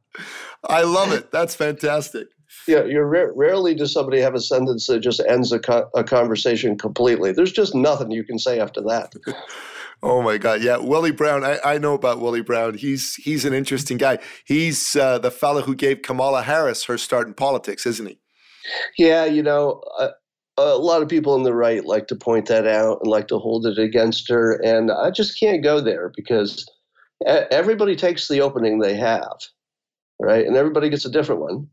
I 0.68 0.82
love 0.82 1.12
it. 1.12 1.30
That's 1.30 1.54
fantastic. 1.54 2.28
Yeah, 2.66 2.84
you're 2.84 3.06
ra- 3.06 3.32
rarely 3.34 3.74
does 3.74 3.92
somebody 3.92 4.20
have 4.20 4.34
a 4.34 4.40
sentence 4.40 4.86
that 4.86 5.00
just 5.00 5.20
ends 5.28 5.52
a, 5.52 5.58
co- 5.58 5.90
a 5.94 6.04
conversation 6.04 6.78
completely. 6.78 7.32
There's 7.32 7.52
just 7.52 7.74
nothing 7.74 8.10
you 8.10 8.24
can 8.24 8.38
say 8.38 8.60
after 8.60 8.80
that. 8.82 9.14
Oh 10.02 10.20
my 10.20 10.36
God! 10.36 10.62
Yeah, 10.62 10.76
Willie 10.76 11.12
Brown. 11.12 11.44
I, 11.44 11.58
I 11.64 11.78
know 11.78 11.94
about 11.94 12.20
Willie 12.20 12.42
Brown. 12.42 12.74
He's 12.74 13.14
he's 13.14 13.46
an 13.46 13.54
interesting 13.54 13.96
guy. 13.96 14.18
He's 14.44 14.96
uh, 14.96 15.18
the 15.18 15.30
fellow 15.30 15.62
who 15.62 15.74
gave 15.74 16.02
Kamala 16.02 16.42
Harris 16.42 16.84
her 16.84 16.98
start 16.98 17.26
in 17.26 17.32
politics, 17.32 17.86
isn't 17.86 18.06
he? 18.06 18.18
Yeah, 18.98 19.24
you 19.24 19.42
know, 19.42 19.80
uh, 19.98 20.10
a 20.58 20.76
lot 20.76 21.00
of 21.00 21.08
people 21.08 21.32
on 21.32 21.42
the 21.42 21.54
right 21.54 21.86
like 21.86 22.06
to 22.08 22.16
point 22.16 22.48
that 22.48 22.66
out 22.66 22.98
and 23.02 23.10
like 23.10 23.28
to 23.28 23.38
hold 23.38 23.64
it 23.64 23.78
against 23.78 24.28
her, 24.28 24.60
and 24.62 24.90
I 24.90 25.10
just 25.10 25.40
can't 25.40 25.62
go 25.62 25.80
there 25.80 26.12
because 26.14 26.66
everybody 27.26 27.96
takes 27.96 28.28
the 28.28 28.42
opening 28.42 28.80
they 28.80 28.96
have, 28.96 29.38
right? 30.18 30.46
And 30.46 30.56
everybody 30.56 30.90
gets 30.90 31.04
a 31.04 31.10
different 31.10 31.40
one. 31.40 31.68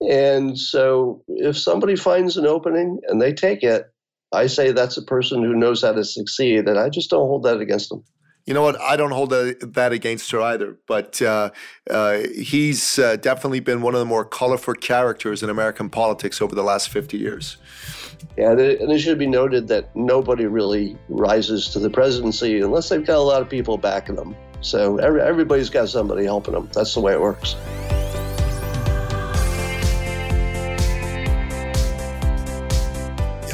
And 0.00 0.58
so 0.58 1.22
if 1.28 1.56
somebody 1.56 1.96
finds 1.96 2.36
an 2.36 2.46
opening 2.46 3.00
and 3.08 3.20
they 3.20 3.32
take 3.32 3.62
it, 3.62 3.90
I 4.32 4.46
say 4.46 4.72
that's 4.72 4.96
a 4.96 5.02
person 5.02 5.42
who 5.42 5.54
knows 5.54 5.82
how 5.82 5.92
to 5.92 6.04
succeed, 6.04 6.68
and 6.68 6.78
I 6.78 6.88
just 6.88 7.10
don't 7.10 7.26
hold 7.26 7.44
that 7.44 7.60
against 7.60 7.88
them. 7.88 8.04
You 8.44 8.54
know 8.54 8.62
what? 8.62 8.80
I 8.80 8.96
don't 8.96 9.10
hold 9.10 9.30
that 9.30 9.92
against 9.92 10.30
her 10.30 10.40
either. 10.40 10.78
But 10.86 11.20
uh, 11.20 11.50
uh, 11.90 12.18
he's 12.36 12.98
uh, 12.98 13.16
definitely 13.16 13.58
been 13.58 13.82
one 13.82 13.94
of 13.94 13.98
the 13.98 14.06
more 14.06 14.24
colorful 14.24 14.74
characters 14.74 15.42
in 15.42 15.50
American 15.50 15.90
politics 15.90 16.40
over 16.40 16.54
the 16.54 16.62
last 16.62 16.88
50 16.88 17.18
years. 17.18 17.56
Yeah, 18.38 18.52
and 18.52 18.60
it 18.60 18.98
should 19.00 19.18
be 19.18 19.26
noted 19.26 19.66
that 19.68 19.94
nobody 19.96 20.46
really 20.46 20.96
rises 21.08 21.68
to 21.70 21.80
the 21.80 21.90
presidency 21.90 22.60
unless 22.60 22.88
they've 22.88 23.04
got 23.04 23.16
a 23.16 23.20
lot 23.20 23.42
of 23.42 23.48
people 23.48 23.78
backing 23.78 24.14
them. 24.14 24.36
So 24.60 24.98
every, 24.98 25.20
everybody's 25.20 25.70
got 25.70 25.88
somebody 25.88 26.24
helping 26.24 26.54
them. 26.54 26.68
That's 26.72 26.94
the 26.94 27.00
way 27.00 27.12
it 27.12 27.20
works. 27.20 27.54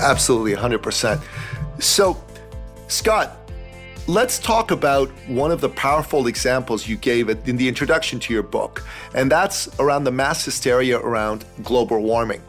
Absolutely, 0.03 0.55
100%. 0.55 1.23
So, 1.79 2.23
Scott, 2.89 3.37
let's 4.09 4.39
talk 4.39 4.73
about 4.73 5.09
one 5.29 5.53
of 5.53 5.61
the 5.61 5.69
powerful 5.69 6.27
examples 6.27 6.89
you 6.89 6.97
gave 6.97 7.29
in 7.29 7.57
the 7.57 7.69
introduction 7.69 8.19
to 8.21 8.35
your 8.35 8.43
book, 8.43 8.85
and 9.15 9.31
that's 9.31 9.69
around 9.79 10.05
the 10.05 10.11
mass 10.11 10.45
hysteria 10.45 10.99
around 10.99 11.45
global 11.63 12.01
warming. 12.03 12.43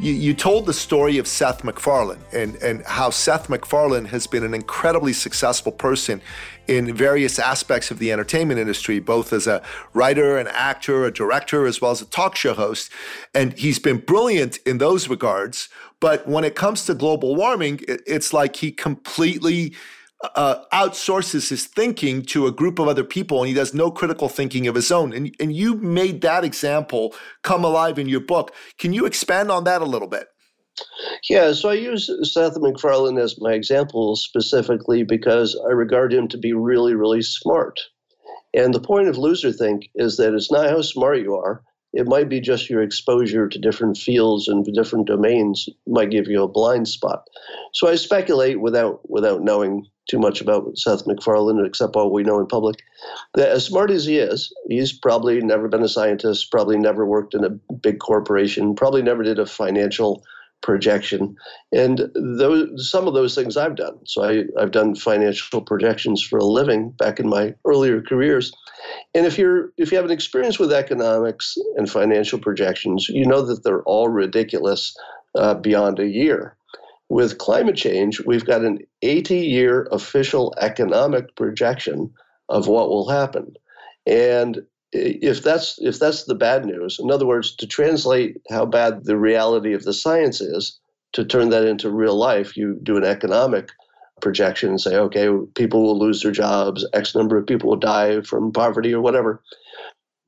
You, 0.00 0.12
you 0.12 0.32
told 0.32 0.66
the 0.66 0.72
story 0.72 1.18
of 1.18 1.26
Seth 1.26 1.64
MacFarlane 1.64 2.20
and, 2.32 2.54
and 2.56 2.84
how 2.86 3.10
Seth 3.10 3.48
MacFarlane 3.48 4.04
has 4.06 4.28
been 4.28 4.44
an 4.44 4.54
incredibly 4.54 5.12
successful 5.12 5.72
person 5.72 6.22
in 6.68 6.94
various 6.94 7.40
aspects 7.40 7.90
of 7.90 7.98
the 7.98 8.12
entertainment 8.12 8.60
industry, 8.60 9.00
both 9.00 9.32
as 9.32 9.48
a 9.48 9.60
writer, 9.94 10.38
an 10.38 10.46
actor, 10.48 11.04
a 11.04 11.10
director, 11.10 11.66
as 11.66 11.80
well 11.80 11.90
as 11.90 12.00
a 12.00 12.04
talk 12.04 12.36
show 12.36 12.54
host. 12.54 12.92
And 13.34 13.54
he's 13.54 13.80
been 13.80 13.98
brilliant 13.98 14.58
in 14.58 14.78
those 14.78 15.08
regards. 15.08 15.68
But 15.98 16.28
when 16.28 16.44
it 16.44 16.54
comes 16.54 16.84
to 16.86 16.94
global 16.94 17.34
warming, 17.34 17.80
it's 17.88 18.32
like 18.32 18.54
he 18.56 18.70
completely 18.70 19.74
uh, 20.34 20.64
outsources 20.72 21.48
his 21.48 21.66
thinking 21.66 22.22
to 22.22 22.46
a 22.46 22.52
group 22.52 22.78
of 22.78 22.88
other 22.88 23.04
people 23.04 23.38
and 23.38 23.48
he 23.48 23.54
does 23.54 23.72
no 23.72 23.90
critical 23.90 24.28
thinking 24.28 24.66
of 24.66 24.74
his 24.74 24.90
own. 24.90 25.12
And, 25.12 25.34
and 25.38 25.54
you 25.54 25.76
made 25.76 26.22
that 26.22 26.44
example 26.44 27.14
come 27.42 27.64
alive 27.64 27.98
in 27.98 28.08
your 28.08 28.20
book. 28.20 28.54
Can 28.78 28.92
you 28.92 29.06
expand 29.06 29.50
on 29.50 29.64
that 29.64 29.82
a 29.82 29.86
little 29.86 30.08
bit? 30.08 30.28
Yeah, 31.28 31.52
so 31.52 31.70
I 31.70 31.74
use 31.74 32.10
Seth 32.22 32.56
MacFarlane 32.56 33.18
as 33.18 33.40
my 33.40 33.52
example 33.52 34.14
specifically 34.14 35.02
because 35.02 35.58
I 35.68 35.72
regard 35.72 36.12
him 36.12 36.28
to 36.28 36.38
be 36.38 36.52
really, 36.52 36.94
really 36.94 37.22
smart. 37.22 37.80
And 38.54 38.72
the 38.72 38.80
point 38.80 39.08
of 39.08 39.18
loser 39.18 39.52
think 39.52 39.90
is 39.94 40.16
that 40.16 40.34
it's 40.34 40.52
not 40.52 40.70
how 40.70 40.82
smart 40.82 41.18
you 41.18 41.34
are, 41.34 41.62
it 41.92 42.06
might 42.06 42.28
be 42.28 42.40
just 42.40 42.68
your 42.68 42.82
exposure 42.82 43.48
to 43.48 43.58
different 43.58 43.96
fields 43.96 44.46
and 44.46 44.64
different 44.74 45.06
domains 45.06 45.68
might 45.86 46.10
give 46.10 46.28
you 46.28 46.42
a 46.42 46.48
blind 46.48 46.86
spot. 46.86 47.26
So 47.72 47.88
I 47.88 47.96
speculate 47.96 48.60
without 48.60 49.08
without 49.08 49.42
knowing 49.42 49.86
too 50.08 50.18
much 50.18 50.40
about 50.40 50.76
Seth 50.76 51.06
MacFarlane 51.06 51.64
except 51.64 51.94
what 51.94 52.12
we 52.12 52.22
know 52.22 52.40
in 52.40 52.46
public. 52.46 52.82
That 53.34 53.50
as 53.50 53.64
smart 53.64 53.90
as 53.90 54.06
he 54.06 54.18
is, 54.18 54.52
he's 54.68 54.92
probably 54.92 55.40
never 55.40 55.68
been 55.68 55.82
a 55.82 55.88
scientist, 55.88 56.50
probably 56.50 56.78
never 56.78 57.06
worked 57.06 57.34
in 57.34 57.44
a 57.44 57.50
big 57.74 58.00
corporation, 58.00 58.74
probably 58.74 59.02
never 59.02 59.22
did 59.22 59.38
a 59.38 59.46
financial 59.46 60.24
projection. 60.60 61.36
And 61.72 62.10
those 62.14 62.90
some 62.90 63.06
of 63.06 63.14
those 63.14 63.34
things 63.34 63.56
I've 63.56 63.76
done. 63.76 63.98
So 64.06 64.24
I, 64.24 64.44
I've 64.60 64.72
done 64.72 64.94
financial 64.94 65.60
projections 65.60 66.22
for 66.22 66.38
a 66.38 66.44
living 66.44 66.90
back 66.90 67.20
in 67.20 67.28
my 67.28 67.54
earlier 67.64 68.02
careers. 68.02 68.52
And 69.14 69.26
if 69.26 69.38
you're 69.38 69.72
if 69.76 69.92
you 69.92 69.96
have 69.98 70.04
an 70.04 70.10
experience 70.10 70.58
with 70.58 70.72
economics 70.72 71.56
and 71.76 71.88
financial 71.88 72.38
projections, 72.38 73.08
you 73.08 73.26
know 73.26 73.42
that 73.42 73.62
they're 73.62 73.82
all 73.82 74.08
ridiculous 74.08 74.96
uh, 75.36 75.54
beyond 75.54 76.00
a 76.00 76.08
year. 76.08 76.56
With 77.08 77.38
climate 77.38 77.76
change, 77.76 78.20
we've 78.20 78.44
got 78.44 78.64
an 78.64 78.80
80 79.02 79.36
year 79.38 79.88
official 79.90 80.54
economic 80.60 81.34
projection 81.36 82.12
of 82.48 82.68
what 82.68 82.88
will 82.88 83.08
happen. 83.08 83.54
And 84.06 84.62
if 84.92 85.42
that's 85.42 85.78
if 85.80 85.98
that's 85.98 86.24
the 86.24 86.34
bad 86.34 86.64
news, 86.64 86.98
in 86.98 87.10
other 87.10 87.26
words, 87.26 87.54
to 87.56 87.66
translate 87.66 88.40
how 88.50 88.64
bad 88.66 89.04
the 89.04 89.18
reality 89.18 89.74
of 89.74 89.84
the 89.84 89.92
science 89.92 90.40
is, 90.40 90.78
to 91.12 91.24
turn 91.24 91.50
that 91.50 91.66
into 91.66 91.90
real 91.90 92.16
life, 92.16 92.56
you 92.56 92.78
do 92.82 92.96
an 92.96 93.04
economic 93.04 93.70
projection 94.20 94.70
and 94.70 94.80
say, 94.80 94.96
okay, 94.96 95.28
people 95.54 95.82
will 95.82 95.98
lose 95.98 96.22
their 96.22 96.32
jobs, 96.32 96.86
X 96.92 97.14
number 97.14 97.36
of 97.36 97.46
people 97.46 97.70
will 97.70 97.76
die 97.76 98.20
from 98.22 98.52
poverty 98.52 98.92
or 98.92 99.00
whatever. 99.00 99.42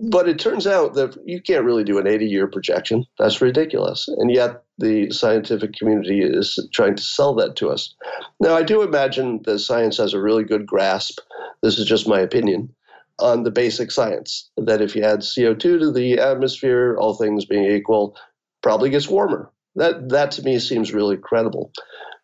But 0.03 0.29
it 0.29 0.39
turns 0.39 0.67
out 0.67 0.95
that 0.95 1.17
you 1.27 1.43
can't 1.43 1.65
really 1.65 1.85
do 1.85 1.99
an 1.99 2.07
80 2.07 2.27
year 2.27 2.47
projection. 2.47 3.05
That's 3.19 3.41
ridiculous. 3.41 4.09
And 4.09 4.31
yet 4.31 4.63
the 4.79 5.11
scientific 5.11 5.75
community 5.75 6.23
is 6.23 6.59
trying 6.73 6.97
to 6.97 7.03
sell 7.03 7.35
that 7.35 7.57
to 7.57 7.69
us. 7.69 7.95
Now, 8.41 8.57
I 8.57 8.63
do 8.63 8.83
imagine 8.83 9.43
that 9.45 9.59
science 9.59 9.99
has 9.99 10.15
a 10.15 10.21
really 10.21 10.45
good 10.45 10.67
grasp. 10.67 11.21
This 11.63 11.79
is 11.79 11.85
just 11.85 12.09
my 12.09 12.19
opinion 12.19 12.75
on 13.19 13.43
the 13.43 13.51
basic 13.51 13.91
science 13.91 14.51
that 14.57 14.81
if 14.81 14.97
you 14.97 15.03
add 15.03 15.21
CO2 15.21 15.61
to 15.61 15.93
the 15.93 16.19
atmosphere, 16.19 16.97
all 16.99 17.15
things 17.15 17.45
being 17.45 17.65
equal, 17.65 18.17
probably 18.63 18.89
gets 18.89 19.09
warmer. 19.09 19.51
That 19.77 20.09
that 20.09 20.31
to 20.33 20.43
me 20.43 20.59
seems 20.59 20.95
really 20.95 21.19
credible. 21.19 21.73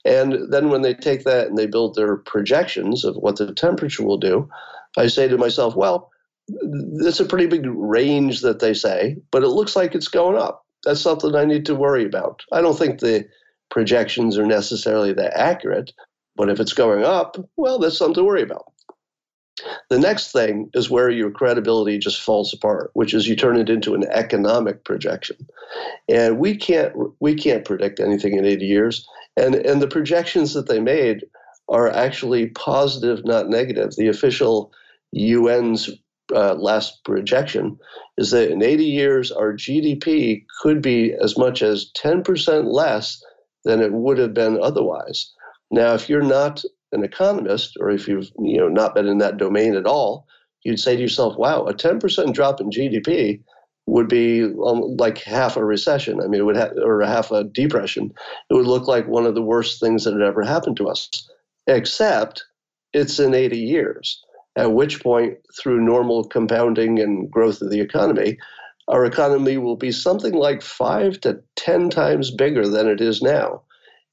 And 0.05 0.53
then 0.53 0.71
when 0.71 0.83
they 0.83 0.95
take 0.95 1.25
that 1.25 1.49
and 1.49 1.59
they 1.59 1.67
build 1.67 1.95
their 1.95 2.17
projections 2.17 3.05
of 3.05 3.17
what 3.17 3.37
the 3.37 3.53
temperature 3.53 4.05
will 4.05 4.19
do, 4.19 4.49
I 4.97 5.09
say 5.09 5.29
to 5.29 5.37
myself, 5.37 5.77
well, 5.77 6.11
that's 6.49 7.21
a 7.21 7.25
pretty 7.25 7.47
big 7.47 7.67
range 7.67 8.41
that 8.43 8.61
they 8.61 8.75
say, 8.75 9.17
but 9.31 9.43
it 9.43 9.49
looks 9.49 9.75
like 9.77 9.95
it's 9.95 10.09
going 10.09 10.37
up. 10.37 10.65
That's 10.85 11.01
something 11.01 11.35
I 11.35 11.45
need 11.45 11.67
to 11.67 11.75
worry 11.75 12.05
about. 12.05 12.43
I 12.53 12.61
don't 12.61 12.79
think 12.79 13.01
the 13.01 13.27
projections 13.71 14.39
are 14.39 14.47
necessarily 14.47 15.13
that 15.15 15.37
accurate, 15.37 15.93
but 16.37 16.49
if 16.49 16.61
it's 16.61 16.73
going 16.73 17.03
up, 17.03 17.37
well, 17.57 17.79
that's 17.79 17.99
something 17.99 18.15
to 18.15 18.25
worry 18.25 18.43
about. 18.43 18.73
The 19.89 19.99
next 19.99 20.33
thing 20.33 20.71
is 20.75 20.91
where 20.91 21.11
your 21.11 21.31
credibility 21.31 21.99
just 21.99 22.21
falls 22.21 22.53
apart, 22.53 22.91
which 22.93 23.15
is 23.15 23.27
you 23.27 23.35
turn 23.35 23.57
it 23.57 23.71
into 23.71 23.95
an 23.95 24.05
economic 24.11 24.85
projection. 24.85 25.37
And 26.09 26.39
we 26.39 26.57
can't 26.57 26.95
we 27.21 27.35
can't 27.35 27.65
predict 27.65 27.99
anything 27.99 28.37
in 28.37 28.45
80 28.45 28.67
years. 28.67 29.09
And 29.37 29.55
and 29.55 29.81
the 29.81 29.89
projections 29.89 30.53
that 30.53 30.69
they 30.69 30.79
made 30.79 31.25
are 31.69 31.89
actually 31.89 32.49
positive, 32.49 33.25
not 33.25 33.49
negative. 33.49 33.97
The 33.97 34.09
official 34.09 34.73
UN's 35.19 35.91
uh, 36.35 36.55
last 36.55 37.05
projection 37.05 37.79
is 38.19 38.31
that 38.31 38.51
in 38.51 38.63
80 38.63 38.85
years, 38.85 39.31
our 39.31 39.53
GDP 39.53 40.45
could 40.61 40.83
be 40.83 41.15
as 41.23 41.37
much 41.37 41.63
as 41.63 41.91
10% 41.97 42.73
less 42.73 43.23
than 43.65 43.81
it 43.81 43.93
would 43.93 44.19
have 44.19 44.35
been 44.35 44.61
otherwise. 44.61 45.33
Now, 45.71 45.95
if 45.95 46.09
you're 46.09 46.23
not 46.23 46.63
an 46.93 47.05
economist, 47.05 47.77
or 47.81 47.91
if 47.91 48.07
you've 48.09 48.31
you 48.39 48.59
know 48.59 48.69
not 48.69 48.95
been 48.95 49.09
in 49.09 49.19
that 49.19 49.37
domain 49.37 49.75
at 49.75 49.87
all, 49.87 50.27
you'd 50.63 50.81
say 50.81 50.95
to 50.95 51.03
yourself, 51.03 51.37
"Wow, 51.37 51.65
a 51.67 51.75
10% 51.75 52.33
drop 52.33 52.61
in 52.61 52.71
GDP 52.71 53.41
would 53.87 54.09
be 54.09 54.43
um, 54.43 54.97
like 54.97 55.19
half 55.19 55.57
a 55.57 55.65
recession. 55.65 56.21
I 56.21 56.27
mean, 56.27 56.41
it 56.41 56.45
would 56.45 56.57
have 56.57 56.73
or 56.77 57.03
half 57.03 57.31
a 57.31 57.45
depression. 57.45 58.13
It 58.51 58.55
would 58.55 58.67
look 58.67 58.89
like 58.89 59.07
one 59.07 59.27
of 59.27 59.35
the 59.35 59.43
worst 59.43 59.81
things 59.81 60.05
that 60.05 60.13
had 60.13 60.23
ever 60.23 60.43
happened 60.43 60.77
to 60.79 60.89
us. 60.89 61.09
Except 61.67 62.45
it's 62.93 63.19
in 63.19 63.35
80 63.35 63.59
years. 63.59 64.23
At 64.57 64.73
which 64.73 65.03
point, 65.03 65.39
through 65.59 65.85
normal 65.85 66.25
compounding 66.25 66.99
and 66.99 67.31
growth 67.31 67.61
of 67.61 67.71
the 67.71 67.81
economy, 67.81 68.39
our 68.89 69.05
economy 69.05 69.59
will 69.59 69.77
be 69.77 69.93
something 69.93 70.33
like 70.33 70.63
five 70.63 71.21
to 71.21 71.43
10 71.57 71.91
times 71.91 72.31
bigger 72.31 72.67
than 72.67 72.89
it 72.89 73.01
is 73.01 73.21
now. 73.21 73.63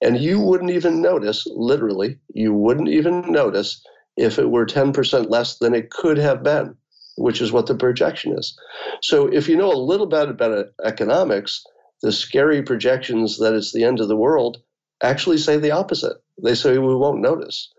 And 0.01 0.19
you 0.19 0.39
wouldn't 0.39 0.71
even 0.71 1.01
notice, 1.01 1.47
literally, 1.47 2.17
you 2.33 2.53
wouldn't 2.53 2.89
even 2.89 3.31
notice 3.31 3.81
if 4.17 4.37
it 4.37 4.49
were 4.49 4.65
10% 4.65 5.29
less 5.29 5.57
than 5.59 5.73
it 5.73 5.91
could 5.91 6.17
have 6.17 6.43
been, 6.43 6.75
which 7.17 7.41
is 7.41 7.51
what 7.51 7.67
the 7.67 7.75
projection 7.75 8.37
is. 8.37 8.57
So 9.01 9.27
if 9.27 9.47
you 9.47 9.55
know 9.55 9.71
a 9.71 9.75
little 9.75 10.07
bit 10.07 10.29
about 10.29 10.67
economics, 10.83 11.63
the 12.01 12.11
scary 12.11 12.61
projections 12.61 13.37
that 13.39 13.53
it's 13.53 13.71
the 13.71 13.85
end 13.85 14.01
of 14.01 14.09
the 14.09 14.17
world 14.17 14.57
actually 15.01 15.37
say 15.37 15.57
the 15.57 15.71
opposite. 15.71 16.17
They 16.43 16.55
say 16.55 16.77
we 16.77 16.95
won't 16.95 17.21
notice. 17.21 17.71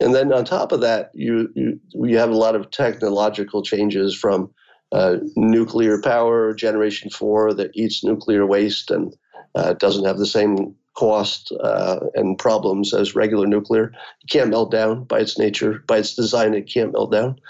And 0.00 0.14
then 0.14 0.32
on 0.32 0.44
top 0.44 0.72
of 0.72 0.80
that, 0.80 1.10
you, 1.14 1.48
you, 1.54 1.80
you 1.94 2.18
have 2.18 2.30
a 2.30 2.36
lot 2.36 2.56
of 2.56 2.70
technological 2.70 3.62
changes 3.62 4.14
from 4.14 4.50
uh, 4.90 5.16
nuclear 5.36 6.00
power, 6.00 6.54
generation 6.54 7.10
four 7.10 7.54
that 7.54 7.70
eats 7.74 8.04
nuclear 8.04 8.46
waste 8.46 8.90
and 8.90 9.14
uh, 9.54 9.74
doesn't 9.74 10.04
have 10.04 10.18
the 10.18 10.26
same 10.26 10.74
cost 10.94 11.52
uh, 11.62 12.00
and 12.14 12.38
problems 12.38 12.92
as 12.92 13.14
regular 13.14 13.46
nuclear. 13.46 13.92
It 14.22 14.30
can't 14.30 14.50
melt 14.50 14.70
down 14.70 15.04
by 15.04 15.20
its 15.20 15.38
nature, 15.38 15.82
by 15.86 15.98
its 15.98 16.14
design, 16.14 16.54
it 16.54 16.70
can't 16.72 16.92
melt 16.92 17.12
down. 17.12 17.40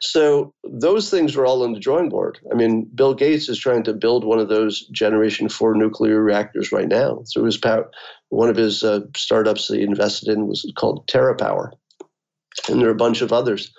So 0.00 0.54
those 0.64 1.10
things 1.10 1.36
were 1.36 1.46
all 1.46 1.62
on 1.62 1.72
the 1.72 1.80
drawing 1.80 2.08
board. 2.08 2.38
I 2.50 2.54
mean, 2.54 2.88
Bill 2.94 3.14
Gates 3.14 3.48
is 3.48 3.58
trying 3.58 3.82
to 3.84 3.92
build 3.92 4.24
one 4.24 4.38
of 4.38 4.48
those 4.48 4.86
generation 4.88 5.48
four 5.48 5.74
nuclear 5.74 6.22
reactors 6.22 6.72
right 6.72 6.88
now 6.88 7.22
through 7.32 7.44
his 7.44 7.58
power. 7.58 7.90
One 8.30 8.48
of 8.48 8.56
his 8.56 8.82
uh, 8.82 9.00
startups 9.16 9.68
that 9.68 9.76
he 9.76 9.82
invested 9.82 10.28
in 10.28 10.46
was 10.46 10.70
called 10.76 11.06
TerraPower. 11.08 11.70
And 12.68 12.80
there 12.80 12.88
are 12.88 12.92
a 12.92 12.96
bunch 12.96 13.22
of 13.22 13.32
others. 13.32 13.72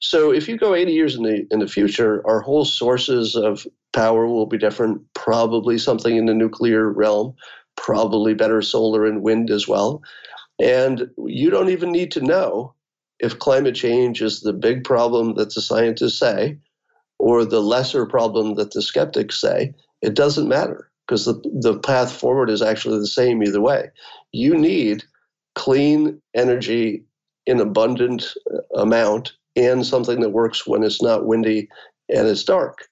So 0.00 0.32
if 0.32 0.48
you 0.48 0.56
go 0.56 0.74
80 0.74 0.92
years 0.92 1.14
in 1.16 1.22
the 1.22 1.46
in 1.50 1.58
the 1.58 1.68
future, 1.68 2.22
our 2.26 2.40
whole 2.40 2.64
sources 2.64 3.36
of 3.36 3.66
power 3.92 4.26
will 4.26 4.46
be 4.46 4.58
different. 4.58 5.02
Probably 5.14 5.78
something 5.78 6.16
in 6.16 6.26
the 6.26 6.34
nuclear 6.34 6.90
realm 6.90 7.34
probably 7.76 8.34
better 8.34 8.62
solar 8.62 9.04
and 9.06 9.22
wind 9.22 9.50
as 9.50 9.66
well. 9.66 10.02
And 10.60 11.10
you 11.18 11.50
don't 11.50 11.70
even 11.70 11.90
need 11.90 12.12
to 12.12 12.20
know 12.20 12.74
if 13.18 13.38
climate 13.38 13.74
change 13.74 14.22
is 14.22 14.40
the 14.40 14.52
big 14.52 14.84
problem 14.84 15.34
that 15.34 15.54
the 15.54 15.60
scientists 15.60 16.18
say 16.18 16.58
or 17.18 17.44
the 17.44 17.60
lesser 17.60 18.06
problem 18.06 18.54
that 18.54 18.72
the 18.72 18.82
skeptics 18.82 19.40
say. 19.40 19.74
It 20.00 20.14
doesn't 20.14 20.48
matter 20.48 20.90
because 21.06 21.24
the, 21.24 21.34
the 21.60 21.78
path 21.78 22.12
forward 22.12 22.50
is 22.50 22.62
actually 22.62 22.98
the 22.98 23.06
same 23.06 23.42
either 23.42 23.60
way. 23.60 23.90
You 24.32 24.56
need 24.56 25.04
clean 25.54 26.20
energy 26.34 27.04
in 27.46 27.60
abundant 27.60 28.34
uh, 28.52 28.80
amount 28.80 29.32
and 29.56 29.84
something 29.84 30.20
that 30.20 30.30
works 30.30 30.66
when 30.66 30.82
it's 30.82 31.02
not 31.02 31.26
windy 31.26 31.68
and 32.08 32.26
it's 32.26 32.44
dark. 32.44 32.88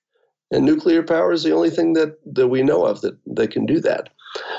And 0.51 0.65
nuclear 0.65 1.03
power 1.03 1.33
is 1.33 1.45
the 1.45 1.53
only 1.53 1.71
thing 1.71 1.93
that, 1.95 2.19
that 2.35 2.49
we 2.49 2.63
know 2.63 2.85
of 2.85 3.01
that, 3.03 3.17
that 3.27 3.53
can 3.53 3.67
do 3.67 3.81
that. 3.81 4.11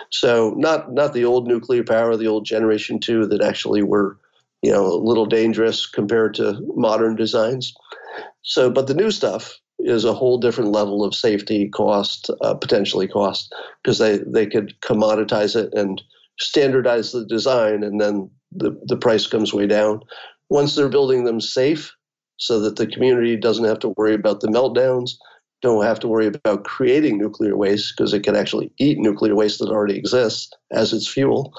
So 0.10 0.54
not 0.58 0.94
not 0.94 1.14
the 1.14 1.24
old 1.26 1.48
nuclear 1.48 1.84
power, 1.84 2.18
the 2.18 2.28
old 2.28 2.46
generation 2.46 3.00
two 3.00 3.26
that 3.28 3.42
actually 3.42 3.84
were, 3.84 4.18
you 4.62 4.72
know, 4.72 4.86
a 4.86 4.96
little 4.96 5.26
dangerous 5.26 5.86
compared 5.86 6.34
to 6.36 6.60
modern 6.76 7.16
designs. 7.16 7.74
So, 8.42 8.70
but 8.70 8.88
the 8.88 8.94
new 8.94 9.12
stuff 9.12 9.61
is 9.84 10.06
a 10.06 10.14
whole 10.14 10.38
different 10.38 10.72
level 10.72 11.04
of 11.04 11.16
safety, 11.16 11.70
cost, 11.70 12.30
uh, 12.42 12.54
potentially 12.54 13.08
cost, 13.08 13.54
because 13.84 13.98
they 14.00 14.20
they 14.20 14.46
could 14.46 14.74
commoditize 14.82 15.56
it 15.56 15.74
and 15.74 16.02
standardize 16.40 17.12
the 17.12 17.26
design, 17.26 17.84
and 17.84 18.00
then 18.00 18.30
the 18.52 18.80
the 18.86 18.98
price 18.98 19.28
comes 19.28 19.54
way 19.54 19.68
down. 19.68 20.02
Once 20.50 20.76
they're 20.76 20.90
building 20.90 21.24
them 21.24 21.40
safe, 21.40 21.94
so 22.38 22.60
that 22.60 22.76
the 22.76 22.88
community 22.88 23.38
doesn't 23.38 23.66
have 23.66 23.80
to 23.80 23.94
worry 23.98 24.14
about 24.14 24.42
the 24.42 24.48
meltdowns 24.48 25.12
don't 25.62 25.86
have 25.86 26.00
to 26.00 26.08
worry 26.08 26.28
about 26.28 26.64
creating 26.64 27.18
nuclear 27.18 27.56
waste 27.56 27.94
because 27.96 28.14
it 28.14 28.24
can 28.24 28.36
actually 28.36 28.72
eat 28.80 28.98
nuclear 28.98 29.36
waste 29.36 29.60
that 29.60 29.70
already 29.70 29.98
exists 29.98 30.52
as 30.72 30.92
its 30.92 31.08
fuel. 31.08 31.54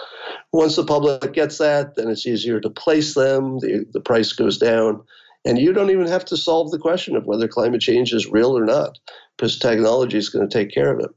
Once 0.53 0.77
the 0.77 0.85
public 0.85 1.33
gets 1.33 1.59
that, 1.59 1.95
then 1.95 2.09
it's 2.09 2.27
easier 2.27 2.61
to 2.61 2.71
place 2.71 3.15
them, 3.15 3.59
the, 3.61 3.87
the 3.93 4.01
price 4.01 4.33
goes 4.33 4.59
down, 4.59 5.01
and 5.45 5.59
you 5.59 5.73
don't 5.73 5.91
even 5.91 6.07
have 6.07 6.25
to 6.27 6.37
solve 6.37 6.71
the 6.71 6.79
question 6.79 7.17
of 7.17 7.27
whether 7.27 7.49
climate 7.49 7.81
change 7.81 8.13
is 8.13 8.31
real 8.31 8.57
or 8.57 8.65
not 8.65 8.99
because 9.37 9.59
technology 9.59 10.19
is 10.19 10.29
going 10.29 10.49
to 10.49 10.53
take 10.53 10.73
care 10.73 10.93
of 10.93 11.01
it. 11.01 11.11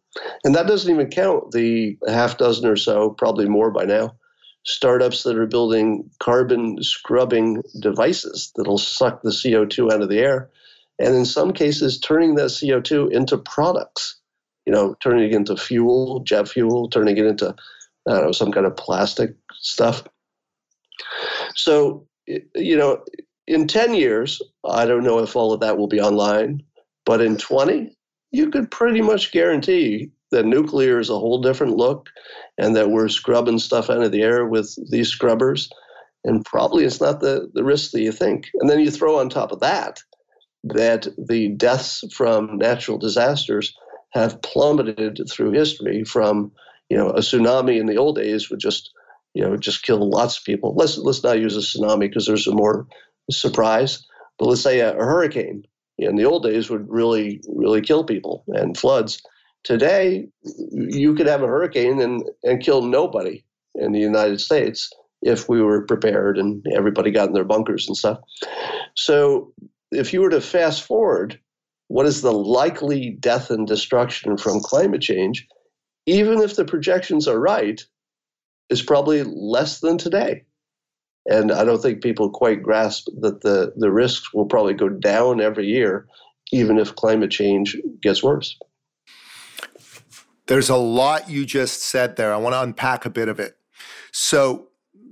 And 0.43 0.55
that 0.55 0.67
doesn't 0.67 0.91
even 0.91 1.09
count 1.09 1.51
the 1.51 1.97
half 2.07 2.37
dozen 2.37 2.67
or 2.67 2.75
so, 2.75 3.11
probably 3.11 3.47
more 3.47 3.71
by 3.71 3.85
now, 3.85 4.15
startups 4.63 5.23
that 5.23 5.37
are 5.37 5.45
building 5.45 6.09
carbon 6.19 6.81
scrubbing 6.81 7.61
devices 7.79 8.51
that'll 8.55 8.77
suck 8.77 9.21
the 9.21 9.29
CO2 9.29 9.91
out 9.91 10.01
of 10.01 10.09
the 10.09 10.19
air 10.19 10.49
and 10.99 11.15
in 11.15 11.25
some 11.25 11.51
cases 11.51 11.99
turning 11.99 12.35
that 12.35 12.45
CO2 12.45 13.11
into 13.11 13.37
products, 13.37 14.15
you 14.65 14.73
know, 14.73 14.95
turning 15.01 15.25
it 15.25 15.35
into 15.35 15.57
fuel, 15.57 16.21
jet 16.21 16.47
fuel, 16.47 16.89
turning 16.89 17.17
it 17.17 17.25
into, 17.25 17.53
I 18.07 18.11
don't 18.11 18.25
know, 18.25 18.31
some 18.31 18.51
kind 18.51 18.65
of 18.65 18.77
plastic 18.77 19.35
stuff. 19.53 20.03
So, 21.55 22.07
you 22.27 22.77
know, 22.77 23.03
in 23.47 23.67
10 23.67 23.93
years, 23.93 24.41
I 24.63 24.85
don't 24.85 25.03
know 25.03 25.19
if 25.19 25.35
all 25.35 25.53
of 25.53 25.59
that 25.59 25.77
will 25.77 25.87
be 25.87 26.01
online, 26.01 26.63
but 27.05 27.21
in 27.21 27.37
20, 27.37 27.95
you 28.31 28.49
could 28.49 28.71
pretty 28.71 29.01
much 29.01 29.31
guarantee 29.31 30.11
that 30.31 30.45
nuclear 30.45 30.99
is 30.99 31.09
a 31.09 31.19
whole 31.19 31.41
different 31.41 31.77
look 31.77 32.09
and 32.57 32.75
that 32.75 32.89
we're 32.89 33.07
scrubbing 33.07 33.59
stuff 33.59 33.89
out 33.89 34.01
of 34.01 34.11
the 34.11 34.23
air 34.23 34.45
with 34.45 34.75
these 34.89 35.09
scrubbers. 35.09 35.69
And 36.23 36.43
probably 36.43 36.85
it's 36.85 36.99
not 36.99 37.19
the, 37.19 37.49
the 37.53 37.63
risk 37.63 37.91
that 37.91 38.01
you 38.01 38.11
think. 38.11 38.49
And 38.55 38.69
then 38.69 38.79
you 38.79 38.89
throw 38.89 39.19
on 39.19 39.29
top 39.29 39.51
of 39.51 39.59
that 39.59 40.01
that 40.65 41.07
the 41.17 41.49
deaths 41.49 42.03
from 42.11 42.57
natural 42.57 42.97
disasters 42.97 43.75
have 44.09 44.41
plummeted 44.41 45.19
through 45.29 45.51
history 45.51 46.03
from 46.03 46.51
you 46.89 46.97
know 46.97 47.09
a 47.09 47.19
tsunami 47.19 47.79
in 47.79 47.85
the 47.85 47.97
old 47.97 48.15
days 48.15 48.49
would 48.49 48.59
just 48.59 48.91
you 49.35 49.43
know 49.43 49.55
just 49.57 49.83
kill 49.83 50.09
lots 50.09 50.37
of 50.37 50.43
people 50.43 50.73
let's 50.75 50.97
let's 50.97 51.23
not 51.23 51.39
use 51.39 51.55
a 51.55 51.59
tsunami 51.59 51.99
because 51.99 52.25
there's 52.25 52.47
a 52.47 52.51
more 52.51 52.87
surprise 53.31 54.05
but 54.37 54.47
let's 54.47 54.61
say 54.61 54.79
a, 54.79 54.93
hurricane 54.93 55.63
in 55.97 56.15
the 56.15 56.25
old 56.25 56.43
days 56.43 56.69
would 56.69 56.87
really 56.89 57.41
really 57.55 57.81
kill 57.81 58.03
people 58.03 58.43
and 58.49 58.77
floods 58.77 59.21
today 59.63 60.27
you 60.71 61.15
could 61.15 61.27
have 61.27 61.41
a 61.41 61.47
hurricane 61.47 62.01
and 62.01 62.23
and 62.43 62.63
kill 62.63 62.81
nobody 62.81 63.43
in 63.75 63.91
the 63.91 63.99
united 63.99 64.39
states 64.39 64.89
if 65.21 65.49
we 65.49 65.61
were 65.61 65.85
prepared 65.85 66.37
and 66.37 66.63
everybody 66.75 67.09
got 67.09 67.27
in 67.27 67.33
their 67.33 67.43
bunkers 67.43 67.87
and 67.87 67.97
stuff 67.97 68.19
so 68.95 69.53
if 69.91 70.13
you 70.13 70.21
were 70.21 70.29
to 70.29 70.41
fast 70.41 70.83
forward, 70.83 71.39
what 71.87 72.05
is 72.05 72.21
the 72.21 72.31
likely 72.31 73.11
death 73.11 73.49
and 73.49 73.67
destruction 73.67 74.37
from 74.37 74.59
climate 74.59 75.01
change, 75.01 75.47
even 76.05 76.41
if 76.41 76.55
the 76.55 76.65
projections 76.65 77.27
are 77.27 77.39
right, 77.39 77.81
is 78.69 78.81
probably 78.81 79.23
less 79.23 79.79
than 79.79 79.97
today. 79.97 80.43
And 81.27 81.51
I 81.51 81.63
don't 81.63 81.81
think 81.81 82.03
people 82.03 82.29
quite 82.29 82.61
grasp 82.61 83.07
that 83.21 83.41
the, 83.41 83.73
the 83.75 83.91
risks 83.91 84.33
will 84.33 84.45
probably 84.45 84.75
go 84.75 84.89
down 84.89 85.41
every 85.41 85.65
year, 85.65 86.07
even 86.51 86.77
if 86.77 86.95
climate 86.95 87.31
change 87.31 87.75
gets 88.01 88.21
worse. 88.21 88.57
There's 90.47 90.69
a 90.69 90.75
lot 90.75 91.29
you 91.29 91.45
just 91.45 91.81
said 91.81 92.15
there. 92.15 92.33
I 92.33 92.37
want 92.37 92.53
to 92.53 92.61
unpack 92.61 93.05
a 93.05 93.09
bit 93.09 93.27
of 93.27 93.39
it. 93.39 93.57
So, 94.11 94.67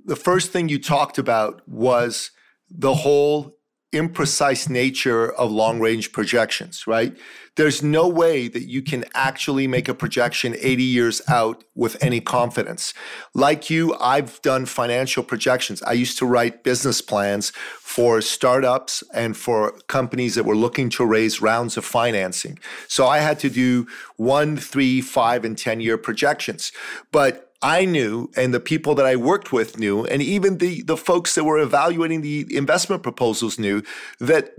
the 0.06 0.16
first 0.16 0.52
thing 0.52 0.68
you 0.68 0.80
talked 0.80 1.18
about 1.18 1.68
was 1.68 2.32
the 2.70 2.94
whole 2.94 3.58
imprecise 3.94 4.70
nature 4.70 5.32
of 5.32 5.52
long 5.52 5.80
range 5.80 6.12
projections, 6.12 6.86
right? 6.88 7.16
There's 7.56 7.84
no 7.84 8.08
way 8.08 8.48
that 8.48 8.64
you 8.64 8.82
can 8.82 9.06
actually 9.14 9.68
make 9.68 9.88
a 9.88 9.94
projection 9.94 10.56
80 10.60 10.84
years 10.84 11.22
out 11.28 11.64
with 11.76 12.04
any 12.04 12.20
confidence. 12.20 12.96
Like 13.36 13.70
you, 13.70 13.96
I've 14.02 14.42
done 14.42 14.66
financial 14.66 15.24
projections. 15.24 15.84
I 15.84 15.92
used 15.94 16.18
to 16.18 16.26
write 16.26 16.64
business 16.64 17.00
plans 17.00 17.52
for 17.80 18.22
startups 18.22 19.04
and 19.14 19.38
for 19.38 19.74
companies 19.88 20.34
that 20.34 20.46
were 20.46 20.56
looking 20.56 20.90
to 20.92 21.06
raise 21.06 21.42
rounds 21.42 21.78
of 21.78 21.86
financing. 21.86 22.58
So 22.88 23.06
I 23.06 23.20
had 23.20 23.38
to 23.40 23.50
do 23.52 23.88
one, 24.18 24.58
three, 24.58 25.00
five, 25.00 25.46
and 25.46 25.56
10 25.56 25.80
year 25.80 25.98
projections. 26.00 26.72
But 27.12 27.53
I 27.64 27.86
knew 27.86 28.30
and 28.36 28.54
the 28.54 28.60
people 28.60 28.94
that 28.96 29.06
I 29.06 29.16
worked 29.16 29.54
with 29.54 29.80
knew, 29.80 30.06
and 30.06 30.22
even 30.22 30.58
the, 30.58 30.84
the 30.84 30.98
folks 30.98 31.36
that 31.36 31.46
were 31.46 31.60
evaluating 31.60 32.22
the 32.22 32.46
investment 32.56 33.04
proposals 33.04 33.58
knew 33.58 33.84
that 34.20 34.54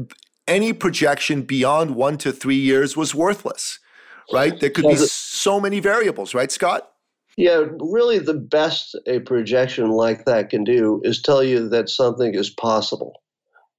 any 0.49 0.73
projection 0.73 1.43
beyond 1.43 1.95
one 1.95 2.19
to 2.19 2.33
three 2.33 2.57
years 2.57 2.97
was 2.97 3.15
worthless, 3.15 3.79
right? 4.33 4.59
There 4.59 4.71
could 4.71 4.87
be 4.89 4.97
so 4.97 5.61
many 5.61 5.81
variables, 5.81 6.35
right, 6.35 6.51
Scott? 6.51 6.91
Yeah, 7.37 7.65
really, 7.81 8.19
the 8.19 8.35
best 8.35 8.97
a 9.07 9.19
projection 9.21 9.91
like 9.91 10.25
that 10.25 10.51
can 10.51 10.65
do 10.65 11.01
is 11.05 11.21
tell 11.21 11.43
you 11.43 11.69
that 11.69 11.89
something 11.89 12.35
is 12.35 12.49
possible. 12.49 13.23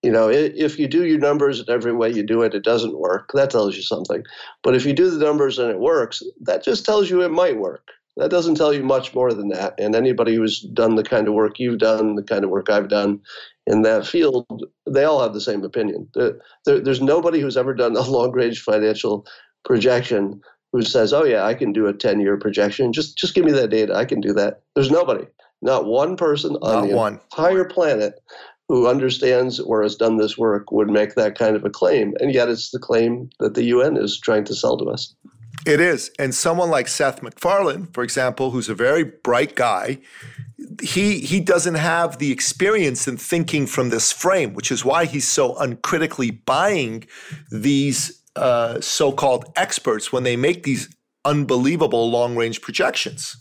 You 0.03 0.11
know, 0.11 0.29
if 0.29 0.77
you 0.77 0.87
do 0.87 1.05
your 1.05 1.17
numbers 1.17 1.59
and 1.59 1.69
every 1.69 1.93
way 1.93 2.11
you 2.11 2.21
do 2.21 2.43
it, 2.43 2.53
it 2.53 2.63
doesn't 2.63 2.99
work. 2.99 3.31
That 3.33 3.49
tells 3.49 3.75
you 3.75 3.81
something. 3.81 4.23
But 4.61 4.75
if 4.75 4.85
you 4.85 4.93
do 4.93 5.09
the 5.09 5.25
numbers 5.25 5.57
and 5.57 5.71
it 5.71 5.79
works, 5.79 6.21
that 6.41 6.63
just 6.63 6.85
tells 6.85 7.09
you 7.09 7.21
it 7.21 7.31
might 7.31 7.57
work. 7.57 7.87
That 8.17 8.31
doesn't 8.31 8.55
tell 8.55 8.73
you 8.73 8.83
much 8.83 9.13
more 9.13 9.33
than 9.33 9.49
that. 9.49 9.73
And 9.77 9.93
anybody 9.93 10.35
who's 10.35 10.61
done 10.61 10.95
the 10.95 11.03
kind 11.03 11.27
of 11.27 11.33
work 11.33 11.59
you've 11.59 11.79
done, 11.79 12.15
the 12.15 12.23
kind 12.23 12.45
of 12.45 12.49
work 12.49 12.69
I've 12.69 12.87
done 12.87 13.19
in 13.67 13.81
that 13.81 14.07
field, 14.07 14.63
they 14.87 15.03
all 15.03 15.21
have 15.21 15.33
the 15.33 15.41
same 15.41 15.63
opinion. 15.63 16.07
There, 16.13 16.39
there, 16.65 16.79
there's 16.79 17.01
nobody 17.01 17.41
who's 17.41 17.57
ever 17.57 17.73
done 17.73 17.95
a 17.95 18.01
long 18.01 18.31
range 18.31 18.61
financial 18.61 19.25
projection 19.65 20.41
who 20.71 20.81
says, 20.81 21.13
"Oh 21.13 21.23
yeah, 21.23 21.45
I 21.45 21.53
can 21.53 21.73
do 21.73 21.87
a 21.87 21.93
10 21.93 22.19
year 22.19 22.37
projection. 22.37 22.93
Just 22.93 23.17
just 23.17 23.33
give 23.33 23.45
me 23.45 23.51
that 23.53 23.69
data. 23.69 23.95
I 23.95 24.05
can 24.05 24.21
do 24.21 24.33
that." 24.33 24.61
There's 24.75 24.91
nobody, 24.91 25.25
not 25.61 25.85
one 25.85 26.15
person 26.15 26.53
not 26.53 26.63
on 26.63 26.87
the 26.89 26.95
one. 26.95 27.13
entire 27.31 27.65
planet 27.65 28.21
who 28.67 28.87
understands 28.87 29.59
or 29.59 29.83
has 29.83 29.95
done 29.95 30.17
this 30.17 30.37
work 30.37 30.71
would 30.71 30.89
make 30.89 31.15
that 31.15 31.37
kind 31.37 31.55
of 31.55 31.63
a 31.63 31.69
claim. 31.69 32.13
And 32.19 32.33
yet, 32.33 32.49
it's 32.49 32.71
the 32.71 32.79
claim 32.79 33.29
that 33.39 33.53
the 33.53 33.63
UN 33.65 33.95
is 33.95 34.19
trying 34.19 34.43
to 34.45 34.55
sell 34.55 34.77
to 34.77 34.85
us. 34.85 35.13
It 35.65 35.79
is. 35.79 36.11
And 36.19 36.33
someone 36.35 36.69
like 36.69 36.87
Seth 36.87 37.23
MacFarlane, 37.23 37.87
for 37.87 38.03
example, 38.03 38.51
who's 38.51 38.69
a 38.69 38.75
very 38.75 39.03
bright 39.03 39.55
guy, 39.55 39.99
he 40.81 41.19
he 41.19 41.39
doesn't 41.39 41.75
have 41.75 42.17
the 42.17 42.31
experience 42.31 43.07
in 43.07 43.17
thinking 43.17 43.67
from 43.67 43.89
this 43.89 44.11
frame, 44.11 44.53
which 44.53 44.71
is 44.71 44.85
why 44.85 45.05
he's 45.05 45.27
so 45.27 45.55
uncritically 45.57 46.31
buying 46.31 47.05
these 47.51 48.21
uh, 48.35 48.79
so-called 48.81 49.51
experts 49.55 50.11
when 50.11 50.23
they 50.23 50.35
make 50.35 50.63
these 50.63 50.89
unbelievable 51.23 52.09
long-range 52.11 52.61
projections. 52.61 53.37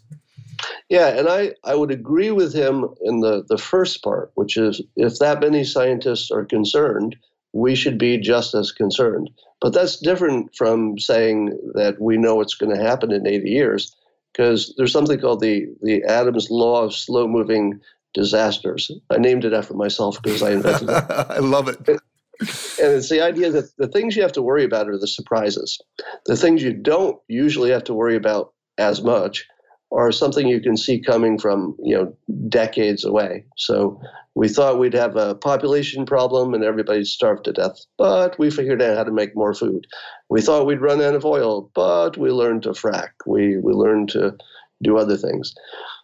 Yeah, 0.88 1.08
and 1.08 1.28
I, 1.28 1.54
I 1.64 1.74
would 1.74 1.90
agree 1.90 2.30
with 2.30 2.54
him 2.54 2.88
in 3.02 3.20
the, 3.20 3.44
the 3.48 3.58
first 3.58 4.02
part, 4.02 4.30
which 4.34 4.56
is 4.56 4.80
if 4.96 5.18
that 5.18 5.40
many 5.40 5.64
scientists 5.64 6.30
are 6.30 6.44
concerned, 6.44 7.16
we 7.54 7.74
should 7.74 7.96
be 7.96 8.18
just 8.18 8.54
as 8.54 8.72
concerned. 8.72 9.30
But 9.60 9.72
that's 9.72 9.96
different 9.96 10.54
from 10.54 10.98
saying 10.98 11.56
that 11.74 12.00
we 12.00 12.18
know 12.18 12.34
what's 12.34 12.54
going 12.54 12.76
to 12.76 12.82
happen 12.82 13.12
in 13.12 13.26
80 13.26 13.48
years, 13.48 13.94
because 14.32 14.74
there's 14.76 14.92
something 14.92 15.18
called 15.18 15.40
the, 15.40 15.66
the 15.80 16.02
Adams 16.02 16.50
Law 16.50 16.82
of 16.82 16.92
Slow 16.92 17.28
Moving 17.28 17.80
Disasters. 18.12 18.90
I 19.10 19.18
named 19.18 19.44
it 19.44 19.54
after 19.54 19.72
myself 19.72 20.20
because 20.20 20.42
I 20.42 20.50
invented 20.50 20.90
it. 20.90 21.04
I 21.30 21.38
love 21.38 21.68
it. 21.68 21.78
And 21.88 22.92
it's 22.92 23.08
the 23.08 23.22
idea 23.22 23.50
that 23.50 23.70
the 23.78 23.88
things 23.88 24.16
you 24.16 24.22
have 24.22 24.32
to 24.32 24.42
worry 24.42 24.64
about 24.64 24.88
are 24.88 24.98
the 24.98 25.06
surprises. 25.06 25.80
The 26.26 26.36
things 26.36 26.62
you 26.62 26.72
don't 26.72 27.18
usually 27.28 27.70
have 27.70 27.84
to 27.84 27.94
worry 27.94 28.16
about 28.16 28.52
as 28.76 29.02
much 29.02 29.46
are 29.94 30.10
something 30.10 30.48
you 30.48 30.60
can 30.60 30.76
see 30.76 31.00
coming 31.00 31.38
from 31.38 31.76
you 31.82 31.96
know 31.96 32.16
decades 32.48 33.04
away. 33.04 33.44
So 33.56 34.00
we 34.34 34.48
thought 34.48 34.78
we'd 34.78 34.94
have 34.94 35.16
a 35.16 35.36
population 35.36 36.04
problem 36.04 36.54
and 36.54 36.64
everybody'd 36.64 37.06
to 37.06 37.52
death, 37.52 37.78
but 37.96 38.38
we 38.38 38.50
figured 38.50 38.82
out 38.82 38.96
how 38.96 39.04
to 39.04 39.12
make 39.12 39.36
more 39.36 39.54
food. 39.54 39.86
We 40.28 40.40
thought 40.40 40.66
we'd 40.66 40.80
run 40.80 41.00
out 41.00 41.14
of 41.14 41.24
oil, 41.24 41.70
but 41.74 42.16
we 42.16 42.30
learned 42.30 42.64
to 42.64 42.70
frack. 42.70 43.10
We 43.26 43.56
we 43.58 43.72
learned 43.72 44.08
to 44.10 44.36
do 44.82 44.98
other 44.98 45.16
things. 45.16 45.54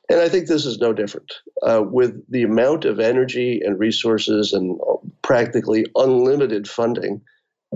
And 0.09 0.21
I 0.21 0.29
think 0.29 0.47
this 0.47 0.67
is 0.67 0.79
no 0.79 0.93
different. 0.93 1.33
Uh, 1.63 1.83
with 1.85 2.21
the 2.31 2.43
amount 2.43 2.85
of 2.85 2.99
energy 2.99 3.61
and 3.65 3.79
resources 3.79 4.53
and 4.53 4.81
practically 5.23 5.87
unlimited 5.95 6.69
funding 6.69 7.21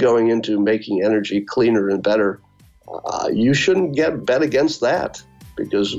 going 0.00 0.28
into 0.28 0.58
making 0.58 1.04
energy 1.04 1.40
cleaner 1.40 1.88
and 1.88 2.02
better, 2.02 2.40
uh, 2.88 3.28
you 3.32 3.54
shouldn't 3.54 3.94
get 3.94 4.26
bet 4.26 4.42
against 4.42 4.80
that 4.80 5.22
because 5.56 5.96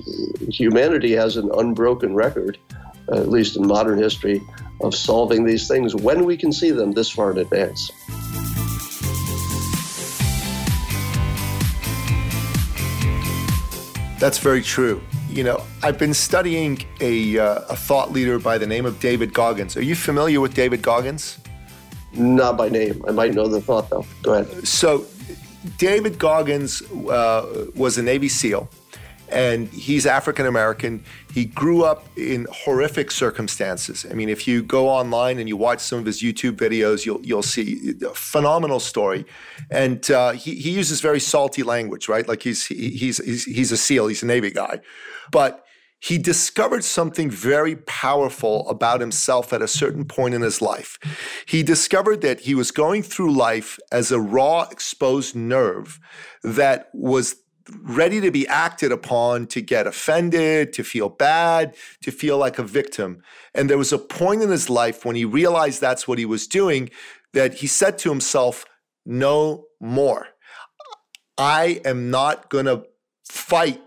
humanity 0.50 1.12
has 1.14 1.38
an 1.38 1.50
unbroken 1.58 2.14
record, 2.14 2.58
uh, 3.12 3.18
at 3.18 3.30
least 3.30 3.56
in 3.56 3.68
modern 3.68 3.98
history, 3.98 4.42
of 4.82 4.94
solving 4.94 5.46
these 5.46 5.68
things 5.68 5.96
when 5.96 6.26
we 6.26 6.36
can 6.36 6.52
see 6.52 6.72
them 6.72 6.92
this 6.92 7.10
far 7.10 7.32
in 7.32 7.38
advance. 7.38 7.92
That's 14.20 14.38
very 14.40 14.62
true. 14.62 15.02
You 15.30 15.44
know, 15.44 15.62
I've 15.84 16.00
been 16.00 16.14
studying 16.14 16.82
a, 17.02 17.38
uh, 17.38 17.60
a 17.70 17.76
thought 17.76 18.12
leader 18.12 18.40
by 18.40 18.58
the 18.58 18.66
name 18.66 18.86
of 18.86 19.00
David 19.00 19.34
Goggins. 19.34 19.76
Are 19.76 19.84
you 19.84 19.96
familiar 19.96 20.40
with 20.40 20.54
David 20.54 20.82
Goggins? 20.82 21.40
Not 22.14 22.58
by 22.58 22.70
name. 22.70 23.04
I 23.08 23.12
might 23.12 23.34
know 23.34 23.48
the 23.48 23.60
thought, 23.60 23.90
though. 23.90 24.06
Go 24.24 24.36
ahead. 24.36 24.66
So, 24.66 25.06
David 25.78 26.18
Goggins 26.18 26.82
uh, 27.10 27.66
was 27.76 27.98
a 27.98 28.04
Navy 28.04 28.30
SEAL 28.30 28.70
and 29.30 29.68
he's 29.70 30.06
African 30.06 30.46
American. 30.46 31.04
He 31.34 31.46
grew 31.46 31.84
up 31.84 32.06
in 32.18 32.48
horrific 32.52 33.12
circumstances. 33.12 34.06
I 34.10 34.14
mean, 34.14 34.30
if 34.30 34.48
you 34.48 34.64
go 34.64 34.88
online 34.88 35.40
and 35.40 35.50
you 35.50 35.58
watch 35.58 35.80
some 35.80 36.00
of 36.00 36.06
his 36.06 36.22
YouTube 36.22 36.58
videos, 36.58 37.06
you'll 37.06 37.26
you'll 37.26 37.44
see 37.44 37.94
a 38.06 38.14
phenomenal 38.14 38.80
story. 38.80 39.26
And 39.70 40.10
uh, 40.12 40.32
he 40.32 40.56
he 40.56 40.72
uses 40.72 41.02
very 41.02 41.20
salty 41.20 41.64
language, 41.64 42.08
right? 42.08 42.28
Like 42.28 42.44
he's 42.44 42.66
he's 42.68 43.18
he's 43.18 43.46
he's 43.46 43.72
a 43.72 43.78
SEAL, 43.78 44.08
he's 44.08 44.24
a 44.24 44.28
Navy 44.28 44.52
guy, 44.52 44.80
but 45.32 45.66
he 46.00 46.20
discovered 46.20 46.84
something 46.84 47.32
very 47.32 47.78
powerful 47.78 48.70
about 48.70 49.00
himself 49.00 49.52
at 49.52 49.64
a 49.64 49.68
certain 49.68 50.06
point 50.06 50.36
in 50.36 50.42
his 50.42 50.62
life. 50.62 51.00
He 51.48 51.64
discovered 51.64 52.22
that 52.22 52.42
he 52.42 52.54
was 52.54 52.70
going 52.70 53.02
through 53.02 53.34
life 53.34 53.80
as 53.92 54.12
a 54.12 54.20
raw, 54.20 54.68
exposed 54.70 55.36
nerve 55.36 56.00
that 56.44 56.90
was 56.94 57.38
ready 57.82 58.22
to 58.22 58.32
be 58.32 58.48
acted 58.48 58.92
upon 58.92 59.48
to 59.48 59.62
get 59.62 59.88
offended, 59.88 60.74
to 60.74 60.84
feel 60.84 61.10
bad, 61.10 61.76
to 62.02 62.12
feel 62.12 62.38
like 62.38 62.60
a 62.60 62.64
victim. 62.64 63.22
And 63.54 63.70
there 63.70 63.78
was 63.78 63.92
a 63.92 63.98
point 63.98 64.44
in 64.44 64.50
his 64.50 64.70
life 64.70 65.06
when 65.06 65.16
he 65.16 65.26
realized 65.26 65.82
that's 65.82 66.08
what 66.08 66.20
he 66.20 66.26
was 66.26 66.48
doing 66.48 66.90
that 67.34 67.56
he 67.56 67.68
said 67.68 67.98
to 68.00 68.10
himself, 68.10 68.66
No 69.06 69.66
more. 69.80 70.28
I 71.38 71.82
am 71.84 72.10
not 72.10 72.50
going 72.50 72.66
to 72.66 72.86
fight 73.28 73.82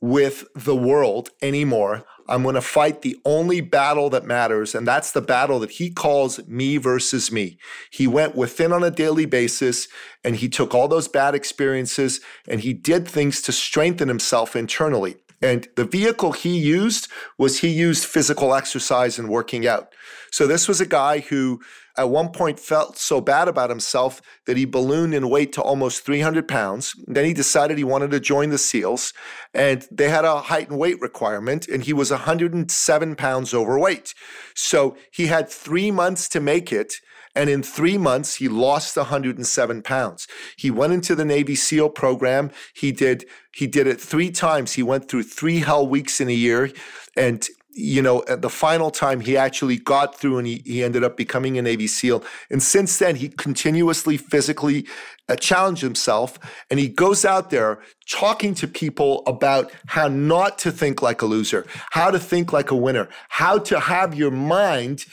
with 0.00 0.46
the 0.54 0.76
world 0.76 1.30
anymore. 1.40 2.04
I'm 2.28 2.42
going 2.42 2.54
to 2.54 2.60
fight 2.60 3.02
the 3.02 3.18
only 3.24 3.60
battle 3.60 4.10
that 4.10 4.24
matters, 4.24 4.74
and 4.74 4.86
that's 4.86 5.12
the 5.12 5.20
battle 5.20 5.58
that 5.60 5.72
he 5.72 5.90
calls 5.90 6.46
me 6.46 6.76
versus 6.76 7.32
me. 7.32 7.58
He 7.90 8.06
went 8.06 8.34
within 8.34 8.72
on 8.72 8.84
a 8.84 8.90
daily 8.90 9.26
basis 9.26 9.88
and 10.24 10.36
he 10.36 10.48
took 10.48 10.74
all 10.74 10.88
those 10.88 11.08
bad 11.08 11.34
experiences 11.34 12.20
and 12.46 12.60
he 12.60 12.72
did 12.72 13.08
things 13.08 13.40
to 13.42 13.52
strengthen 13.52 14.08
himself 14.08 14.54
internally. 14.54 15.16
And 15.42 15.68
the 15.76 15.84
vehicle 15.84 16.32
he 16.32 16.58
used 16.58 17.08
was 17.38 17.60
he 17.60 17.68
used 17.68 18.04
physical 18.04 18.54
exercise 18.54 19.18
and 19.18 19.28
working 19.28 19.66
out. 19.66 19.94
So 20.30 20.46
this 20.46 20.68
was 20.68 20.80
a 20.80 20.86
guy 20.86 21.20
who 21.20 21.60
at 21.96 22.08
one 22.08 22.30
point 22.30 22.58
felt 22.58 22.96
so 22.96 23.20
bad 23.20 23.48
about 23.48 23.70
himself 23.70 24.22
that 24.46 24.56
he 24.56 24.64
ballooned 24.64 25.14
in 25.14 25.28
weight 25.28 25.52
to 25.52 25.62
almost 25.62 26.04
300 26.04 26.48
pounds. 26.48 26.94
Then 27.06 27.24
he 27.24 27.34
decided 27.34 27.78
he 27.78 27.84
wanted 27.84 28.10
to 28.12 28.20
join 28.20 28.50
the 28.50 28.58
SEALs, 28.58 29.12
and 29.52 29.86
they 29.90 30.08
had 30.08 30.24
a 30.24 30.40
height 30.40 30.70
and 30.70 30.78
weight 30.78 31.00
requirement, 31.00 31.68
and 31.68 31.84
he 31.84 31.92
was 31.92 32.10
107 32.10 33.16
pounds 33.16 33.52
overweight. 33.52 34.14
So 34.54 34.96
he 35.10 35.26
had 35.26 35.48
three 35.48 35.90
months 35.90 36.28
to 36.30 36.40
make 36.40 36.72
it. 36.72 36.94
And 37.34 37.48
in 37.48 37.62
three 37.62 37.96
months, 37.96 38.36
he 38.36 38.48
lost 38.48 38.96
107 38.96 39.82
pounds. 39.82 40.26
He 40.56 40.68
went 40.68 40.92
into 40.92 41.14
the 41.14 41.24
Navy 41.24 41.54
SEAL 41.54 41.90
program. 41.90 42.50
He 42.74 42.90
did 42.90 43.24
he 43.52 43.66
did 43.68 43.86
it 43.86 44.00
three 44.00 44.30
times. 44.30 44.72
He 44.72 44.82
went 44.82 45.08
through 45.08 45.24
three 45.24 45.60
hell 45.60 45.86
weeks 45.86 46.20
in 46.20 46.28
a 46.28 46.32
year, 46.32 46.72
and 47.16 47.46
you 47.80 48.02
know, 48.02 48.22
at 48.28 48.42
the 48.42 48.50
final 48.50 48.90
time 48.90 49.20
he 49.20 49.36
actually 49.36 49.78
got 49.78 50.18
through 50.18 50.38
and 50.38 50.46
he, 50.46 50.62
he 50.64 50.84
ended 50.84 51.02
up 51.02 51.16
becoming 51.16 51.58
a 51.58 51.62
Navy 51.62 51.86
SEAL. 51.86 52.22
And 52.50 52.62
since 52.62 52.98
then, 52.98 53.16
he 53.16 53.28
continuously 53.28 54.16
physically 54.16 54.86
uh, 55.28 55.36
challenged 55.36 55.82
himself 55.82 56.38
and 56.70 56.78
he 56.78 56.88
goes 56.88 57.24
out 57.24 57.50
there 57.50 57.80
talking 58.08 58.54
to 58.54 58.68
people 58.68 59.22
about 59.26 59.72
how 59.86 60.08
not 60.08 60.58
to 60.58 60.70
think 60.70 61.02
like 61.02 61.22
a 61.22 61.26
loser, 61.26 61.66
how 61.90 62.10
to 62.10 62.18
think 62.18 62.52
like 62.52 62.70
a 62.70 62.76
winner, 62.76 63.08
how 63.28 63.58
to 63.58 63.80
have 63.80 64.14
your 64.14 64.30
mind 64.30 65.06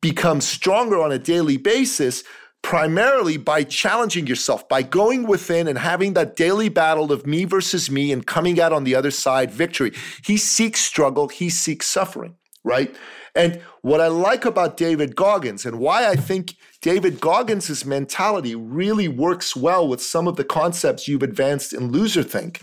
become 0.00 0.40
stronger 0.40 1.00
on 1.00 1.12
a 1.12 1.18
daily 1.18 1.56
basis 1.56 2.22
primarily 2.66 3.36
by 3.36 3.62
challenging 3.62 4.26
yourself, 4.26 4.68
by 4.68 4.82
going 4.82 5.24
within 5.24 5.68
and 5.68 5.78
having 5.78 6.14
that 6.14 6.34
daily 6.34 6.68
battle 6.68 7.12
of 7.12 7.24
me 7.24 7.44
versus 7.44 7.88
me 7.92 8.10
and 8.10 8.26
coming 8.26 8.60
out 8.60 8.72
on 8.72 8.82
the 8.82 8.92
other 8.92 9.12
side 9.12 9.52
victory. 9.52 9.92
He 10.24 10.36
seeks 10.36 10.80
struggle, 10.80 11.28
he 11.28 11.48
seeks 11.48 11.86
suffering, 11.86 12.34
right? 12.64 12.92
And 13.36 13.60
what 13.82 14.00
I 14.00 14.08
like 14.08 14.44
about 14.44 14.76
David 14.76 15.14
Goggins 15.14 15.64
and 15.64 15.78
why 15.78 16.08
I 16.08 16.16
think 16.16 16.56
David 16.82 17.20
Goggins' 17.20 17.84
mentality 17.84 18.56
really 18.56 19.06
works 19.06 19.54
well 19.54 19.86
with 19.86 20.02
some 20.02 20.26
of 20.26 20.34
the 20.34 20.42
concepts 20.42 21.06
you've 21.06 21.22
advanced 21.22 21.72
in 21.72 21.92
Loser 21.92 22.24
Think 22.24 22.62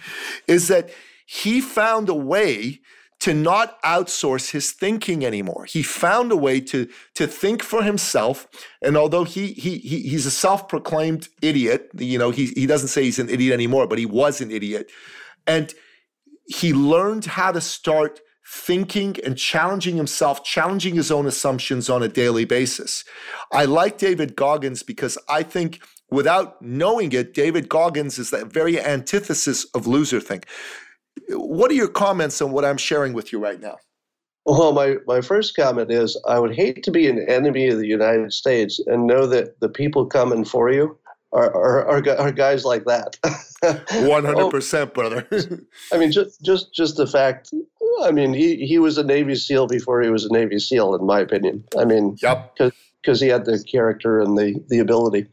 is 0.50 0.68
that 0.68 0.90
he 1.26 1.62
found 1.62 2.10
a 2.10 2.14
way 2.14 2.82
to 3.24 3.34
not 3.34 3.82
outsource 3.84 4.52
his 4.52 4.74
thinking 4.74 5.26
anymore. 5.26 5.64
He 5.64 5.82
found 5.82 6.30
a 6.34 6.36
way 6.36 6.60
to, 6.60 6.90
to 7.16 7.26
think 7.26 7.64
for 7.64 7.82
himself. 7.82 8.46
And 8.82 8.98
although 8.98 9.24
he, 9.24 9.54
he, 9.54 9.78
he 9.78 10.02
he's 10.02 10.26
a 10.26 10.32
self-proclaimed 10.32 11.30
idiot, 11.42 11.90
you 11.98 12.20
know, 12.20 12.32
he, 12.32 12.48
he 12.48 12.66
doesn't 12.66 12.90
say 12.90 13.04
he's 13.04 13.20
an 13.20 13.30
idiot 13.30 13.54
anymore, 13.54 13.88
but 13.88 13.98
he 13.98 14.06
was 14.06 14.42
an 14.42 14.52
idiot. 14.52 14.92
And 15.48 15.74
he 16.48 16.74
learned 16.74 17.24
how 17.24 17.54
to 17.54 17.62
start 17.62 18.20
thinking 18.46 19.16
and 19.26 19.38
challenging 19.38 19.96
himself, 19.96 20.44
challenging 20.44 20.96
his 20.96 21.10
own 21.10 21.26
assumptions 21.26 21.90
on 21.90 22.04
a 22.04 22.10
daily 22.10 22.44
basis. 22.44 23.06
I 23.54 23.64
like 23.64 23.98
David 23.98 24.36
Goggins 24.36 24.84
because 24.84 25.18
I 25.30 25.44
think 25.44 25.82
without 26.12 26.62
knowing 26.62 27.14
it, 27.14 27.34
David 27.34 27.70
Goggins 27.70 28.20
is 28.20 28.32
that 28.32 28.48
very 28.48 28.82
antithesis 28.82 29.64
of 29.74 29.86
Loserthink. 29.86 30.44
What 31.30 31.72
are 31.72 31.76
your 31.76 31.88
comments 31.88 32.42
on 32.42 32.52
what 32.52 32.66
I'm 32.66 32.78
sharing 32.78 33.14
with 33.14 33.32
you 33.32 33.40
right 33.40 33.60
now? 33.60 33.78
Well, 34.46 34.74
my, 34.74 34.98
my 35.08 35.22
first 35.22 35.56
comment 35.56 35.92
is 35.92 36.20
I 36.28 36.40
would 36.40 36.54
hate 36.54 36.84
to 36.84 36.92
be 36.92 37.08
an 37.08 37.26
enemy 37.30 37.70
of 37.70 37.78
the 37.78 37.88
United 37.88 38.34
States 38.34 38.80
and 38.88 39.08
know 39.08 39.26
that 39.28 39.60
the 39.62 39.70
people 39.70 40.06
coming 40.06 40.44
for 40.44 40.70
you 40.70 40.98
are, 41.32 41.54
are, 41.56 41.86
are, 41.88 42.20
are 42.20 42.32
guys 42.32 42.66
like 42.66 42.84
that. 42.86 43.18
100%, 43.64 44.74
oh, 44.74 44.86
brother. 44.88 45.28
I 45.94 45.98
mean, 45.98 46.12
just, 46.12 46.42
just, 46.42 46.74
just 46.74 46.98
the 46.98 47.08
fact, 47.08 47.54
I 48.04 48.12
mean, 48.12 48.34
he, 48.34 48.66
he 48.66 48.80
was 48.80 48.98
a 48.98 49.04
Navy 49.04 49.36
SEAL 49.36 49.68
before 49.68 50.02
he 50.02 50.10
was 50.10 50.26
a 50.26 50.34
Navy 50.34 50.60
SEAL, 50.60 50.96
in 50.96 51.06
my 51.06 51.22
opinion. 51.22 51.64
I 51.78 51.86
mean, 51.86 52.18
yep. 52.22 52.58
because 53.02 53.22
he 53.22 53.28
had 53.28 53.46
the 53.46 53.64
character 53.64 54.20
and 54.20 54.38
the, 54.38 54.62
the 54.68 54.80
ability. 54.80 55.28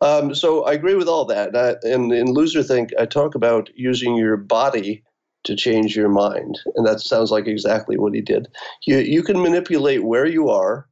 Um, 0.00 0.34
so 0.34 0.64
I 0.64 0.72
agree 0.72 0.94
with 0.94 1.08
all 1.08 1.24
that. 1.26 1.56
I, 1.56 1.76
in, 1.88 2.08
Loser 2.32 2.64
Think, 2.64 2.90
I 2.98 3.06
talk 3.06 3.36
about 3.36 3.70
using 3.76 4.16
your 4.16 4.36
body 4.36 5.04
to 5.44 5.56
change 5.56 5.96
your 5.96 6.08
mind. 6.08 6.58
And 6.76 6.86
that 6.86 7.00
sounds 7.00 7.30
like 7.30 7.46
exactly 7.46 7.98
what 7.98 8.14
he 8.14 8.20
did. 8.20 8.48
You, 8.86 8.98
you 8.98 9.22
can 9.22 9.40
manipulate 9.40 10.04
where 10.04 10.26
you 10.26 10.48
are. 10.48 10.86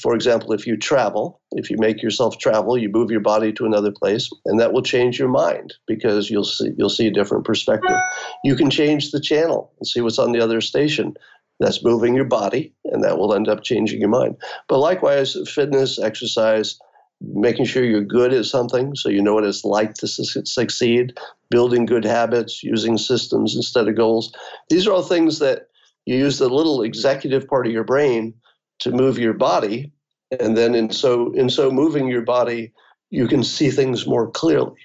For 0.00 0.14
example, 0.14 0.52
if 0.52 0.64
you 0.64 0.76
travel, 0.76 1.40
if 1.52 1.68
you 1.68 1.76
make 1.76 2.02
yourself 2.02 2.38
travel, 2.38 2.78
you 2.78 2.88
move 2.88 3.10
your 3.10 3.20
body 3.20 3.52
to 3.54 3.66
another 3.66 3.90
place, 3.90 4.30
and 4.44 4.60
that 4.60 4.72
will 4.72 4.82
change 4.82 5.18
your 5.18 5.28
mind 5.28 5.74
because 5.88 6.30
you'll 6.30 6.44
see 6.44 6.70
you'll 6.78 6.88
see 6.88 7.08
a 7.08 7.12
different 7.12 7.44
perspective. 7.44 7.96
You 8.44 8.54
can 8.54 8.70
change 8.70 9.10
the 9.10 9.20
channel 9.20 9.72
and 9.80 9.86
see 9.86 10.00
what's 10.00 10.20
on 10.20 10.30
the 10.30 10.40
other 10.40 10.60
station. 10.60 11.14
That's 11.58 11.84
moving 11.84 12.14
your 12.14 12.26
body, 12.26 12.72
and 12.84 13.02
that 13.02 13.18
will 13.18 13.34
end 13.34 13.48
up 13.48 13.64
changing 13.64 13.98
your 13.98 14.08
mind. 14.08 14.36
But 14.68 14.78
likewise, 14.78 15.36
fitness, 15.48 15.98
exercise, 15.98 16.78
making 17.34 17.64
sure 17.64 17.84
you're 17.84 18.02
good 18.02 18.32
at 18.32 18.44
something 18.44 18.94
so 18.94 19.08
you 19.08 19.22
know 19.22 19.34
what 19.34 19.44
it's 19.44 19.64
like 19.64 19.94
to 19.94 20.08
su- 20.08 20.44
succeed, 20.44 21.18
building 21.50 21.86
good 21.86 22.04
habits, 22.04 22.62
using 22.62 22.98
systems 22.98 23.54
instead 23.54 23.88
of 23.88 23.96
goals. 23.96 24.32
These 24.68 24.86
are 24.86 24.92
all 24.92 25.02
things 25.02 25.38
that 25.38 25.68
you 26.06 26.16
use 26.16 26.38
the 26.38 26.48
little 26.48 26.82
executive 26.82 27.46
part 27.46 27.66
of 27.66 27.72
your 27.72 27.84
brain 27.84 28.34
to 28.80 28.90
move 28.90 29.18
your 29.18 29.34
body, 29.34 29.92
and 30.40 30.56
then 30.56 30.74
in 30.74 30.90
so 30.90 31.32
in 31.32 31.48
so 31.48 31.70
moving 31.70 32.08
your 32.08 32.22
body, 32.22 32.72
you 33.10 33.28
can 33.28 33.44
see 33.44 33.70
things 33.70 34.06
more 34.06 34.30
clearly. 34.30 34.80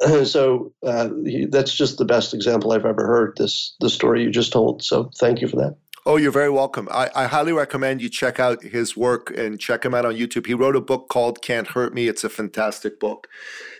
so 0.24 0.72
uh, 0.86 1.08
that's 1.48 1.74
just 1.74 1.98
the 1.98 2.04
best 2.04 2.34
example 2.34 2.72
I've 2.72 2.86
ever 2.86 3.06
heard. 3.06 3.36
This 3.36 3.74
the 3.80 3.90
story 3.90 4.22
you 4.22 4.30
just 4.30 4.52
told. 4.52 4.82
So 4.82 5.10
thank 5.16 5.40
you 5.40 5.48
for 5.48 5.56
that. 5.56 5.76
Oh, 6.04 6.16
you're 6.16 6.32
very 6.32 6.50
welcome. 6.50 6.88
I, 6.90 7.10
I, 7.14 7.26
highly 7.26 7.52
recommend 7.52 8.02
you 8.02 8.08
check 8.08 8.40
out 8.40 8.60
his 8.64 8.96
work 8.96 9.32
and 9.36 9.60
check 9.60 9.84
him 9.84 9.94
out 9.94 10.04
on 10.04 10.14
YouTube. 10.14 10.46
He 10.46 10.54
wrote 10.54 10.74
a 10.74 10.80
book 10.80 11.08
called 11.08 11.42
Can't 11.42 11.68
Hurt 11.68 11.94
Me. 11.94 12.08
It's 12.08 12.24
a 12.24 12.28
fantastic 12.28 12.98
book. 12.98 13.28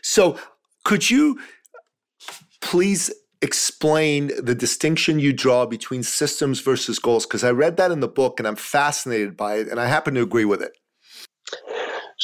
So, 0.03 0.39
could 0.85 1.11
you 1.11 1.41
please 2.61 3.13
explain 3.41 4.31
the 4.41 4.55
distinction 4.55 5.19
you 5.19 5.33
draw 5.33 5.67
between 5.67 6.05
systems 6.05 6.61
versus 6.61 7.01
goals? 7.01 7.27
Because 7.27 7.43
I 7.43 7.51
read 7.51 7.77
that 7.79 7.91
in 7.91 7.99
the 7.99 8.09
book 8.09 8.39
and 8.39 8.47
I'm 8.47 8.57
fascinated 8.57 9.37
by 9.37 9.57
it, 9.57 9.67
and 9.67 9.81
I 9.81 9.87
happen 9.87 10.15
to 10.15 10.23
agree 10.23 10.45
with 10.45 10.63
it. 10.63 10.73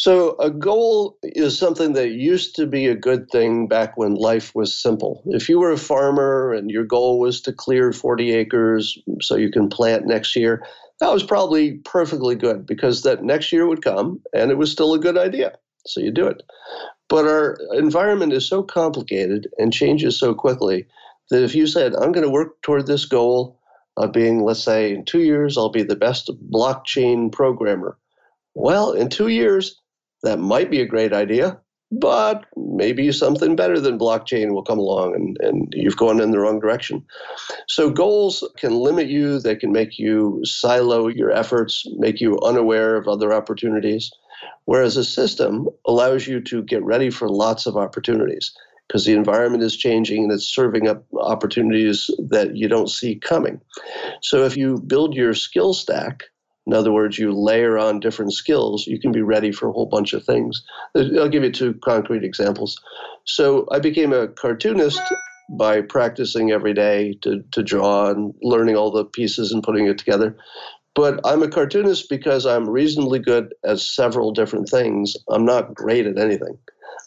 So, 0.01 0.37
a 0.39 0.49
goal 0.49 1.19
is 1.25 1.59
something 1.59 1.95
that 1.95 2.11
used 2.11 2.55
to 2.55 2.69
be 2.69 2.87
a 2.87 2.95
good 2.95 3.29
thing 3.33 3.67
back 3.67 3.97
when 3.97 4.15
life 4.15 4.55
was 4.55 4.73
simple. 4.73 5.25
If 5.27 5.49
you 5.49 5.59
were 5.59 5.73
a 5.73 5.77
farmer 5.77 6.53
and 6.53 6.71
your 6.71 6.85
goal 6.85 7.19
was 7.19 7.41
to 7.41 7.53
clear 7.53 7.93
40 7.93 8.33
acres 8.33 8.97
so 9.21 9.35
you 9.35 9.51
can 9.51 9.69
plant 9.69 10.07
next 10.07 10.37
year, 10.37 10.65
that 11.01 11.13
was 11.13 11.25
probably 11.25 11.79
perfectly 11.79 12.37
good 12.37 12.65
because 12.65 13.03
that 13.03 13.25
next 13.25 13.51
year 13.51 13.67
would 13.67 13.83
come 13.83 14.23
and 14.33 14.53
it 14.53 14.57
was 14.57 14.71
still 14.71 14.95
a 14.95 15.01
good 15.01 15.19
idea. 15.19 15.59
So, 15.85 16.01
you 16.01 16.13
do 16.13 16.29
it. 16.29 16.45
But 17.09 17.27
our 17.27 17.59
environment 17.73 18.33
is 18.33 18.49
so 18.49 18.63
complicated 18.63 19.49
and 19.59 19.73
changes 19.73 20.17
so 20.17 20.33
quickly 20.33 20.87
that 21.31 21.43
if 21.43 21.57
you 21.57 21.67
said, 21.67 21.97
I'm 21.97 22.13
going 22.13 22.25
to 22.25 22.31
work 22.31 22.63
toward 22.63 22.87
this 22.87 23.05
goal 23.05 23.59
of 23.97 24.13
being, 24.13 24.45
let's 24.45 24.63
say, 24.63 24.95
in 24.95 25.05
two 25.05 25.23
years, 25.23 25.59
I'll 25.59 25.71
be 25.71 25.83
the 25.83 25.97
best 25.97 26.31
blockchain 26.53 27.33
programmer. 27.33 27.99
Well, 28.55 28.93
in 28.93 29.09
two 29.09 29.29
years, 29.29 29.78
that 30.23 30.39
might 30.39 30.71
be 30.71 30.81
a 30.81 30.87
great 30.87 31.13
idea, 31.13 31.59
but 31.91 32.45
maybe 32.57 33.11
something 33.13 33.57
better 33.57 33.81
than 33.81 33.99
blockchain 33.99 34.53
will 34.53 34.63
come 34.63 34.79
along 34.79 35.15
and, 35.15 35.39
and 35.41 35.73
you've 35.75 35.97
gone 35.97 36.21
in 36.21 36.31
the 36.31 36.39
wrong 36.39 36.61
direction. 36.61 37.05
So, 37.69 37.91
goals 37.91 38.45
can 38.57 38.75
limit 38.75 39.09
you, 39.09 39.39
they 39.39 39.57
can 39.57 39.73
make 39.73 39.99
you 39.99 40.41
silo 40.45 41.09
your 41.09 41.31
efforts, 41.31 41.87
make 41.97 42.21
you 42.21 42.39
unaware 42.41 42.97
of 42.97 43.09
other 43.09 43.33
opportunities. 43.33 44.11
Whereas 44.67 44.97
a 44.97 45.05
system 45.05 45.69
allows 45.87 46.27
you 46.27 46.41
to 46.43 46.63
get 46.63 46.85
ready 46.85 47.11
for 47.11 47.29
lots 47.29 47.67
of 47.67 47.77
opportunities 47.77 48.53
because 48.87 49.05
the 49.05 49.15
environment 49.15 49.63
is 49.63 49.77
changing 49.77 50.25
and 50.25 50.33
it's 50.33 50.47
serving 50.47 50.89
up 50.89 51.05
opportunities 51.19 52.11
that 52.31 52.57
you 52.57 52.69
don't 52.69 52.91
see 52.91 53.17
coming. 53.17 53.61
So, 54.21 54.45
if 54.45 54.57
you 54.57 54.79
build 54.87 55.15
your 55.15 55.33
skill 55.33 55.73
stack, 55.73 56.25
in 56.69 56.75
other 56.75 56.93
words, 56.93 57.19
you 57.19 57.33
layer 57.33 57.79
on 57.79 57.99
different 57.99 58.35
skills, 58.35 58.87
you 58.87 59.01
can 59.01 59.11
be 59.11 59.23
ready 59.23 59.51
for 59.51 59.69
a 59.69 59.73
whole 59.73 59.87
bunch 59.87 60.13
of 60.13 60.23
things. 60.23 60.63
I'll 60.95 61.31
give 61.31 61.43
you 61.43 61.51
two 61.51 61.73
concrete 61.83 62.25
examples. 62.25 62.79
So 63.25 63.67
I 63.73 63.79
became 63.79 64.13
a 64.13 64.29
cartoonist 64.29 65.01
by 65.49 65.81
practicing 65.81 66.51
every 66.51 66.75
day 66.75 67.15
to, 67.23 67.43
to 67.53 67.63
draw 67.63 68.11
and 68.11 68.35
learning 68.43 68.77
all 68.77 68.91
the 68.91 69.07
pieces 69.07 69.51
and 69.51 69.63
putting 69.63 69.87
it 69.87 69.97
together. 69.97 70.37
But 70.95 71.21
I'm 71.25 71.43
a 71.43 71.49
cartoonist 71.49 72.11
because 72.11 72.45
I'm 72.45 72.69
reasonably 72.69 73.19
good 73.19 73.55
at 73.65 73.79
several 73.79 74.33
different 74.33 74.69
things. 74.69 75.17
I'm 75.31 75.47
not 75.47 75.75
great 75.75 76.07
at 76.07 76.19
anything. 76.19 76.59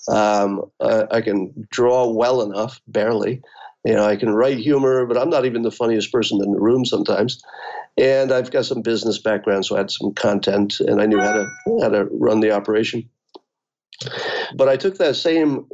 Um, 0.08 0.64
I, 0.82 1.04
I 1.12 1.22
can 1.22 1.68
draw 1.70 2.08
well 2.08 2.42
enough, 2.42 2.82
barely. 2.88 3.42
You 3.86 3.94
know, 3.94 4.06
I 4.06 4.16
can 4.16 4.34
write 4.34 4.58
humor, 4.58 5.06
but 5.06 5.18
I'm 5.18 5.30
not 5.30 5.46
even 5.46 5.62
the 5.62 5.72
funniest 5.72 6.12
person 6.12 6.40
in 6.44 6.52
the 6.52 6.60
room 6.60 6.84
sometimes. 6.84 7.40
And 7.98 8.32
I've 8.32 8.52
got 8.52 8.66
some 8.66 8.82
business 8.82 9.18
background, 9.18 9.66
so 9.66 9.76
I 9.76 9.80
had 9.80 9.92
some 9.92 10.14
content 10.14 10.80
and 10.80 11.02
I 11.02 11.06
knew 11.06 11.20
how 11.20 11.34
to 11.34 11.48
how 11.82 11.90
to 11.90 12.06
run 12.12 12.40
the 12.40 12.52
operation. 12.52 13.08
But 14.56 14.70
I 14.70 14.78
took 14.78 14.98
that 14.98 15.16
same 15.16 15.68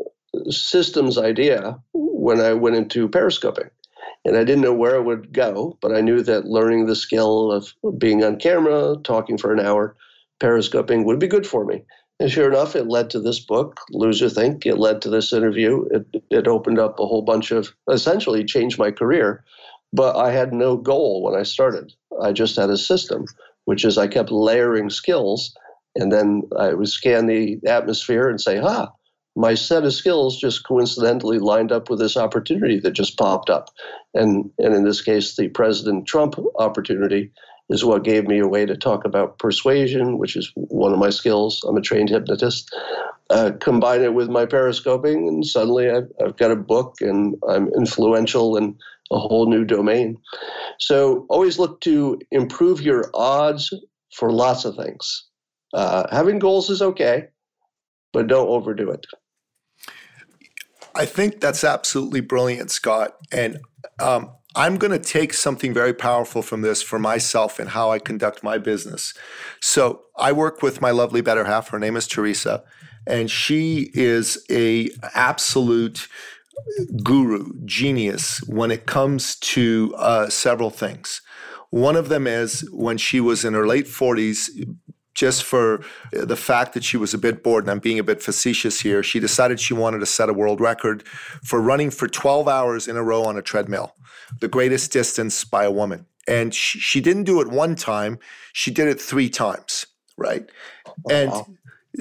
systems 0.50 1.18
idea 1.18 1.78
when 1.94 2.42
I 2.42 2.54
went 2.54 2.76
into 2.76 3.08
periscoping. 3.08 3.70
And 4.26 4.36
I 4.36 4.44
didn't 4.44 4.64
know 4.64 4.74
where 4.74 4.96
it 4.96 5.04
would 5.04 5.32
go, 5.32 5.78
but 5.82 5.96
I 5.96 6.02
knew 6.02 6.22
that 6.24 6.46
learning 6.46 6.86
the 6.86 6.96
skill 6.96 7.52
of 7.52 7.74
being 7.98 8.24
on 8.24 8.38
camera, 8.38 8.98
talking 9.04 9.38
for 9.38 9.54
an 9.54 9.66
hour, 9.66 9.96
periscoping 10.40 11.06
would 11.06 11.20
be 11.20 11.28
good 11.28 11.48
for 11.48 11.64
me. 11.64 11.84
And 12.20 12.32
sure 12.32 12.50
enough, 12.50 12.76
it 12.76 12.88
led 12.88 13.10
to 13.12 13.20
this 13.20 13.40
book, 13.40 13.80
Loser 13.92 14.30
Think. 14.30 14.66
It 14.66 14.80
led 14.80 15.02
to 15.04 15.10
this 15.10 15.32
interview. 15.32 15.86
It, 15.92 16.24
it 16.30 16.48
opened 16.48 16.80
up 16.80 17.00
a 17.00 17.06
whole 17.06 17.22
bunch 17.22 17.52
of, 17.52 17.74
essentially 17.90 18.44
changed 18.44 18.80
my 18.80 18.92
career 18.92 19.46
but 19.94 20.16
I 20.16 20.32
had 20.32 20.54
no 20.54 20.78
goal 20.78 21.24
when 21.24 21.36
I 21.36 21.44
started. 21.44 21.94
I 22.22 22.32
just 22.32 22.56
had 22.56 22.70
a 22.70 22.78
system, 22.78 23.26
which 23.66 23.86
is 23.86 23.98
I 23.98 24.08
kept 24.08 24.32
layering 24.32 24.90
skills, 24.90 25.56
and 25.96 26.12
then 26.12 26.44
I 26.58 26.74
would 26.74 26.90
scan 26.90 27.28
the 27.28 27.60
atmosphere 27.66 28.30
and 28.30 28.40
say, 28.40 28.58
"Ha, 28.58 28.92
my 29.36 29.54
set 29.54 29.86
of 29.86 29.94
skills 29.94 30.38
just 30.38 30.66
coincidentally 30.66 31.40
lined 31.40 31.72
up 31.72 31.90
with 31.90 32.00
this 32.00 32.18
opportunity 32.18 32.80
that 32.80 32.92
just 32.92 33.18
popped 33.18 33.50
up," 33.50 33.70
and 34.14 34.50
and 34.60 34.74
in 34.74 34.84
this 34.84 35.02
case, 35.02 35.36
the 35.36 35.50
President 35.50 36.08
Trump 36.08 36.36
opportunity. 36.58 37.32
is 37.70 37.84
what 37.84 38.06
gave 38.06 38.28
me 38.28 38.40
a 38.40 38.48
way 38.48 38.66
to 38.66 38.78
talk 38.78 39.04
about 39.04 39.40
persuasion, 39.40 40.18
which 40.18 40.38
is 40.38 40.52
one 40.56 40.94
of 40.94 41.00
my 41.00 41.10
skills. 41.10 41.62
I'm 41.68 41.76
a 41.76 41.82
trained 41.82 42.10
hypnotist. 42.10 42.74
Uh, 43.30 43.52
combine 43.60 44.02
it 44.02 44.14
with 44.14 44.30
my 44.30 44.46
periscoping, 44.46 45.28
and 45.28 45.46
suddenly 45.46 45.90
I've, 45.90 46.10
I've 46.24 46.38
got 46.38 46.52
a 46.52 46.56
book 46.56 46.96
and 47.02 47.36
I'm 47.50 47.68
influential 47.74 48.56
in 48.56 48.78
a 49.12 49.20
whole 49.20 49.50
new 49.50 49.66
domain. 49.66 50.18
So 50.80 51.26
always 51.30 51.60
look 51.60 51.82
to 51.82 52.20
improve 52.32 52.82
your 52.82 53.10
odds 53.14 53.74
for 54.14 54.32
lots 54.32 54.66
of 54.66 54.76
things. 54.76 55.26
Uh, 55.74 56.08
having 56.12 56.40
goals 56.40 56.70
is 56.70 56.82
okay, 56.82 57.28
but 58.14 58.28
don't 58.28 58.48
overdo 58.48 58.90
it. 58.92 59.06
I 60.96 61.06
think 61.06 61.40
that's 61.40 61.64
absolutely 61.64 62.22
brilliant, 62.22 62.72
Scott. 62.72 63.16
And 63.32 63.60
um, 64.00 64.32
I'm 64.56 64.78
going 64.78 64.92
to 64.92 65.00
take 65.00 65.34
something 65.34 65.74
very 65.74 65.94
powerful 65.94 66.42
from 66.42 66.62
this 66.62 66.82
for 66.82 66.98
myself 66.98 67.60
and 67.60 67.70
how 67.70 67.92
I 67.92 68.00
conduct 68.00 68.44
my 68.44 68.58
business. 68.58 69.14
So 69.62 70.02
I 70.18 70.32
work 70.32 70.64
with 70.64 70.82
my 70.82 70.90
lovely 70.90 71.22
better 71.22 71.46
half. 71.46 71.70
Her 71.70 71.78
name 71.78 71.96
is 71.96 72.08
Teresa, 72.08 72.64
and 73.06 73.30
she 73.30 73.92
is 73.94 74.44
a 74.50 74.90
absolute 75.14 76.08
guru, 77.04 77.52
genius 77.66 78.40
when 78.48 78.72
it 78.72 78.86
comes 78.86 79.36
to 79.38 79.94
uh, 79.98 80.30
several 80.30 80.70
things. 80.70 81.22
One 81.70 81.96
of 81.96 82.10
them 82.10 82.28
is 82.28 82.68
when 82.72 82.98
she 82.98 83.20
was 83.20 83.44
in 83.44 83.54
her 83.54 83.68
late 83.68 83.86
40s, 83.86 84.50
just 85.14 85.44
for 85.44 85.82
the 86.12 86.36
fact 86.36 86.74
that 86.74 86.84
she 86.84 86.96
was 86.96 87.14
a 87.14 87.18
bit 87.18 87.44
bored, 87.44 87.64
and 87.64 87.72
I'm 87.72 87.80
being 87.80 88.00
a 88.00 88.04
bit 88.04 88.22
facetious 88.22 88.82
here, 88.82 89.02
she 89.02 89.20
decided 89.20 89.60
she 89.60 89.74
wanted 89.74 90.00
to 90.00 90.06
set 90.06 90.30
a 90.30 90.34
world 90.34 90.62
record 90.62 91.06
for 91.44 91.60
running 91.60 91.90
for 91.90 92.08
12 92.08 92.48
hours 92.48 92.88
in 92.88 92.96
a 92.96 93.04
row 93.04 93.24
on 93.24 93.36
a 93.36 93.42
treadmill, 93.42 93.96
the 94.40 94.48
greatest 94.48 94.92
distance 94.92 95.44
by 95.44 95.66
a 95.66 95.72
woman. 95.72 96.06
And 96.28 96.54
she, 96.54 96.80
she 96.80 97.02
didn't 97.02 97.24
do 97.24 97.42
it 97.42 97.48
one 97.48 97.76
time, 97.76 98.20
she 98.54 98.70
did 98.70 98.88
it 98.88 99.02
three 99.02 99.30
times, 99.30 99.88
right? 100.18 100.48
Oh, 100.88 100.94
and 101.10 101.32
wow. 101.32 101.48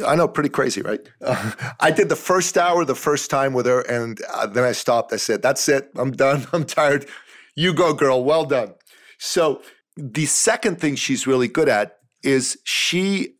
I 0.04 0.14
know, 0.14 0.28
pretty 0.28 0.48
crazy, 0.48 0.82
right? 0.82 1.00
Uh, 1.22 1.52
I 1.80 1.90
did 1.90 2.08
the 2.08 2.16
first 2.16 2.58
hour 2.58 2.84
the 2.84 2.94
first 2.94 3.30
time 3.30 3.52
with 3.52 3.66
her, 3.66 3.80
and 3.82 4.20
uh, 4.34 4.46
then 4.46 4.64
I 4.64 4.72
stopped. 4.72 5.12
I 5.12 5.16
said, 5.16 5.42
That's 5.42 5.68
it. 5.68 5.90
I'm 5.96 6.12
done. 6.12 6.46
I'm 6.52 6.64
tired. 6.64 7.06
You 7.54 7.72
go, 7.72 7.94
girl. 7.94 8.22
Well 8.22 8.44
done. 8.44 8.74
So, 9.18 9.62
the 9.96 10.26
second 10.26 10.78
thing 10.78 10.94
she's 10.94 11.26
really 11.26 11.48
good 11.48 11.68
at 11.70 11.98
is 12.22 12.58
she 12.64 13.36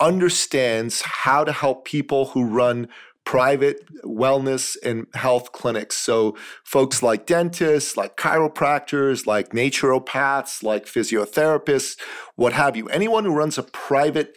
understands 0.00 1.00
how 1.02 1.44
to 1.44 1.52
help 1.52 1.84
people 1.84 2.26
who 2.26 2.44
run 2.44 2.88
private 3.24 3.84
wellness 4.02 4.76
and 4.82 5.06
health 5.14 5.52
clinics. 5.52 5.96
So, 5.96 6.36
folks 6.64 7.02
like 7.02 7.26
dentists, 7.26 7.96
like 7.96 8.16
chiropractors, 8.16 9.26
like 9.26 9.50
naturopaths, 9.50 10.62
like 10.62 10.86
physiotherapists, 10.86 11.98
what 12.34 12.52
have 12.52 12.76
you. 12.76 12.88
Anyone 12.88 13.24
who 13.24 13.32
runs 13.34 13.58
a 13.58 13.62
private 13.62 14.34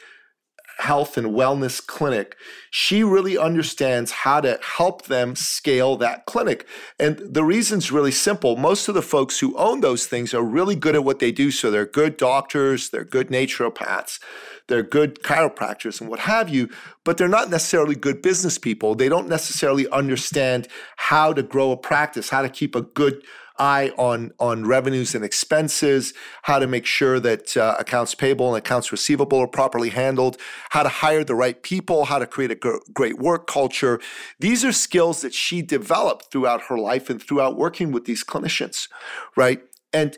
health 0.79 1.17
and 1.17 1.27
wellness 1.27 1.85
clinic, 1.85 2.37
she 2.71 3.03
really 3.03 3.37
understands 3.37 4.11
how 4.11 4.39
to 4.39 4.57
help 4.61 5.03
them 5.03 5.35
scale 5.35 5.97
that 5.97 6.25
clinic. 6.25 6.65
And 6.97 7.17
the 7.19 7.43
reason's 7.43 7.91
really 7.91 8.11
simple. 8.11 8.55
Most 8.55 8.87
of 8.87 8.95
the 8.95 9.01
folks 9.01 9.39
who 9.39 9.57
own 9.57 9.81
those 9.81 10.07
things 10.07 10.33
are 10.33 10.41
really 10.41 10.75
good 10.75 10.95
at 10.95 11.03
what 11.03 11.19
they 11.19 11.31
do. 11.31 11.51
So 11.51 11.69
they're 11.69 11.85
good 11.85 12.15
doctors, 12.15 12.89
they're 12.89 13.03
good 13.03 13.27
naturopaths, 13.27 14.19
they're 14.67 14.83
good 14.83 15.21
chiropractors 15.21 15.99
and 15.99 16.09
what 16.09 16.19
have 16.21 16.47
you, 16.47 16.69
but 17.03 17.17
they're 17.17 17.27
not 17.27 17.49
necessarily 17.49 17.95
good 17.95 18.21
business 18.21 18.57
people. 18.57 18.95
They 18.95 19.09
don't 19.09 19.27
necessarily 19.27 19.87
understand 19.89 20.69
how 20.95 21.33
to 21.33 21.43
grow 21.43 21.71
a 21.71 21.77
practice, 21.77 22.29
how 22.29 22.41
to 22.41 22.49
keep 22.49 22.73
a 22.73 22.81
good 22.81 23.21
eye 23.59 23.91
on 23.97 24.31
on 24.39 24.65
revenues 24.65 25.13
and 25.13 25.23
expenses, 25.23 26.13
how 26.43 26.59
to 26.59 26.67
make 26.67 26.85
sure 26.85 27.19
that 27.19 27.55
uh, 27.55 27.75
accounts 27.79 28.15
payable 28.15 28.47
and 28.47 28.57
accounts 28.57 28.91
receivable 28.91 29.39
are 29.39 29.47
properly 29.47 29.89
handled, 29.89 30.37
how 30.69 30.83
to 30.83 30.89
hire 30.89 31.23
the 31.23 31.35
right 31.35 31.61
people, 31.61 32.05
how 32.05 32.19
to 32.19 32.25
create 32.25 32.51
a 32.51 32.55
gr- 32.55 32.77
great 32.93 33.19
work 33.19 33.47
culture. 33.47 33.99
These 34.39 34.63
are 34.65 34.71
skills 34.71 35.21
that 35.21 35.33
she 35.33 35.61
developed 35.61 36.31
throughout 36.31 36.63
her 36.63 36.77
life 36.77 37.09
and 37.09 37.21
throughout 37.21 37.57
working 37.57 37.91
with 37.91 38.05
these 38.05 38.23
clinicians, 38.23 38.87
right? 39.35 39.61
And 39.93 40.17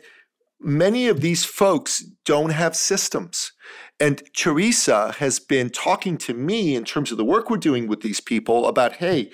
many 0.60 1.08
of 1.08 1.20
these 1.20 1.44
folks 1.44 2.04
don't 2.24 2.50
have 2.50 2.76
systems. 2.76 3.52
And 3.98 4.22
Teresa 4.34 5.12
has 5.18 5.38
been 5.38 5.70
talking 5.70 6.16
to 6.18 6.34
me 6.34 6.74
in 6.74 6.84
terms 6.84 7.12
of 7.12 7.18
the 7.18 7.24
work 7.24 7.50
we're 7.50 7.56
doing 7.56 7.86
with 7.86 8.00
these 8.00 8.20
people 8.20 8.66
about, 8.66 8.94
hey, 8.94 9.30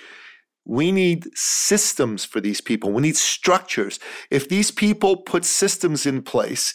we 0.68 0.92
need 0.92 1.26
systems 1.34 2.24
for 2.24 2.40
these 2.40 2.60
people. 2.60 2.92
We 2.92 3.02
need 3.02 3.16
structures. 3.16 3.98
If 4.30 4.48
these 4.48 4.70
people 4.70 5.16
put 5.16 5.44
systems 5.44 6.04
in 6.06 6.22
place, 6.22 6.74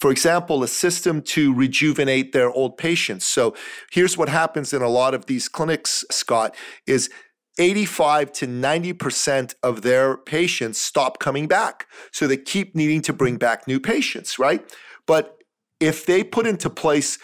for 0.00 0.10
example, 0.10 0.62
a 0.62 0.68
system 0.68 1.22
to 1.22 1.54
rejuvenate 1.54 2.32
their 2.32 2.50
old 2.50 2.76
patients. 2.76 3.24
So 3.24 3.54
here's 3.90 4.18
what 4.18 4.28
happens 4.28 4.72
in 4.72 4.82
a 4.82 4.88
lot 4.88 5.14
of 5.14 5.26
these 5.26 5.48
clinics, 5.48 6.04
Scott, 6.10 6.54
is 6.86 7.10
85 7.58 8.32
to 8.32 8.46
90% 8.46 9.54
of 9.62 9.82
their 9.82 10.16
patients 10.16 10.80
stop 10.80 11.18
coming 11.18 11.48
back. 11.48 11.86
So 12.12 12.26
they 12.26 12.36
keep 12.36 12.74
needing 12.74 13.02
to 13.02 13.12
bring 13.12 13.36
back 13.36 13.66
new 13.66 13.80
patients, 13.80 14.38
right? 14.38 14.62
But 15.06 15.38
if 15.80 16.06
they 16.06 16.24
put 16.24 16.46
into 16.46 16.70
place 16.70 17.18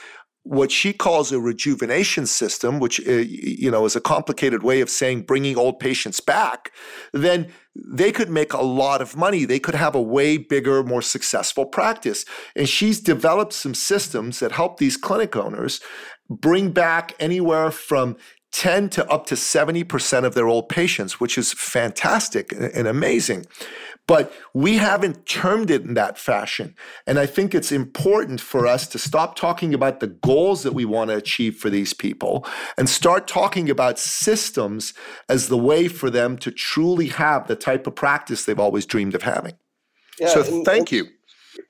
what 0.45 0.70
she 0.70 0.92
calls 0.92 1.32
a 1.32 1.40
rejuvenation 1.40 2.26
system, 2.26 2.78
which 2.78 3.01
uh, 3.09 3.12
you 3.12 3.70
know 3.70 3.84
is 3.86 3.97
a 3.97 4.01
complicated 4.01 4.62
way 4.62 4.80
of 4.80 4.90
saying 4.90 5.22
bringing 5.22 5.57
old 5.57 5.78
patients 5.78 6.20
back, 6.20 6.70
then 7.12 7.51
they 7.74 8.12
could 8.12 8.30
make 8.30 8.53
a 8.53 8.62
lot 8.62 9.03
of 9.03 9.16
money. 9.16 9.45
They 9.45 9.59
could 9.59 9.74
have 9.74 9.95
a 9.95 10.03
way 10.03 10.36
bigger, 10.36 10.82
more 10.84 11.03
successful 11.03 11.66
practice. 11.66 12.24
And 12.55 12.68
she's 12.68 13.01
developed 13.01 13.55
some 13.55 13.74
systems 13.74 14.38
that 14.40 14.53
help 14.53 14.78
these 14.78 14.97
clinic 14.97 15.34
owners 15.34 15.80
bring 16.28 16.70
back 16.70 17.14
anywhere 17.18 17.70
from 17.70 18.16
10 18.55 18.88
to 18.88 19.11
up 19.11 19.26
to 19.26 19.34
70% 19.34 20.24
of 20.24 20.34
their 20.34 20.46
old 20.46 20.68
patients, 20.68 21.18
which 21.18 21.36
is 21.36 21.52
fantastic 21.52 22.52
and 22.52 22.86
amazing. 22.86 23.46
But 24.07 24.32
we 24.52 24.76
haven't 24.76 25.26
termed 25.26 25.70
it 25.70 25.82
in 25.82 25.94
that 25.94 26.18
fashion. 26.18 26.76
And 27.05 27.18
I 27.18 27.26
think 27.26 27.52
it's 27.52 27.72
important 27.72 28.40
for 28.40 28.64
us 28.66 28.86
to 28.88 28.98
stop 28.98 29.34
talking 29.34 29.74
about 29.74 29.98
the 29.98 30.07
goals 30.07 30.62
that 30.62 30.72
we 30.72 30.84
want 30.84 31.11
to 31.11 31.16
achieve 31.16 31.57
for 31.57 31.68
these 31.68 31.92
people 31.92 32.46
and 32.78 32.88
start 32.88 33.26
talking 33.26 33.68
about 33.68 33.98
systems 33.98 34.94
as 35.28 35.48
the 35.48 35.59
way 35.59 35.88
for 35.88 36.09
them 36.09 36.38
to 36.38 36.52
truly 36.52 37.09
have 37.09 37.48
the 37.48 37.57
type 37.57 37.88
of 37.88 37.96
practice 37.96 38.44
they've 38.44 38.61
always 38.61 38.86
dreamed 38.86 39.16
of 39.16 39.22
having. 39.22 39.55
Yeah, 40.20 40.28
so 40.28 40.44
and, 40.44 40.64
thank 40.64 40.92
you. 40.92 41.09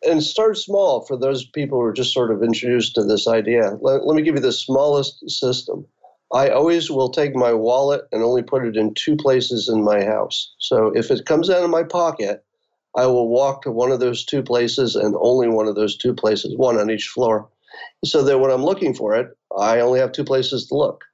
And 0.02 0.22
start 0.22 0.58
small 0.58 1.06
for 1.06 1.16
those 1.16 1.46
people 1.46 1.78
who 1.78 1.84
are 1.84 1.92
just 1.94 2.12
sort 2.12 2.30
of 2.30 2.42
introduced 2.42 2.94
to 2.96 3.04
this 3.04 3.26
idea. 3.26 3.78
Let, 3.80 4.06
let 4.06 4.16
me 4.16 4.22
give 4.22 4.34
you 4.34 4.42
the 4.42 4.52
smallest 4.52 5.30
system. 5.30 5.86
I 6.34 6.48
always 6.48 6.90
will 6.90 7.10
take 7.10 7.36
my 7.36 7.52
wallet 7.52 8.02
and 8.10 8.22
only 8.22 8.42
put 8.42 8.66
it 8.66 8.76
in 8.76 8.92
two 8.94 9.16
places 9.16 9.68
in 9.68 9.84
my 9.84 10.04
house. 10.04 10.52
So 10.58 10.88
if 10.88 11.12
it 11.12 11.26
comes 11.26 11.48
out 11.48 11.62
of 11.62 11.70
my 11.70 11.84
pocket, 11.84 12.44
I 12.96 13.06
will 13.06 13.28
walk 13.28 13.62
to 13.62 13.70
one 13.70 13.92
of 13.92 14.00
those 14.00 14.24
two 14.24 14.42
places 14.42 14.96
and 14.96 15.14
only 15.20 15.48
one 15.48 15.68
of 15.68 15.76
those 15.76 15.96
two 15.96 16.12
places, 16.12 16.56
one 16.56 16.76
on 16.76 16.90
each 16.90 17.06
floor. 17.06 17.48
So 18.04 18.22
that 18.24 18.40
when 18.40 18.50
I'm 18.50 18.64
looking 18.64 18.94
for 18.94 19.14
it, 19.14 19.28
I 19.56 19.78
only 19.78 20.00
have 20.00 20.10
two 20.10 20.24
places 20.24 20.66
to 20.66 20.74
look. 20.74 21.04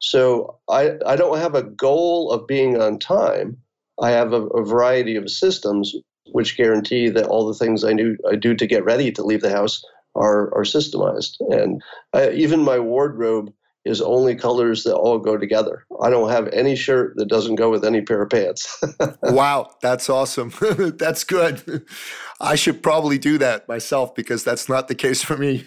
So 0.00 0.58
I, 0.68 0.92
I 1.04 1.16
don't 1.16 1.38
have 1.38 1.56
a 1.56 1.62
goal 1.62 2.30
of 2.30 2.46
being 2.46 2.80
on 2.80 3.00
time. 3.00 3.56
I 4.00 4.10
have 4.10 4.32
a, 4.32 4.42
a 4.46 4.64
variety 4.64 5.16
of 5.16 5.28
systems 5.28 5.94
which 6.30 6.56
guarantee 6.56 7.08
that 7.08 7.26
all 7.26 7.46
the 7.46 7.54
things 7.54 7.82
I, 7.82 7.92
knew, 7.92 8.16
I 8.30 8.36
do 8.36 8.54
to 8.54 8.66
get 8.66 8.84
ready 8.84 9.10
to 9.12 9.24
leave 9.24 9.40
the 9.40 9.50
house 9.50 9.84
are, 10.14 10.54
are 10.54 10.64
systemized. 10.64 11.36
And 11.50 11.82
I, 12.12 12.30
even 12.30 12.62
my 12.62 12.78
wardrobe 12.78 13.52
is 13.88 14.00
only 14.02 14.34
colors 14.34 14.84
that 14.84 14.94
all 14.94 15.18
go 15.18 15.36
together. 15.36 15.84
I 16.02 16.10
don't 16.10 16.30
have 16.30 16.48
any 16.48 16.76
shirt 16.76 17.16
that 17.16 17.26
doesn't 17.26 17.56
go 17.56 17.70
with 17.70 17.84
any 17.84 18.02
pair 18.02 18.22
of 18.22 18.30
pants. 18.30 18.82
wow, 19.22 19.74
that's 19.80 20.10
awesome. 20.10 20.52
that's 20.98 21.24
good. 21.24 21.86
I 22.40 22.54
should 22.54 22.82
probably 22.82 23.18
do 23.18 23.38
that 23.38 23.66
myself 23.66 24.14
because 24.14 24.44
that's 24.44 24.68
not 24.68 24.88
the 24.88 24.94
case 24.94 25.22
for 25.22 25.36
me. 25.36 25.66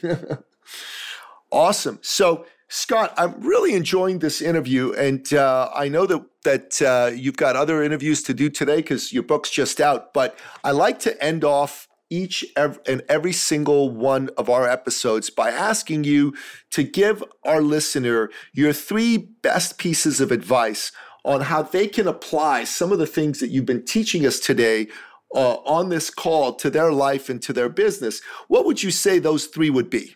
awesome. 1.52 2.00
So, 2.02 2.46
Scott, 2.70 3.14
I'm 3.18 3.42
really 3.42 3.74
enjoying 3.74 4.20
this 4.20 4.42
interview, 4.42 4.94
and 4.94 5.34
uh, 5.34 5.70
I 5.76 5.90
know 5.90 6.06
that 6.06 6.24
that 6.44 6.82
uh, 6.82 7.12
you've 7.14 7.38
got 7.38 7.56
other 7.56 7.84
interviews 7.84 8.24
to 8.24 8.34
do 8.34 8.50
today 8.50 8.78
because 8.78 9.12
your 9.14 9.24
book's 9.24 9.52
just 9.52 9.82
out. 9.82 10.14
But 10.14 10.38
I 10.64 10.72
like 10.72 11.00
to 11.00 11.22
end 11.24 11.44
off 11.44 11.88
each 12.12 12.46
and 12.56 13.02
every 13.10 13.34
single 13.34 13.90
one 13.90 14.30
of 14.38 14.50
our 14.50 14.70
episodes 14.70 15.32
by 15.32 15.50
asking 15.50 16.04
you 16.04 16.36
to 16.70 16.84
give 16.84 17.24
our 17.44 17.62
listener 17.62 18.30
your 18.54 18.74
three 18.74 19.18
best 19.18 19.80
pieces 19.80 20.22
of 20.22 20.32
advice 20.32 20.92
on 21.24 21.42
how 21.42 21.64
they 21.64 21.88
can 21.88 22.08
apply 22.08 22.64
some 22.66 22.92
of 22.92 23.00
the 23.00 23.08
things 23.08 23.40
that 23.40 23.50
you've 23.50 23.66
been 23.66 23.86
teaching 23.86 24.26
us 24.26 24.40
today 24.40 24.88
uh, 25.34 25.56
on 25.66 25.90
this 25.90 26.10
call 26.10 26.54
to 26.54 26.70
their 26.70 26.92
life 26.92 27.30
and 27.30 27.42
to 27.42 27.54
their 27.54 27.70
business. 27.70 28.22
What 28.48 28.66
would 28.66 28.84
you 28.84 28.92
say 28.92 29.18
those 29.18 29.46
three 29.46 29.70
would 29.70 29.90
be? 29.90 30.16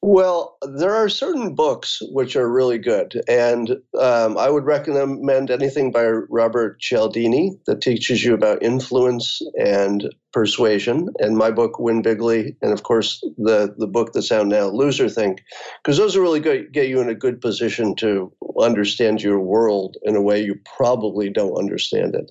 Well, 0.00 0.56
there 0.62 0.94
are 0.94 1.08
certain 1.08 1.54
books 1.54 2.00
which 2.12 2.36
are 2.36 2.48
really 2.48 2.78
good, 2.78 3.20
and 3.26 3.70
um, 3.98 4.38
I 4.38 4.48
would 4.48 4.64
recommend 4.64 5.50
anything 5.50 5.90
by 5.90 6.06
Robert 6.06 6.80
Cialdini 6.80 7.58
that 7.66 7.80
teaches 7.80 8.24
you 8.24 8.32
about 8.32 8.62
influence 8.62 9.42
and 9.58 10.14
Persuasion 10.32 11.08
and 11.20 11.36
my 11.36 11.50
book 11.50 11.78
Win 11.78 12.02
Bigly, 12.02 12.54
and 12.60 12.72
of 12.72 12.82
course 12.82 13.20
the 13.38 13.74
the 13.78 13.86
book 13.86 14.12
that's 14.12 14.30
out 14.30 14.46
now, 14.46 14.66
Loser 14.66 15.08
Think, 15.08 15.42
because 15.82 15.96
those 15.96 16.16
are 16.16 16.20
really 16.20 16.40
good, 16.40 16.72
get 16.72 16.88
you 16.88 17.00
in 17.00 17.08
a 17.08 17.14
good 17.14 17.40
position 17.40 17.94
to 17.96 18.32
understand 18.60 19.22
your 19.22 19.40
world 19.40 19.96
in 20.02 20.16
a 20.16 20.22
way 20.22 20.42
you 20.42 20.58
probably 20.76 21.30
don't 21.30 21.56
understand 21.56 22.14
it. 22.14 22.30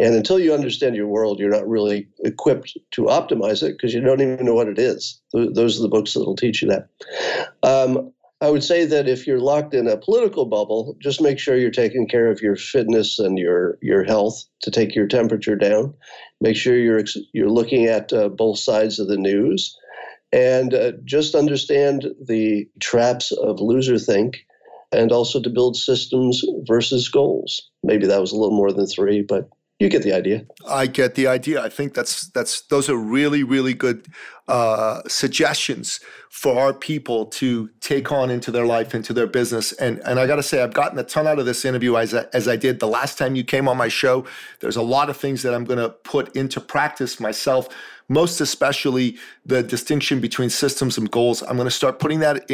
And 0.00 0.14
until 0.14 0.40
you 0.40 0.52
understand 0.52 0.96
your 0.96 1.06
world, 1.06 1.38
you're 1.38 1.50
not 1.50 1.68
really 1.68 2.08
equipped 2.24 2.76
to 2.92 3.02
optimize 3.02 3.62
it 3.62 3.72
because 3.72 3.94
you 3.94 4.00
don't 4.00 4.20
even 4.20 4.44
know 4.44 4.54
what 4.54 4.68
it 4.68 4.78
is. 4.78 5.20
Those 5.32 5.78
are 5.78 5.82
the 5.82 5.88
books 5.88 6.14
that 6.14 6.24
will 6.24 6.36
teach 6.36 6.62
you 6.62 6.68
that. 6.68 6.88
Um, 7.62 8.12
I 8.40 8.50
would 8.50 8.62
say 8.62 8.84
that 8.84 9.08
if 9.08 9.26
you're 9.26 9.40
locked 9.40 9.72
in 9.72 9.88
a 9.88 9.96
political 9.96 10.44
bubble, 10.44 10.94
just 11.00 11.22
make 11.22 11.38
sure 11.38 11.56
you're 11.56 11.70
taking 11.70 12.06
care 12.06 12.30
of 12.30 12.42
your 12.42 12.56
fitness 12.56 13.18
and 13.18 13.38
your 13.38 13.78
your 13.80 14.04
health 14.04 14.44
to 14.62 14.70
take 14.70 14.94
your 14.94 15.06
temperature 15.06 15.56
down. 15.56 15.94
Make 16.40 16.56
sure 16.56 16.76
you're 16.76 17.02
you're 17.32 17.50
looking 17.50 17.86
at 17.86 18.12
uh, 18.12 18.28
both 18.28 18.58
sides 18.58 18.98
of 18.98 19.08
the 19.08 19.16
news, 19.16 19.74
and 20.32 20.74
uh, 20.74 20.92
just 21.04 21.34
understand 21.34 22.08
the 22.22 22.68
traps 22.78 23.32
of 23.32 23.60
loser 23.60 23.98
think, 23.98 24.44
and 24.92 25.12
also 25.12 25.40
to 25.40 25.48
build 25.48 25.76
systems 25.76 26.44
versus 26.68 27.08
goals. 27.08 27.70
Maybe 27.82 28.06
that 28.06 28.20
was 28.20 28.32
a 28.32 28.36
little 28.36 28.56
more 28.56 28.72
than 28.72 28.86
three, 28.86 29.22
but 29.22 29.48
you 29.78 29.90
get 29.90 30.02
the 30.02 30.12
idea. 30.14 30.46
I 30.66 30.86
get 30.86 31.16
the 31.16 31.26
idea. 31.26 31.62
I 31.62 31.68
think 31.68 31.92
that's 31.92 32.28
that's 32.28 32.62
those 32.62 32.88
are 32.88 32.96
really 32.96 33.42
really 33.42 33.74
good 33.74 34.06
uh, 34.48 35.02
suggestions 35.06 36.00
for 36.30 36.58
our 36.58 36.72
people 36.72 37.26
to 37.26 37.68
take 37.80 38.10
on 38.10 38.30
into 38.30 38.50
their 38.50 38.64
life, 38.64 38.94
into 38.94 39.12
their 39.12 39.26
business. 39.26 39.72
And 39.72 39.98
and 40.06 40.18
I 40.18 40.26
got 40.26 40.36
to 40.36 40.42
say, 40.42 40.62
I've 40.62 40.72
gotten 40.72 40.98
a 40.98 41.04
ton 41.04 41.26
out 41.26 41.38
of 41.38 41.44
this 41.44 41.64
interview 41.64 41.96
as 41.96 42.14
I, 42.14 42.24
as 42.32 42.48
I 42.48 42.56
did 42.56 42.80
the 42.80 42.88
last 42.88 43.18
time 43.18 43.36
you 43.36 43.44
came 43.44 43.68
on 43.68 43.76
my 43.76 43.88
show. 43.88 44.24
There's 44.60 44.76
a 44.76 44.82
lot 44.82 45.10
of 45.10 45.16
things 45.18 45.42
that 45.42 45.52
I'm 45.52 45.64
going 45.64 45.78
to 45.78 45.90
put 45.90 46.34
into 46.34 46.60
practice 46.60 47.20
myself 47.20 47.68
most 48.08 48.40
especially 48.40 49.16
the 49.46 49.62
distinction 49.62 50.20
between 50.20 50.50
systems 50.50 50.98
and 50.98 51.08
goals. 51.08 51.40
I'm 51.40 51.56
going 51.56 51.68
to 51.68 51.70
start 51.70 52.00
putting 52.00 52.18
that 52.18 52.50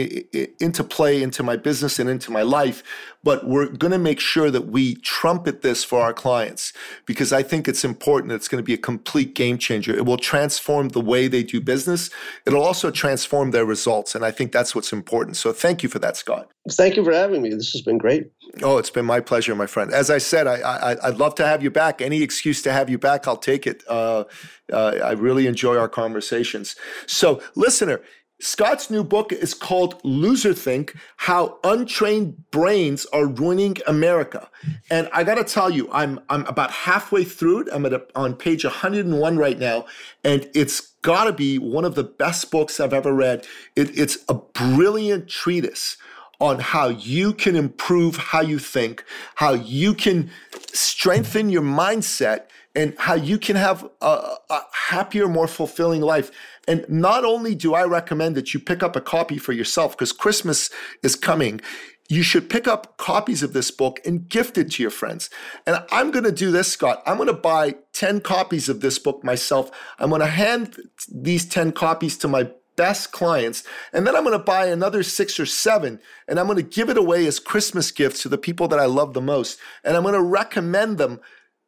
into 0.61 0.85
play 0.85 1.23
into 1.23 1.43
my 1.43 1.57
business 1.57 1.99
and 1.99 2.09
into 2.09 2.31
my 2.31 2.43
life. 2.43 2.83
But 3.25 3.47
we're 3.47 3.69
going 3.69 3.93
to 3.93 3.99
make 3.99 4.21
sure 4.21 4.51
that 4.51 4.67
we 4.67 4.97
trumpet 4.97 5.63
this 5.63 5.85
for 5.85 6.03
our 6.03 6.13
clients 6.13 6.73
because 7.07 7.33
I 7.33 7.43
think 7.43 7.67
it's 7.67 7.85
important. 7.85 8.33
It's 8.33 8.49
going 8.49 8.59
to 8.59 8.67
be 8.67 8.75
a 8.75 8.79
complete 8.79 9.35
game 9.35 9.59
changer. 9.59 9.95
It 9.95 10.05
will 10.05 10.19
transform 10.19 10.89
the 10.89 11.01
way 11.01 11.29
they 11.29 11.43
do 11.43 11.61
business. 11.61 12.11
It'll 12.47 12.63
also 12.63 12.91
transform 12.91 13.53
their 13.53 13.65
results. 13.65 14.15
And 14.15 14.25
I 14.25 14.31
think 14.31 14.53
that's 14.53 14.75
what's 14.75 14.93
important. 14.93 15.37
So 15.37 15.53
thank 15.53 15.83
you 15.83 15.89
for 15.89 16.01
that, 16.01 16.17
Scott. 16.17 16.51
Thank 16.71 16.97
you 16.97 17.05
for 17.05 17.13
having 17.13 17.43
me. 17.43 17.51
This 17.51 17.73
has 17.73 17.83
been 17.83 17.99
great. 17.99 18.31
Oh, 18.63 18.77
it's 18.77 18.91
been 18.91 19.07
my 19.07 19.21
pleasure, 19.21 19.55
my 19.55 19.67
friend. 19.67 19.93
As 19.93 20.11
I 20.11 20.19
said, 20.19 20.47
I, 20.47 20.57
I 21.03 21.11
would 21.11 21.19
love 21.19 21.35
to 21.37 21.47
have 21.47 21.63
you 21.63 21.71
back. 21.71 22.03
Any 22.03 22.23
excuse 22.23 22.61
to 22.63 22.73
have 22.73 22.91
you 22.91 22.99
back, 22.99 23.27
I'll 23.27 23.37
take 23.37 23.67
it. 23.67 23.83
Uh, 23.89 24.25
uh, 24.73 24.99
I 25.03 25.13
really 25.13 25.47
enjoy 25.47 25.77
our 25.77 25.89
conversations. 25.89 26.77
So, 27.07 27.43
listener, 27.55 28.03
Scott's 28.43 28.91
new 28.91 29.05
book 29.05 29.33
is 29.33 29.55
called 29.55 30.01
Loser 30.03 30.53
Think 30.53 30.97
How 31.17 31.61
Untrained 31.63 32.51
Brains 32.51 33.07
Are 33.13 33.27
Ruining 33.27 33.77
America. 33.87 34.51
And 34.91 35.09
I 35.13 35.23
got 35.23 35.37
to 35.37 35.45
tell 35.45 35.71
you, 35.71 35.89
I'm, 35.93 36.19
I'm 36.29 36.45
about 36.47 36.73
halfway 36.73 37.23
through 37.23 37.61
it. 37.61 37.69
I'm 37.73 37.87
at 37.87 37.93
a, 37.93 38.05
on 38.17 38.35
page 38.35 38.65
101 38.65 39.37
right 39.37 39.59
now, 39.61 39.87
and 40.25 40.51
it's 40.57 40.81
got 41.03 41.25
to 41.25 41.33
be 41.33 41.61
one 41.61 41.85
of 41.85 41.95
the 41.95 42.03
best 42.03 42.51
books 42.51 42.81
I've 42.81 42.93
ever 42.93 43.15
read. 43.15 43.47
It, 43.77 43.97
it's 43.97 44.19
a 44.29 44.35
brilliant 44.35 45.29
treatise 45.29 45.97
on 46.41 46.59
how 46.59 46.89
you 46.89 47.33
can 47.33 47.55
improve 47.55 48.17
how 48.17 48.41
you 48.41 48.59
think, 48.59 49.05
how 49.37 49.53
you 49.53 49.95
can 49.95 50.29
strengthen 50.73 51.49
your 51.49 51.63
mindset, 51.63 52.47
and 52.75 52.95
how 52.99 53.15
you 53.15 53.39
can 53.39 53.57
have 53.57 53.89
a, 54.01 54.37
a, 54.51 54.61
happier, 54.73 55.29
more 55.29 55.47
fulfilling 55.47 56.01
life. 56.01 56.31
And 56.69 56.85
not 56.89 57.25
only 57.25 57.55
do 57.55 57.75
I 57.75 57.85
recommend 57.85 58.37
that 58.37 58.55
you 58.55 58.61
pick 58.61 58.83
up 58.83 58.95
a 58.95 59.01
copy 59.01 59.39
for 59.39 59.53
yourself, 59.53 59.97
because 59.97 60.13
Christmas 60.13 60.71
is 61.03 61.17
coming, 61.17 61.61
you 62.09 62.23
should 62.23 62.51
pick 62.51 62.69
up 62.69 62.97
copies 62.99 63.43
of 63.43 63.53
this 63.53 63.71
book 63.71 64.01
and 64.05 64.29
gift 64.29 64.59
it 64.59 64.73
to 64.73 64.83
your 64.83 64.91
friends. 64.91 65.31
And 65.67 65.83
I'm 65.91 66.11
going 66.11 66.25
to 66.25 66.33
do 66.33 66.51
this, 66.51 66.71
Scott. 66.71 67.03
I'm 67.07 67.17
going 67.17 67.29
to 67.29 67.33
buy 67.33 67.77
10 67.95 68.21
copies 68.21 68.69
of 68.69 68.81
this 68.81 68.99
book 68.99 69.25
myself. 69.25 69.71
I'm 69.99 70.11
going 70.11 70.21
to 70.21 70.27
hand 70.27 70.77
these 71.11 71.49
10 71.49 71.73
copies 71.73 72.19
to 72.19 72.29
my 72.29 72.51
best 72.77 73.13
clients. 73.13 73.65
And 73.93 74.07
then 74.07 74.17
I'm 74.17 74.25
going 74.25 74.39
to 74.39 74.45
buy 74.45 74.67
another 74.67 75.03
six 75.03 75.39
or 75.39 75.47
seven 75.47 76.01
and 76.27 76.39
I'm 76.39 76.47
going 76.47 76.57
to 76.57 76.63
give 76.63 76.89
it 76.89 76.97
away 76.97 77.27
as 77.27 77.39
Christmas 77.39 77.91
gifts 77.91 78.23
to 78.23 78.29
the 78.29 78.39
people 78.39 78.69
that 78.69 78.79
I 78.79 78.87
love 78.87 79.15
the 79.15 79.21
most. 79.21 79.59
And 79.85 79.97
I'm 79.97 80.03
going 80.03 80.15
to 80.15 80.23
recommend 80.23 80.99
them 80.99 81.21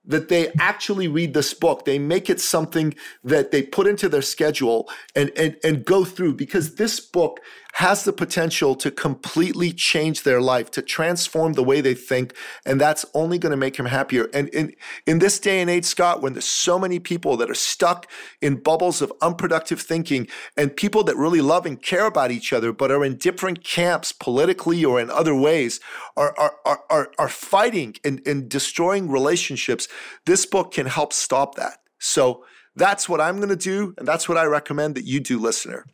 that 0.07 0.29
they 0.29 0.53
actually 0.59 1.09
read 1.09 1.35
this 1.35 1.55
book. 1.55 1.85
They 1.85 1.99
make 1.99 2.29
it 2.29 2.41
something 2.41 2.95
that 3.23 3.51
they 3.51 3.63
put 3.63 3.87
into 3.87 4.09
their 4.09 4.23
schedule 4.23 4.89
and, 5.15 5.31
and, 5.37 5.57
and 5.65 5.85
go 5.85 6.05
through 6.05 6.35
because 6.35 6.75
this 6.75 7.01
book 7.01 7.41
has 7.75 8.05
the 8.05 8.13
potential 8.13 8.77
to 8.77 8.89
completely 8.89 9.73
change 9.73 10.23
their 10.23 10.41
life, 10.41 10.71
to 10.71 10.81
transform 10.81 11.55
the 11.55 11.63
way 11.63 11.81
they 11.81 11.95
think. 11.95 12.33
And 12.65 12.81
that's 12.81 13.05
only 13.15 13.37
going 13.37 13.51
to 13.51 13.57
make 13.57 13.77
them 13.77 13.87
happier. 13.87 14.29
And 14.33 14.49
in, 14.51 14.77
in 15.07 15.19
this 15.19 15.41
day 15.41 15.61
and 15.61 15.69
age, 15.69 15.85
Scott, 15.85 16.23
when 16.23 16.35
there's 16.35 16.45
so 16.45 16.79
many 16.79 17.01
people 17.01 17.37
that 17.37 17.51
are 17.51 17.55
stuck 17.55 18.09
in 18.41 18.63
bubbles 18.63 19.03
of 19.03 19.13
unproductive 19.21 19.81
thinking 19.81 20.29
and 20.57 20.77
people 20.77 21.03
that 21.03 21.17
really 21.17 21.41
love 21.41 21.67
and 21.67 21.83
care 21.83 22.07
about 22.07 22.31
each 22.31 22.53
other, 22.53 22.73
but 22.73 22.93
are 22.93 23.05
in 23.05 23.17
different 23.17 23.65
camps 23.65 24.13
politically 24.13 24.85
or 24.85 25.01
in 25.01 25.11
other 25.11 25.35
ways, 25.35 25.81
are, 26.17 26.33
are, 26.39 26.55
are, 26.65 26.85
are, 26.91 27.13
are 27.19 27.29
fighting 27.29 27.97
and, 28.05 28.25
and 28.25 28.49
destroying 28.49 29.11
relationships, 29.11 29.89
this 30.27 30.47
book 30.47 30.73
can 30.73 30.87
help 30.87 31.13
stop 31.13 31.57
that. 31.57 31.79
So 31.99 32.45
that's 32.77 33.09
what 33.09 33.21
I'm 33.21 33.39
going 33.39 33.49
to 33.49 33.57
do. 33.57 33.95
And 33.99 34.07
that's 34.07 34.29
what 34.29 34.39
I 34.39 34.45
recommend 34.45 34.95
that 34.95 35.07
you 35.07 35.19
do, 35.19 35.41
listener. 35.41 35.87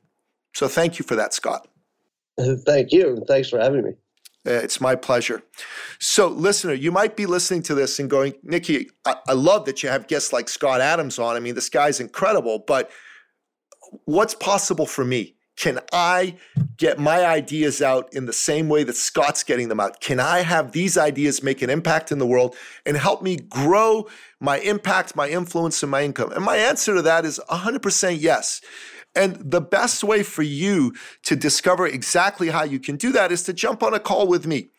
So 0.54 0.68
thank 0.68 0.98
you 0.98 1.04
for 1.04 1.16
that, 1.16 1.32
Scott. 1.34 1.66
Thank 2.64 2.92
you. 2.92 3.22
Thanks 3.28 3.48
for 3.48 3.58
having 3.58 3.84
me. 3.84 3.90
Uh, 4.46 4.52
it's 4.52 4.80
my 4.80 4.94
pleasure. 4.94 5.42
So, 5.98 6.28
listener, 6.28 6.72
you 6.72 6.90
might 6.90 7.14
be 7.14 7.26
listening 7.26 7.62
to 7.64 7.74
this 7.74 7.98
and 7.98 8.08
going, 8.08 8.32
Nicky, 8.42 8.88
I, 9.04 9.16
I 9.28 9.32
love 9.34 9.66
that 9.66 9.82
you 9.82 9.90
have 9.90 10.06
guests 10.06 10.32
like 10.32 10.48
Scott 10.48 10.80
Adams 10.80 11.18
on. 11.18 11.36
I 11.36 11.40
mean, 11.40 11.54
this 11.54 11.68
guy's 11.68 12.00
incredible, 12.00 12.64
but 12.66 12.90
what's 14.06 14.34
possible 14.34 14.86
for 14.86 15.04
me? 15.04 15.36
Can 15.56 15.78
I 15.92 16.36
get 16.78 16.98
my 16.98 17.26
ideas 17.26 17.82
out 17.82 18.14
in 18.14 18.24
the 18.24 18.32
same 18.32 18.70
way 18.70 18.82
that 18.82 18.96
Scott's 18.96 19.42
getting 19.42 19.68
them 19.68 19.78
out? 19.78 20.00
Can 20.00 20.18
I 20.18 20.40
have 20.40 20.72
these 20.72 20.96
ideas 20.96 21.42
make 21.42 21.60
an 21.60 21.68
impact 21.68 22.10
in 22.10 22.18
the 22.18 22.26
world 22.26 22.56
and 22.86 22.96
help 22.96 23.20
me 23.20 23.36
grow 23.36 24.08
my 24.40 24.58
impact, 24.60 25.14
my 25.14 25.28
influence, 25.28 25.82
and 25.82 25.90
my 25.90 26.02
income? 26.02 26.32
And 26.32 26.42
my 26.42 26.56
answer 26.56 26.94
to 26.94 27.02
that 27.02 27.26
is 27.26 27.38
100% 27.50 28.16
yes. 28.18 28.62
And 29.14 29.36
the 29.36 29.60
best 29.60 30.04
way 30.04 30.22
for 30.22 30.42
you 30.42 30.94
to 31.24 31.34
discover 31.34 31.86
exactly 31.86 32.48
how 32.48 32.62
you 32.62 32.78
can 32.78 32.96
do 32.96 33.10
that 33.12 33.32
is 33.32 33.42
to 33.44 33.52
jump 33.52 33.82
on 33.82 33.92
a 33.92 33.98
call 33.98 34.28
with 34.28 34.46
me. 34.46 34.70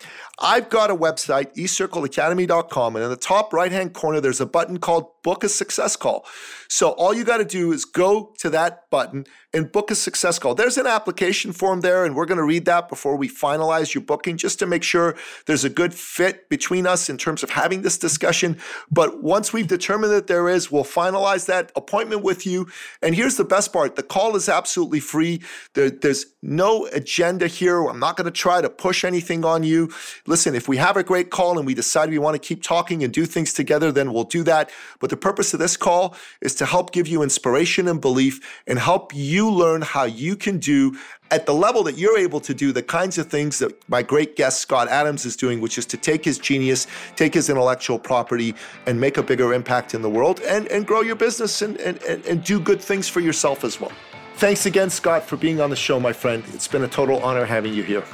I've 0.44 0.70
got 0.70 0.90
a 0.90 0.96
website, 0.96 1.56
eCircleAcademy.com, 1.56 2.96
and 2.96 3.04
in 3.06 3.12
the 3.12 3.16
top 3.16 3.54
right 3.54 3.72
hand 3.72 3.94
corner, 3.94 4.20
there's 4.20 4.42
a 4.42 4.46
button 4.46 4.80
called 4.80 5.12
Book 5.24 5.44
a 5.44 5.50
Success 5.50 5.96
Call. 5.96 6.26
So 6.68 6.92
all 6.92 7.14
you 7.14 7.24
got 7.24 7.38
to 7.38 7.46
do 7.46 7.72
is 7.72 7.86
go 7.86 8.34
to 8.40 8.50
that 8.50 8.90
button 8.90 9.26
and 9.54 9.72
book 9.72 9.92
a 9.92 9.96
success 9.96 10.40
call. 10.40 10.56
There's 10.56 10.78
an 10.78 10.88
application 10.88 11.52
form 11.52 11.82
there, 11.82 12.06
and 12.06 12.16
we're 12.16 12.26
going 12.26 12.38
to 12.38 12.44
read 12.44 12.66
that 12.66 12.88
before 12.88 13.18
we 13.18 13.28
finalize 13.28 13.94
your 13.94 14.04
booking 14.04 14.38
just 14.38 14.60
to 14.60 14.66
make 14.66 14.84
sure 14.84 15.18
there's 15.46 15.66
a 15.66 15.70
good 15.70 15.94
fit 15.94 16.48
between 16.48 16.88
us 16.88 17.10
in 17.10 17.18
terms 17.18 17.44
of 17.44 17.50
having 17.50 17.82
this 17.82 17.98
discussion. 17.98 18.58
But 18.90 19.22
once 19.22 19.52
we've 19.52 19.68
determined 19.68 20.14
that 20.14 20.28
there 20.28 20.48
is, 20.48 20.72
we'll 20.72 20.86
finalize 20.86 21.48
that 21.48 21.72
appointment 21.76 22.24
with 22.24 22.46
you. 22.46 22.68
And 23.02 23.14
here's 23.14 23.36
the 23.36 23.44
best 23.44 23.74
part 23.74 23.98
the 23.98 24.04
call 24.04 24.36
is 24.36 24.48
absolutely 24.48 25.02
free. 25.02 25.42
There, 25.74 25.90
there's 25.90 26.26
no 26.42 26.88
agenda 26.94 27.48
here. 27.48 27.86
I'm 27.86 28.00
not 28.00 28.16
going 28.16 28.26
to 28.26 28.32
try 28.32 28.62
to 28.62 28.70
push 28.70 29.04
anything 29.04 29.44
on 29.44 29.64
you. 29.64 29.92
Listen, 30.32 30.56
if 30.56 30.70
we 30.70 30.78
have 30.78 30.96
a 30.96 31.04
great 31.04 31.30
call 31.30 31.58
and 31.58 31.68
we 31.68 31.74
decide 31.74 32.10
we 32.10 32.18
want 32.18 32.36
to 32.36 32.40
keep 32.40 32.64
talking 32.64 33.04
and 33.04 33.12
do 33.12 33.26
things 33.26 33.52
together, 33.52 33.92
then 33.92 34.14
we'll 34.14 34.24
do 34.24 34.44
that. 34.44 34.70
But 35.02 35.10
the 35.10 35.18
purpose 35.18 35.54
of 35.54 35.60
this 35.60 35.76
call 35.76 36.16
is 36.40 36.56
to 36.56 36.66
help 36.66 36.94
give 36.94 37.06
you 37.06 37.22
inspiration 37.22 37.90
and 37.90 38.00
belief 38.00 38.40
and 38.66 38.80
help 38.80 39.14
you 39.14 39.52
learn 39.52 39.82
how 39.82 40.06
you 40.06 40.38
can 40.38 40.58
do 40.58 40.98
at 41.32 41.46
the 41.46 41.54
level 41.54 41.84
that 41.84 41.98
you're 41.98 42.18
able 42.18 42.40
to 42.40 42.54
do 42.54 42.72
the 42.72 42.82
kinds 42.82 43.18
of 43.18 43.28
things 43.28 43.60
that 43.60 43.78
my 43.90 44.02
great 44.02 44.38
guest 44.38 44.62
Scott 44.62 44.88
Adams 44.88 45.26
is 45.26 45.36
doing, 45.36 45.60
which 45.60 45.78
is 45.78 45.86
to 45.88 45.98
take 45.98 46.24
his 46.24 46.40
genius, 46.40 46.88
take 47.18 47.34
his 47.34 47.50
intellectual 47.50 48.00
property, 48.00 48.56
and 48.88 48.98
make 49.02 49.18
a 49.18 49.24
bigger 49.24 49.54
impact 49.54 49.94
in 49.94 50.02
the 50.02 50.10
world 50.10 50.40
and, 50.48 50.66
and 50.70 50.88
grow 50.88 51.02
your 51.02 51.18
business 51.18 51.62
and, 51.62 51.76
and, 51.82 52.02
and 52.06 52.42
do 52.46 52.58
good 52.58 52.80
things 52.80 53.10
for 53.10 53.20
yourself 53.20 53.66
as 53.66 53.82
well. 53.82 53.92
Thanks 54.36 54.66
again, 54.66 54.90
Scott, 54.90 55.26
for 55.26 55.36
being 55.36 55.60
on 55.60 55.70
the 55.70 55.76
show, 55.76 56.00
my 56.00 56.14
friend. 56.14 56.42
It's 56.54 56.70
been 56.70 56.84
a 56.84 56.88
total 56.88 57.22
honor 57.22 57.44
having 57.44 57.74
you 57.74 57.84
here. 57.84 58.06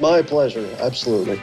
My 0.00 0.22
pleasure. 0.22 0.68
Absolutely. 0.80 1.40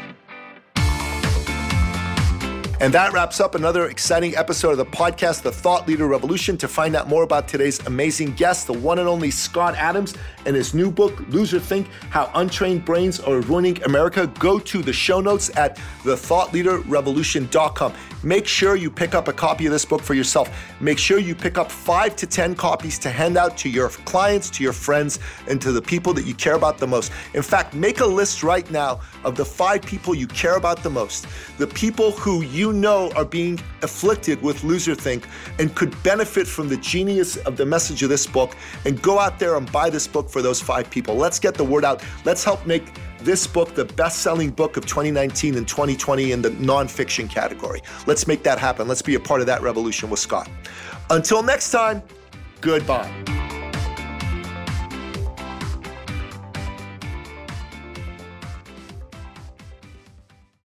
And 2.82 2.94
that 2.94 3.14
wraps 3.14 3.40
up 3.40 3.56
another 3.56 3.88
exciting 3.88 4.36
episode 4.36 4.72
of 4.72 4.78
the 4.78 4.86
podcast, 4.86 5.44
The 5.44 5.52
Thought 5.52 5.88
Leader 5.88 6.08
Revolution. 6.08 6.58
To 6.58 6.68
find 6.68 6.94
out 6.94 7.08
more 7.08 7.24
about 7.24 7.48
today's 7.48 7.80
amazing 7.88 8.34
guest, 8.34 8.68
the 8.68 8.74
one 8.74 9.00
and 9.00 9.08
only 9.08 9.32
Scott 9.32 9.76
Adams, 9.76 10.14
and 10.46 10.58
his 10.58 10.74
new 10.74 10.92
book, 10.92 11.18
Loser 11.30 11.60
Think 11.60 11.88
How 12.10 12.30
Untrained 12.36 12.84
Brains 12.84 13.22
Are 13.22 13.40
Ruining 13.40 13.82
America, 13.84 14.28
go 14.40 14.60
to 14.60 14.82
the 14.82 14.92
show 14.92 15.22
notes 15.22 15.56
at 15.56 15.78
thethoughtleaderrevolution.com. 16.04 17.94
Make 18.24 18.48
sure 18.48 18.76
you 18.76 18.90
pick 18.90 19.14
up 19.14 19.28
a 19.28 19.34
copy 19.34 19.68
of 19.68 19.72
this 19.72 19.86
book 19.86 20.02
for 20.02 20.16
yourself. 20.16 20.50
Make 20.82 20.98
sure 20.98 21.20
you 21.20 21.36
pick 21.36 21.58
up 21.58 21.72
five 21.72 22.16
to 22.18 22.28
10 22.28 22.56
copies 22.56 22.98
to 23.00 23.10
hand 23.10 23.38
out 23.38 23.56
to 23.60 23.70
your 23.70 23.90
clients, 23.90 24.50
to 24.50 24.64
your 24.64 24.74
friends, 24.74 25.20
and 25.48 25.62
to 25.62 25.72
the 25.72 25.82
people 25.82 26.12
that 26.14 26.26
you 26.26 26.34
care 26.34 26.56
about 26.56 26.80
the 26.80 26.88
most. 26.88 27.12
In 27.36 27.44
fact, 27.44 27.74
make 27.74 28.00
a 28.00 28.06
list 28.06 28.44
right 28.44 28.70
now 28.72 29.00
of 29.24 29.36
the 29.36 29.46
five 29.46 29.84
people 29.84 30.16
you 30.16 30.28
care 30.28 30.58
about 30.58 30.82
the 30.82 30.90
most, 30.90 31.28
the 31.58 31.68
people 31.68 32.12
who 32.12 32.42
you 32.42 32.65
know 32.74 33.12
are 33.16 33.26
being 33.26 33.60
afflicted 33.82 34.42
with 34.42 34.64
loser 34.64 34.96
think 34.96 35.28
and 35.60 35.74
could 35.76 36.02
benefit 36.04 36.48
from 36.48 36.70
the 36.70 36.78
genius 36.78 37.38
of 37.38 37.58
the 37.58 37.66
message 37.66 38.04
of 38.04 38.10
this 38.10 38.28
book, 38.28 38.56
and 38.86 39.02
go 39.02 39.20
out 39.20 39.40
there 39.40 39.56
and 39.58 39.72
buy 39.72 39.90
this 39.90 40.08
book 40.08 40.30
for 40.30 40.42
those 40.42 40.62
five 40.62 40.90
people. 40.90 41.16
Let's 41.16 41.40
get 41.40 41.56
the 41.56 41.64
word 41.64 41.86
out. 41.86 42.04
Let's 42.24 42.44
help 42.44 42.66
make 42.66 42.84
this 43.20 43.48
book 43.48 43.74
the 43.76 43.86
best 43.86 44.20
selling 44.20 44.52
book 44.52 44.78
of 44.78 44.86
2019 44.86 45.56
and 45.56 45.68
2020 45.68 46.32
in 46.32 46.42
the 46.42 46.50
nonfiction 46.52 47.30
category. 47.30 47.82
Let's 48.06 48.28
make 48.28 48.44
that 48.44 48.60
happen. 48.60 48.88
Let's 48.88 49.02
be 49.02 49.16
a 49.16 49.20
part 49.20 49.42
of 49.42 49.48
that 49.48 49.62
revolution 49.62 50.10
with 50.10 50.20
Scott. 50.20 50.50
Until 51.10 51.44
next 51.44 51.72
time, 51.72 52.02
goodbye. 52.62 53.45